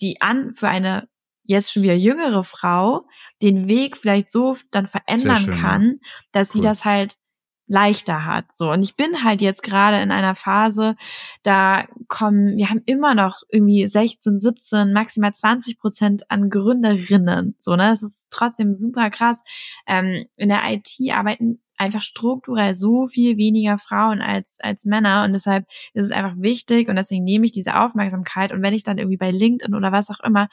die 0.00 0.20
an, 0.20 0.52
für 0.52 0.68
eine 0.68 1.08
jetzt 1.44 1.72
schon 1.72 1.82
wieder 1.82 1.94
jüngere 1.94 2.42
Frau 2.42 3.06
den 3.42 3.68
Weg 3.68 3.96
vielleicht 3.96 4.30
so 4.30 4.56
dann 4.70 4.86
verändern 4.86 5.36
schön, 5.36 5.54
kann, 5.54 6.00
dass 6.32 6.48
cool. 6.48 6.52
sie 6.54 6.60
das 6.62 6.84
halt 6.84 7.16
leichter 7.66 8.24
hat. 8.26 8.46
So. 8.52 8.70
Und 8.70 8.82
ich 8.82 8.96
bin 8.96 9.24
halt 9.24 9.40
jetzt 9.40 9.62
gerade 9.62 10.00
in 10.02 10.10
einer 10.10 10.34
Phase, 10.34 10.96
da 11.42 11.86
kommen, 12.08 12.56
wir 12.56 12.68
haben 12.68 12.82
immer 12.86 13.14
noch 13.14 13.42
irgendwie 13.48 13.86
16, 13.86 14.38
17, 14.38 14.92
maximal 14.92 15.32
20 15.32 15.78
Prozent 15.78 16.30
an 16.30 16.50
Gründerinnen. 16.50 17.56
So, 17.58 17.72
ne? 17.76 17.88
Das 17.88 18.02
ist 18.02 18.28
trotzdem 18.30 18.74
super 18.74 19.10
krass. 19.10 19.42
Ähm, 19.86 20.26
in 20.36 20.48
der 20.48 20.62
IT 20.66 20.88
arbeiten 21.10 21.60
einfach 21.76 22.02
strukturell 22.02 22.74
so 22.74 23.06
viel 23.06 23.36
weniger 23.36 23.78
Frauen 23.78 24.20
als, 24.20 24.58
als 24.60 24.84
Männer 24.84 25.24
und 25.24 25.32
deshalb 25.32 25.66
ist 25.92 26.06
es 26.06 26.10
einfach 26.12 26.34
wichtig 26.38 26.88
und 26.88 26.96
deswegen 26.96 27.24
nehme 27.24 27.46
ich 27.46 27.52
diese 27.52 27.76
Aufmerksamkeit 27.80 28.52
und 28.52 28.62
wenn 28.62 28.74
ich 28.74 28.84
dann 28.84 28.98
irgendwie 28.98 29.16
bei 29.16 29.32
LinkedIn 29.32 29.74
oder 29.74 29.90
was 29.90 30.08
auch 30.10 30.20
immer 30.20 30.48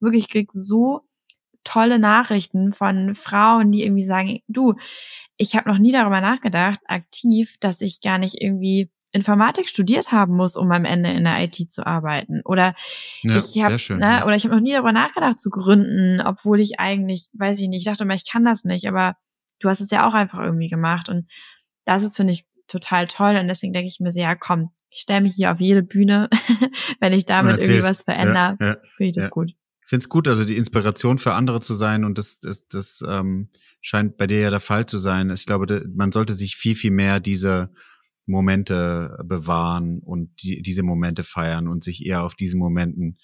wirklich 0.00 0.30
krieg 0.30 0.50
so 0.52 1.02
tolle 1.64 1.98
Nachrichten 1.98 2.72
von 2.72 3.14
Frauen, 3.14 3.72
die 3.72 3.82
irgendwie 3.84 4.04
sagen, 4.04 4.40
du, 4.48 4.74
ich 5.36 5.56
habe 5.56 5.68
noch 5.68 5.78
nie 5.78 5.92
darüber 5.92 6.20
nachgedacht, 6.20 6.78
aktiv, 6.86 7.56
dass 7.60 7.80
ich 7.80 8.00
gar 8.00 8.18
nicht 8.18 8.40
irgendwie 8.40 8.90
Informatik 9.14 9.68
studiert 9.68 10.10
haben 10.10 10.34
muss, 10.34 10.56
um 10.56 10.70
am 10.72 10.84
Ende 10.84 11.10
in 11.12 11.24
der 11.24 11.40
IT 11.40 11.70
zu 11.70 11.86
arbeiten. 11.86 12.40
Oder 12.44 12.74
ja, 13.22 13.36
ich 13.36 13.62
habe 13.62 13.76
ne, 13.96 14.06
ja. 14.06 14.26
oder 14.26 14.34
ich 14.34 14.44
habe 14.44 14.56
noch 14.56 14.62
nie 14.62 14.72
darüber 14.72 14.92
nachgedacht 14.92 15.38
zu 15.38 15.50
gründen, 15.50 16.20
obwohl 16.20 16.60
ich 16.60 16.80
eigentlich, 16.80 17.28
weiß 17.32 17.60
ich 17.60 17.68
nicht, 17.68 17.82
ich 17.82 17.84
dachte 17.84 18.02
immer, 18.04 18.14
ich 18.14 18.28
kann 18.28 18.44
das 18.44 18.64
nicht, 18.64 18.88
aber 18.88 19.16
du 19.60 19.68
hast 19.68 19.80
es 19.80 19.90
ja 19.90 20.08
auch 20.08 20.14
einfach 20.14 20.40
irgendwie 20.40 20.68
gemacht. 20.68 21.08
Und 21.08 21.28
das 21.84 22.02
ist, 22.02 22.16
finde 22.16 22.32
ich, 22.32 22.44
total 22.66 23.06
toll. 23.06 23.36
Und 23.36 23.46
deswegen 23.46 23.72
denke 23.72 23.86
ich 23.86 24.00
mir 24.00 24.10
sehr, 24.10 24.24
ja, 24.24 24.34
komm, 24.34 24.70
ich 24.90 25.02
stelle 25.02 25.20
mich 25.20 25.36
hier 25.36 25.52
auf 25.52 25.60
jede 25.60 25.82
Bühne, 25.82 26.28
wenn 27.00 27.12
ich 27.12 27.24
damit 27.24 27.58
irgendwie 27.58 27.84
was 27.84 28.02
verändere, 28.02 28.56
ja, 28.60 28.76
finde 28.96 29.10
ich 29.10 29.12
das 29.12 29.30
gut. 29.30 29.52
Ich 29.84 29.90
finde 29.90 30.02
es 30.02 30.08
gut, 30.08 30.28
also 30.28 30.44
die 30.44 30.56
Inspiration 30.56 31.18
für 31.18 31.34
andere 31.34 31.60
zu 31.60 31.74
sein 31.74 32.04
und 32.04 32.16
das, 32.16 32.40
das, 32.40 32.68
das 32.68 33.04
ähm, 33.06 33.50
scheint 33.80 34.16
bei 34.16 34.26
dir 34.26 34.40
ja 34.40 34.50
der 34.50 34.60
Fall 34.60 34.86
zu 34.86 34.98
sein. 34.98 35.30
Ich 35.30 35.44
glaube, 35.44 35.84
man 35.94 36.10
sollte 36.10 36.32
sich 36.32 36.56
viel, 36.56 36.74
viel 36.74 36.90
mehr 36.90 37.20
diese 37.20 37.70
Momente 38.26 39.18
bewahren 39.24 40.00
und 40.00 40.42
die, 40.42 40.62
diese 40.62 40.82
Momente 40.82 41.22
feiern 41.22 41.68
und 41.68 41.84
sich 41.84 42.06
eher 42.06 42.22
auf 42.22 42.34
diesen 42.34 42.58
Momenten 42.58 43.18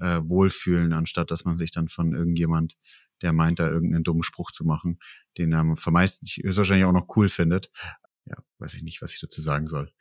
äh, 0.00 0.20
wohlfühlen, 0.22 0.94
anstatt 0.94 1.30
dass 1.30 1.44
man 1.44 1.58
sich 1.58 1.70
dann 1.70 1.88
von 1.88 2.14
irgendjemand, 2.14 2.76
der 3.22 3.34
meint, 3.34 3.58
da 3.58 3.68
irgendeinen 3.68 4.04
dummen 4.04 4.22
Spruch 4.22 4.50
zu 4.50 4.64
machen, 4.64 4.98
den 5.36 5.52
er 5.52 5.76
vermeintlich 5.76 6.40
höchstwahrscheinlich 6.42 6.86
auch 6.86 6.92
noch 6.92 7.14
cool 7.16 7.28
findet, 7.28 7.70
ja, 8.26 8.36
weiß 8.58 8.74
ich 8.74 8.82
nicht, 8.82 9.02
was 9.02 9.12
ich 9.12 9.20
dazu 9.20 9.40
sagen 9.40 9.66
soll. 9.66 9.92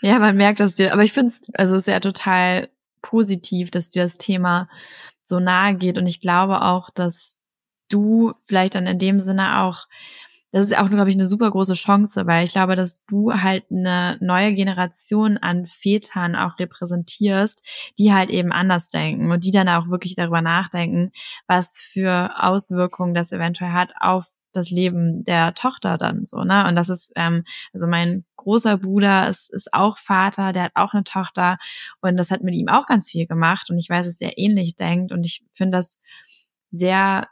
Ja, 0.00 0.18
man 0.18 0.36
merkt 0.36 0.60
das 0.60 0.74
dir, 0.74 0.92
aber 0.92 1.04
ich 1.04 1.12
finde 1.12 1.28
es, 1.28 1.42
also 1.54 1.90
ja 1.90 2.00
total 2.00 2.68
positiv, 3.02 3.70
dass 3.70 3.88
dir 3.88 4.02
das 4.02 4.14
Thema 4.14 4.68
so 5.26 5.40
nahe 5.40 5.74
geht. 5.74 5.98
Und 5.98 6.06
ich 6.06 6.20
glaube 6.20 6.62
auch, 6.62 6.90
dass 6.90 7.38
du 7.88 8.32
vielleicht 8.46 8.74
dann 8.74 8.86
in 8.86 8.98
dem 8.98 9.20
Sinne 9.20 9.62
auch 9.62 9.86
das 10.54 10.66
ist 10.66 10.78
auch, 10.78 10.88
glaube 10.88 11.10
ich, 11.10 11.16
eine 11.16 11.26
super 11.26 11.50
große 11.50 11.74
Chance, 11.74 12.28
weil 12.28 12.44
ich 12.44 12.52
glaube, 12.52 12.76
dass 12.76 13.04
du 13.06 13.32
halt 13.32 13.64
eine 13.72 14.16
neue 14.20 14.54
Generation 14.54 15.36
an 15.36 15.66
Vätern 15.66 16.36
auch 16.36 16.60
repräsentierst, 16.60 17.60
die 17.98 18.12
halt 18.12 18.30
eben 18.30 18.52
anders 18.52 18.88
denken 18.88 19.32
und 19.32 19.42
die 19.44 19.50
dann 19.50 19.68
auch 19.68 19.88
wirklich 19.88 20.14
darüber 20.14 20.42
nachdenken, 20.42 21.10
was 21.48 21.76
für 21.76 22.30
Auswirkungen 22.40 23.14
das 23.14 23.32
eventuell 23.32 23.72
hat 23.72 23.94
auf 23.98 24.26
das 24.52 24.70
Leben 24.70 25.24
der 25.24 25.54
Tochter 25.54 25.98
dann 25.98 26.24
so, 26.24 26.44
ne? 26.44 26.68
Und 26.68 26.76
das 26.76 26.88
ist, 26.88 27.10
ähm, 27.16 27.42
also 27.72 27.88
mein 27.88 28.24
großer 28.36 28.78
Bruder 28.78 29.28
ist, 29.28 29.52
ist 29.52 29.74
auch 29.74 29.98
Vater, 29.98 30.52
der 30.52 30.64
hat 30.64 30.72
auch 30.76 30.92
eine 30.94 31.02
Tochter 31.02 31.58
und 32.00 32.16
das 32.16 32.30
hat 32.30 32.44
mit 32.44 32.54
ihm 32.54 32.68
auch 32.68 32.86
ganz 32.86 33.10
viel 33.10 33.26
gemacht 33.26 33.70
und 33.70 33.78
ich 33.78 33.90
weiß, 33.90 34.06
dass 34.06 34.20
er 34.20 34.38
ähnlich 34.38 34.76
denkt 34.76 35.10
und 35.10 35.24
ich 35.26 35.44
finde 35.52 35.78
das 35.78 35.98
sehr 36.70 37.26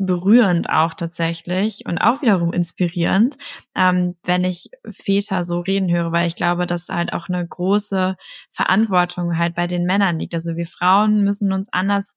berührend 0.00 0.70
auch 0.70 0.94
tatsächlich 0.94 1.82
und 1.86 1.98
auch 1.98 2.22
wiederum 2.22 2.54
inspirierend, 2.54 3.36
ähm, 3.76 4.16
wenn 4.24 4.44
ich 4.44 4.70
Väter 4.88 5.44
so 5.44 5.60
reden 5.60 5.90
höre, 5.90 6.10
weil 6.10 6.26
ich 6.26 6.36
glaube, 6.36 6.66
dass 6.66 6.88
halt 6.88 7.12
auch 7.12 7.28
eine 7.28 7.46
große 7.46 8.16
Verantwortung 8.48 9.36
halt 9.36 9.54
bei 9.54 9.66
den 9.66 9.84
Männern 9.84 10.18
liegt. 10.18 10.32
Also 10.32 10.56
wir 10.56 10.64
Frauen 10.64 11.22
müssen 11.22 11.52
uns 11.52 11.70
anders 11.70 12.16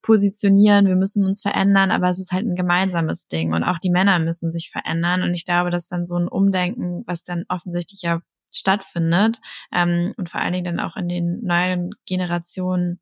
positionieren, 0.00 0.86
wir 0.86 0.96
müssen 0.96 1.26
uns 1.26 1.42
verändern, 1.42 1.90
aber 1.90 2.08
es 2.08 2.18
ist 2.18 2.32
halt 2.32 2.46
ein 2.46 2.56
gemeinsames 2.56 3.26
Ding 3.26 3.52
und 3.52 3.62
auch 3.62 3.78
die 3.78 3.90
Männer 3.90 4.18
müssen 4.18 4.50
sich 4.50 4.70
verändern 4.70 5.22
und 5.22 5.34
ich 5.34 5.44
glaube, 5.44 5.70
dass 5.70 5.88
dann 5.88 6.06
so 6.06 6.16
ein 6.16 6.28
Umdenken, 6.28 7.04
was 7.06 7.24
dann 7.24 7.44
offensichtlich 7.48 8.00
ja 8.02 8.20
stattfindet 8.50 9.38
ähm, 9.70 10.14
und 10.16 10.30
vor 10.30 10.40
allen 10.40 10.54
Dingen 10.54 10.76
dann 10.76 10.80
auch 10.80 10.96
in 10.96 11.08
den 11.08 11.44
neuen 11.44 11.90
Generationen 12.06 13.00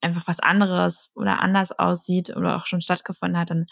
einfach 0.00 0.26
was 0.26 0.40
anderes 0.40 1.10
oder 1.14 1.40
anders 1.40 1.72
aussieht 1.72 2.34
oder 2.36 2.56
auch 2.56 2.66
schon 2.66 2.80
stattgefunden 2.80 3.38
hat, 3.38 3.50
dann 3.50 3.66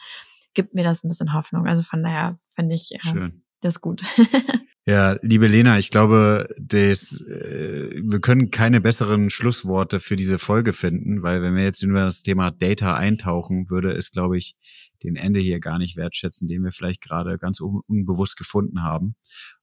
gibt 0.55 0.75
mir 0.75 0.85
das 0.85 1.05
ein 1.05 1.09
bisschen 1.09 1.35
Hoffnung. 1.35 1.67
Also 1.67 1.83
von 1.83 2.03
daher 2.03 2.39
finde 2.55 2.75
ich 2.75 2.93
äh, 2.93 3.31
das 3.61 3.81
gut. 3.81 4.03
ja, 4.87 5.17
liebe 5.23 5.47
Lena, 5.47 5.79
ich 5.79 5.91
glaube, 5.91 6.49
das, 6.59 7.21
äh, 7.21 7.91
wir 8.03 8.21
können 8.21 8.51
keine 8.51 8.81
besseren 8.81 9.31
Schlussworte 9.31 10.01
für 10.01 10.17
diese 10.17 10.39
Folge 10.39 10.73
finden, 10.73 11.23
weil 11.23 11.43
wenn 11.43 11.57
wir 11.57 11.65
jetzt 11.65 11.83
über 11.83 12.01
das 12.01 12.23
Thema 12.23 12.51
Data 12.51 12.95
eintauchen, 12.95 13.69
würde 13.69 13.93
es, 13.93 14.11
glaube 14.11 14.39
ich, 14.39 14.57
den 15.03 15.17
Ende 15.17 15.41
hier 15.41 15.61
gar 15.61 15.79
nicht 15.79 15.97
wertschätzen, 15.97 16.49
den 16.49 16.63
wir 16.63 16.73
vielleicht 16.73 17.03
gerade 17.03 17.39
ganz 17.39 17.61
un 17.61 17.81
unbewusst 17.87 18.37
gefunden 18.37 18.83
haben. 18.83 19.17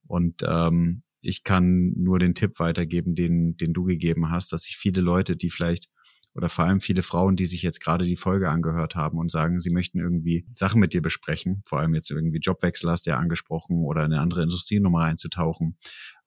Und 0.06 0.44
ähm, 0.46 1.04
ich 1.22 1.44
kann 1.44 1.94
nur 1.96 2.20
den 2.20 2.34
Tipp 2.34 2.60
weitergeben, 2.60 3.16
den, 3.16 3.56
den 3.56 3.74
du 3.74 3.84
gegeben 3.84 4.32
hast, 4.32 4.52
dass 4.52 4.64
sich 4.64 4.78
viele 4.78 5.02
Leute, 5.02 5.36
die 5.36 5.50
vielleicht 5.50 5.90
oder 6.34 6.50
vor 6.50 6.66
allem 6.66 6.80
viele 6.80 7.02
Frauen, 7.02 7.36
die 7.36 7.46
sich 7.46 7.62
jetzt 7.62 7.82
gerade 7.82 8.06
die 8.06 8.16
Folge 8.16 8.50
angehört 8.50 8.96
haben 8.96 9.18
und 9.18 9.32
sagen, 9.32 9.60
sie 9.60 9.70
möchten 9.70 10.00
irgendwie 10.00 10.46
Sachen 10.54 10.80
mit 10.80 10.94
dir 10.94 11.02
besprechen, 11.02 11.62
vor 11.66 11.80
allem 11.80 11.94
jetzt 11.94 12.10
irgendwie 12.10 12.40
Jobwechsel 12.40 12.90
hast 12.90 13.06
du 13.06 13.12
ja 13.12 13.18
angesprochen 13.18 13.84
oder 13.84 14.04
eine 14.04 14.20
andere 14.20 14.44
Industrie 14.44 14.80
nochmal 14.80 15.10
einzutauchen, 15.10 15.78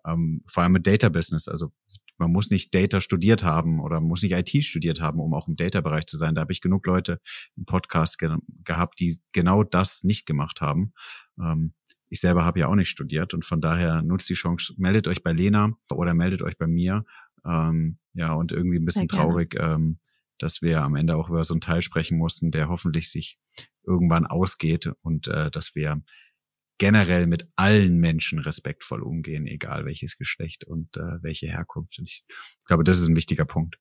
ähm, 0.06 0.42
vor 0.46 0.62
allem 0.62 0.72
mit 0.72 0.86
Data 0.86 1.08
Business, 1.08 1.48
also 1.48 1.72
man 2.18 2.30
muss 2.30 2.50
nicht 2.50 2.74
Data 2.74 3.00
studiert 3.00 3.42
haben 3.42 3.80
oder 3.80 4.00
muss 4.00 4.22
nicht 4.22 4.32
IT 4.32 4.64
studiert 4.64 5.00
haben, 5.00 5.20
um 5.20 5.34
auch 5.34 5.48
im 5.48 5.56
Data-Bereich 5.56 6.06
zu 6.06 6.16
sein. 6.16 6.34
Da 6.34 6.42
habe 6.42 6.52
ich 6.52 6.60
genug 6.60 6.86
Leute 6.86 7.20
im 7.56 7.64
Podcast 7.64 8.18
ge 8.18 8.36
gehabt, 8.64 9.00
die 9.00 9.18
genau 9.32 9.64
das 9.64 10.04
nicht 10.04 10.24
gemacht 10.26 10.60
haben. 10.60 10.92
Ähm, 11.40 11.74
ich 12.08 12.20
selber 12.20 12.44
habe 12.44 12.60
ja 12.60 12.68
auch 12.68 12.76
nicht 12.76 12.90
studiert 12.90 13.34
und 13.34 13.44
von 13.44 13.60
daher 13.60 14.02
nutzt 14.02 14.28
die 14.28 14.34
Chance, 14.34 14.74
meldet 14.76 15.08
euch 15.08 15.24
bei 15.24 15.32
Lena 15.32 15.72
oder 15.92 16.14
meldet 16.14 16.42
euch 16.42 16.56
bei 16.56 16.68
mir 16.68 17.04
ähm, 17.44 17.98
ja, 18.14 18.32
und 18.32 18.52
irgendwie 18.52 18.78
ein 18.78 18.84
bisschen 18.84 19.08
traurig, 19.08 19.56
ähm, 19.58 19.98
dass 20.38 20.62
wir 20.62 20.82
am 20.82 20.96
Ende 20.96 21.16
auch 21.16 21.28
über 21.28 21.44
so 21.44 21.54
einen 21.54 21.60
Teil 21.60 21.82
sprechen 21.82 22.18
mussten, 22.18 22.50
der 22.50 22.68
hoffentlich 22.68 23.10
sich 23.10 23.38
irgendwann 23.84 24.26
ausgeht 24.26 24.90
und 25.02 25.28
äh, 25.28 25.50
dass 25.50 25.74
wir 25.74 26.02
generell 26.78 27.26
mit 27.26 27.48
allen 27.56 27.98
Menschen 27.98 28.38
respektvoll 28.40 29.02
umgehen, 29.02 29.46
egal 29.46 29.84
welches 29.84 30.18
Geschlecht 30.18 30.64
und 30.64 30.96
äh, 30.96 31.22
welche 31.22 31.46
Herkunft. 31.46 31.98
Und 31.98 32.08
ich 32.08 32.24
glaube, 32.64 32.84
das 32.84 32.98
ist 32.98 33.08
ein 33.08 33.16
wichtiger 33.16 33.44
Punkt. 33.44 33.78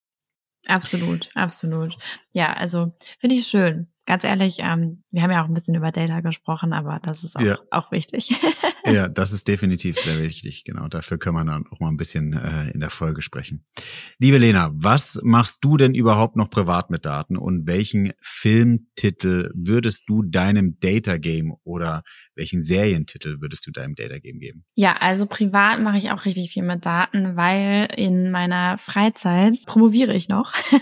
Absolut, 0.65 1.29
absolut. 1.35 1.97
Ja, 2.31 2.53
also 2.53 2.95
finde 3.19 3.35
ich 3.35 3.47
schön 3.47 3.92
ganz 4.05 4.23
ehrlich, 4.23 4.57
ähm, 4.59 5.03
wir 5.11 5.21
haben 5.21 5.31
ja 5.31 5.43
auch 5.43 5.47
ein 5.47 5.53
bisschen 5.53 5.75
über 5.75 5.91
Data 5.91 6.21
gesprochen, 6.21 6.73
aber 6.73 6.99
das 7.01 7.23
ist 7.23 7.35
auch, 7.37 7.41
ja. 7.41 7.57
auch 7.71 7.91
wichtig. 7.91 8.35
ja, 8.85 9.07
das 9.07 9.31
ist 9.33 9.47
definitiv 9.47 9.99
sehr 9.99 10.21
wichtig. 10.21 10.63
Genau, 10.65 10.87
dafür 10.87 11.17
können 11.17 11.35
wir 11.35 11.45
dann 11.45 11.65
auch 11.67 11.79
mal 11.79 11.87
ein 11.87 11.97
bisschen 11.97 12.33
äh, 12.33 12.69
in 12.71 12.79
der 12.79 12.89
Folge 12.89 13.21
sprechen. 13.21 13.65
Liebe 14.19 14.37
Lena, 14.37 14.71
was 14.73 15.19
machst 15.23 15.63
du 15.63 15.77
denn 15.77 15.95
überhaupt 15.95 16.35
noch 16.35 16.49
privat 16.49 16.89
mit 16.89 17.05
Daten 17.05 17.37
und 17.37 17.65
welchen 17.65 18.13
Filmtitel 18.21 19.51
würdest 19.53 20.03
du 20.07 20.23
deinem 20.23 20.79
Data 20.79 21.17
Game 21.17 21.53
oder 21.63 22.03
welchen 22.35 22.63
Serientitel 22.63 23.39
würdest 23.39 23.65
du 23.67 23.71
deinem 23.71 23.95
Data 23.95 24.19
Game 24.19 24.39
geben? 24.39 24.65
Ja, 24.75 24.97
also 24.97 25.25
privat 25.25 25.79
mache 25.79 25.97
ich 25.97 26.11
auch 26.11 26.25
richtig 26.25 26.51
viel 26.51 26.63
mit 26.63 26.85
Daten, 26.85 27.35
weil 27.35 27.87
in 27.95 28.31
meiner 28.31 28.77
Freizeit 28.77 29.55
promoviere 29.65 30.13
ich 30.13 30.27
noch. 30.27 30.53
Uh. 30.71 30.77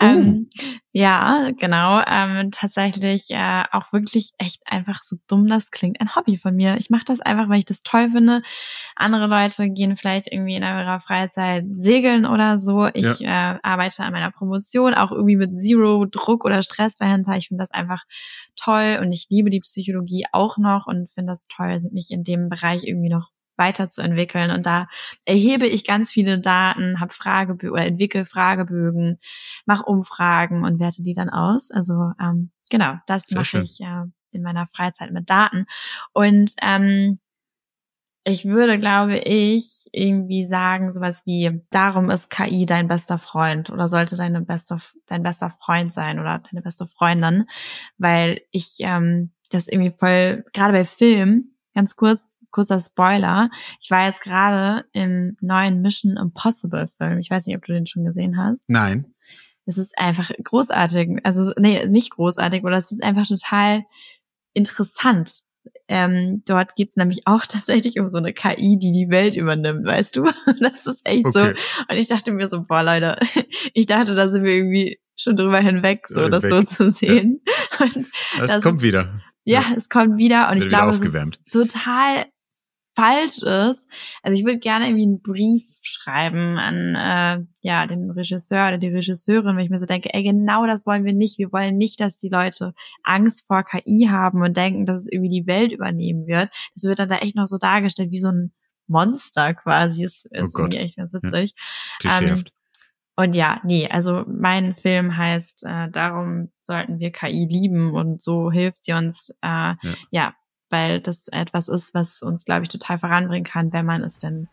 ähm, 0.00 0.48
ja, 0.94 1.50
genau. 1.58 2.02
Ähm, 2.06 2.41
tatsächlich 2.50 3.30
äh, 3.30 3.64
auch 3.70 3.92
wirklich 3.92 4.32
echt 4.38 4.62
einfach 4.66 5.02
so 5.02 5.16
dumm 5.28 5.48
das 5.48 5.70
klingt. 5.70 6.00
Ein 6.00 6.14
Hobby 6.14 6.36
von 6.36 6.54
mir. 6.54 6.76
Ich 6.78 6.90
mache 6.90 7.04
das 7.04 7.20
einfach, 7.20 7.48
weil 7.48 7.58
ich 7.58 7.64
das 7.64 7.80
toll 7.80 8.10
finde. 8.10 8.42
Andere 8.96 9.26
Leute 9.26 9.70
gehen 9.70 9.96
vielleicht 9.96 10.26
irgendwie 10.26 10.56
in 10.56 10.62
ihrer 10.62 11.00
Freizeit 11.00 11.64
segeln 11.76 12.26
oder 12.26 12.58
so. 12.58 12.86
Ich 12.86 13.20
ja. 13.20 13.54
äh, 13.54 13.58
arbeite 13.62 14.02
an 14.02 14.12
meiner 14.12 14.30
Promotion, 14.30 14.94
auch 14.94 15.12
irgendwie 15.12 15.36
mit 15.36 15.56
Zero 15.56 16.06
Druck 16.06 16.44
oder 16.44 16.62
Stress 16.62 16.94
dahinter. 16.94 17.36
Ich 17.36 17.48
finde 17.48 17.62
das 17.62 17.70
einfach 17.70 18.04
toll 18.56 18.98
und 19.00 19.12
ich 19.12 19.26
liebe 19.30 19.50
die 19.50 19.60
Psychologie 19.60 20.24
auch 20.32 20.58
noch 20.58 20.86
und 20.86 21.10
finde 21.10 21.32
das 21.32 21.46
toll, 21.46 21.80
mich 21.92 22.10
in 22.10 22.24
dem 22.24 22.48
Bereich 22.48 22.84
irgendwie 22.84 23.10
noch 23.10 23.30
weiterzuentwickeln. 23.62 24.50
Und 24.50 24.66
da 24.66 24.88
erhebe 25.24 25.66
ich 25.66 25.84
ganz 25.84 26.10
viele 26.10 26.40
Daten, 26.40 27.00
habe 27.00 27.12
Fragebögen 27.12 27.72
oder 27.72 27.86
entwickle 27.86 28.26
Fragebögen, 28.26 29.18
mache 29.66 29.84
Umfragen 29.84 30.64
und 30.64 30.80
werte 30.80 31.02
die 31.02 31.14
dann 31.14 31.30
aus. 31.30 31.70
Also 31.70 32.12
ähm, 32.20 32.50
genau, 32.70 32.94
das 33.06 33.30
mache 33.30 33.62
ich 33.62 33.80
äh, 33.80 34.04
in 34.32 34.42
meiner 34.42 34.66
Freizeit 34.66 35.12
mit 35.12 35.30
Daten. 35.30 35.66
Und 36.12 36.52
ähm, 36.62 37.20
ich 38.24 38.44
würde, 38.44 38.78
glaube 38.78 39.18
ich, 39.18 39.88
irgendwie 39.92 40.44
sagen, 40.44 40.90
sowas 40.90 41.22
wie, 41.26 41.60
darum 41.70 42.08
ist 42.08 42.30
KI 42.30 42.66
dein 42.66 42.86
bester 42.86 43.18
Freund 43.18 43.70
oder 43.70 43.88
sollte 43.88 44.16
deine 44.16 44.42
beste, 44.42 44.78
dein 45.06 45.24
bester 45.24 45.50
Freund 45.50 45.92
sein 45.92 46.20
oder 46.20 46.40
deine 46.50 46.62
beste 46.62 46.86
Freundin, 46.86 47.46
weil 47.98 48.42
ich 48.52 48.76
ähm, 48.80 49.32
das 49.50 49.66
irgendwie 49.66 49.90
voll, 49.90 50.44
gerade 50.52 50.72
bei 50.72 50.84
Film, 50.84 51.56
ganz 51.74 51.96
kurz, 51.96 52.38
kurzer 52.52 52.78
Spoiler. 52.78 53.50
Ich 53.80 53.90
war 53.90 54.06
jetzt 54.06 54.20
gerade 54.20 54.84
im 54.92 55.36
neuen 55.40 55.80
Mission 55.80 56.16
Impossible 56.16 56.86
Film. 56.86 57.18
Ich 57.18 57.30
weiß 57.30 57.46
nicht, 57.46 57.56
ob 57.56 57.64
du 57.64 57.72
den 57.72 57.86
schon 57.86 58.04
gesehen 58.04 58.36
hast. 58.38 58.64
Nein. 58.68 59.12
Es 59.66 59.78
ist 59.78 59.96
einfach 59.98 60.30
großartig. 60.42 61.20
Also, 61.24 61.52
nee, 61.58 61.86
nicht 61.86 62.10
großartig, 62.10 62.64
oder 62.64 62.76
es 62.76 62.92
ist 62.92 63.02
einfach 63.02 63.26
total 63.26 63.84
interessant. 64.54 65.42
Ähm, 65.88 66.42
dort 66.46 66.74
geht's 66.74 66.96
nämlich 66.96 67.22
auch 67.26 67.42
tatsächlich 67.48 67.98
um 67.98 68.08
so 68.08 68.18
eine 68.18 68.32
KI, 68.32 68.78
die 68.78 68.92
die 68.92 69.10
Welt 69.10 69.36
übernimmt, 69.36 69.84
weißt 69.84 70.16
du? 70.16 70.24
Das 70.60 70.86
ist 70.86 71.02
echt 71.04 71.26
okay. 71.26 71.32
so. 71.32 71.40
Und 71.88 71.96
ich 71.96 72.08
dachte 72.08 72.32
mir 72.32 72.48
so, 72.48 72.62
boah, 72.62 72.82
Leute, 72.82 73.18
ich 73.74 73.86
dachte, 73.86 74.14
da 74.14 74.28
sind 74.28 74.44
wir 74.44 74.52
irgendwie 74.52 75.00
schon 75.16 75.36
drüber 75.36 75.58
hinweg, 75.58 76.06
so 76.08 76.28
das 76.28 76.42
so 76.42 76.62
zu 76.62 76.90
sehen. 76.90 77.42
Ja. 77.78 77.84
Und 77.84 78.10
das, 78.38 78.52
das 78.52 78.62
kommt 78.62 78.82
wieder. 78.82 79.20
Ja, 79.44 79.64
es 79.76 79.88
kommt 79.88 80.18
wieder 80.18 80.48
und 80.48 80.54
Wird 80.54 80.64
ich 80.64 80.68
glaube, 80.68 80.92
es 80.92 81.02
ist 81.02 81.38
total 81.50 82.26
falsch 82.94 83.38
ist. 83.38 83.88
Also 84.22 84.38
ich 84.38 84.44
würde 84.44 84.58
gerne 84.58 84.86
irgendwie 84.86 85.04
einen 85.04 85.22
Brief 85.22 85.64
schreiben 85.82 86.58
an 86.58 86.94
äh, 86.94 87.44
ja 87.62 87.86
den 87.86 88.10
Regisseur 88.10 88.68
oder 88.68 88.78
die 88.78 88.88
Regisseurin, 88.88 89.56
wenn 89.56 89.64
ich 89.64 89.70
mir 89.70 89.78
so 89.78 89.86
denke, 89.86 90.12
ey, 90.12 90.22
genau 90.22 90.66
das 90.66 90.86
wollen 90.86 91.04
wir 91.04 91.12
nicht. 91.12 91.38
Wir 91.38 91.52
wollen 91.52 91.76
nicht, 91.76 92.00
dass 92.00 92.18
die 92.18 92.28
Leute 92.28 92.74
Angst 93.02 93.46
vor 93.46 93.64
KI 93.64 94.08
haben 94.10 94.42
und 94.42 94.56
denken, 94.56 94.86
dass 94.86 94.98
es 94.98 95.08
irgendwie 95.10 95.40
die 95.40 95.46
Welt 95.46 95.72
übernehmen 95.72 96.26
wird. 96.26 96.50
Das 96.74 96.84
wird 96.84 96.98
dann 96.98 97.08
da 97.08 97.18
echt 97.18 97.36
noch 97.36 97.46
so 97.46 97.58
dargestellt 97.58 98.10
wie 98.10 98.20
so 98.20 98.28
ein 98.28 98.52
Monster 98.86 99.54
quasi. 99.54 100.02
Das 100.02 100.26
ist 100.30 100.54
oh 100.56 100.60
irgendwie 100.60 100.78
echt 100.78 100.96
ganz 100.96 101.14
witzig. 101.14 101.54
Ja. 102.02 102.20
Ähm, 102.20 102.44
und 103.14 103.36
ja, 103.36 103.60
nee, 103.62 103.88
also 103.88 104.24
mein 104.26 104.74
Film 104.74 105.16
heißt, 105.16 105.64
äh, 105.66 105.90
darum 105.90 106.50
sollten 106.60 106.98
wir 106.98 107.12
KI 107.12 107.46
lieben 107.48 107.92
und 107.94 108.22
so 108.22 108.50
hilft 108.50 108.82
sie 108.82 108.94
uns, 108.94 109.30
äh, 109.42 109.46
ja. 109.46 109.76
ja 110.10 110.34
weil 110.72 111.00
das 111.00 111.28
etwas 111.28 111.68
ist, 111.68 111.94
was 111.94 112.22
uns, 112.22 112.44
glaube 112.44 112.62
ich, 112.62 112.68
total 112.68 112.98
voranbringen 112.98 113.44
kann, 113.44 113.72
wenn 113.72 113.86
man 113.86 114.02
es 114.02 114.18
denn 114.18 114.48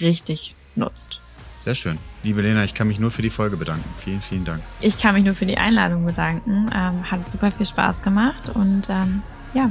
richtig 0.00 0.56
nutzt. 0.74 1.20
Sehr 1.60 1.74
schön. 1.74 1.98
Liebe 2.22 2.40
Lena, 2.40 2.64
ich 2.64 2.72
kann 2.72 2.88
mich 2.88 2.98
nur 2.98 3.10
für 3.10 3.20
die 3.20 3.28
Folge 3.28 3.58
bedanken. 3.58 3.84
Vielen, 3.98 4.22
vielen 4.22 4.46
Dank. 4.46 4.62
Ich 4.80 4.96
kann 4.96 5.14
mich 5.14 5.24
nur 5.24 5.34
für 5.34 5.44
die 5.44 5.58
Einladung 5.58 6.06
bedanken. 6.06 6.70
Ähm, 6.74 7.10
hat 7.10 7.28
super 7.28 7.50
viel 7.50 7.66
Spaß 7.66 8.00
gemacht 8.00 8.48
und 8.54 8.88
ähm, 8.88 9.22
ja, 9.52 9.70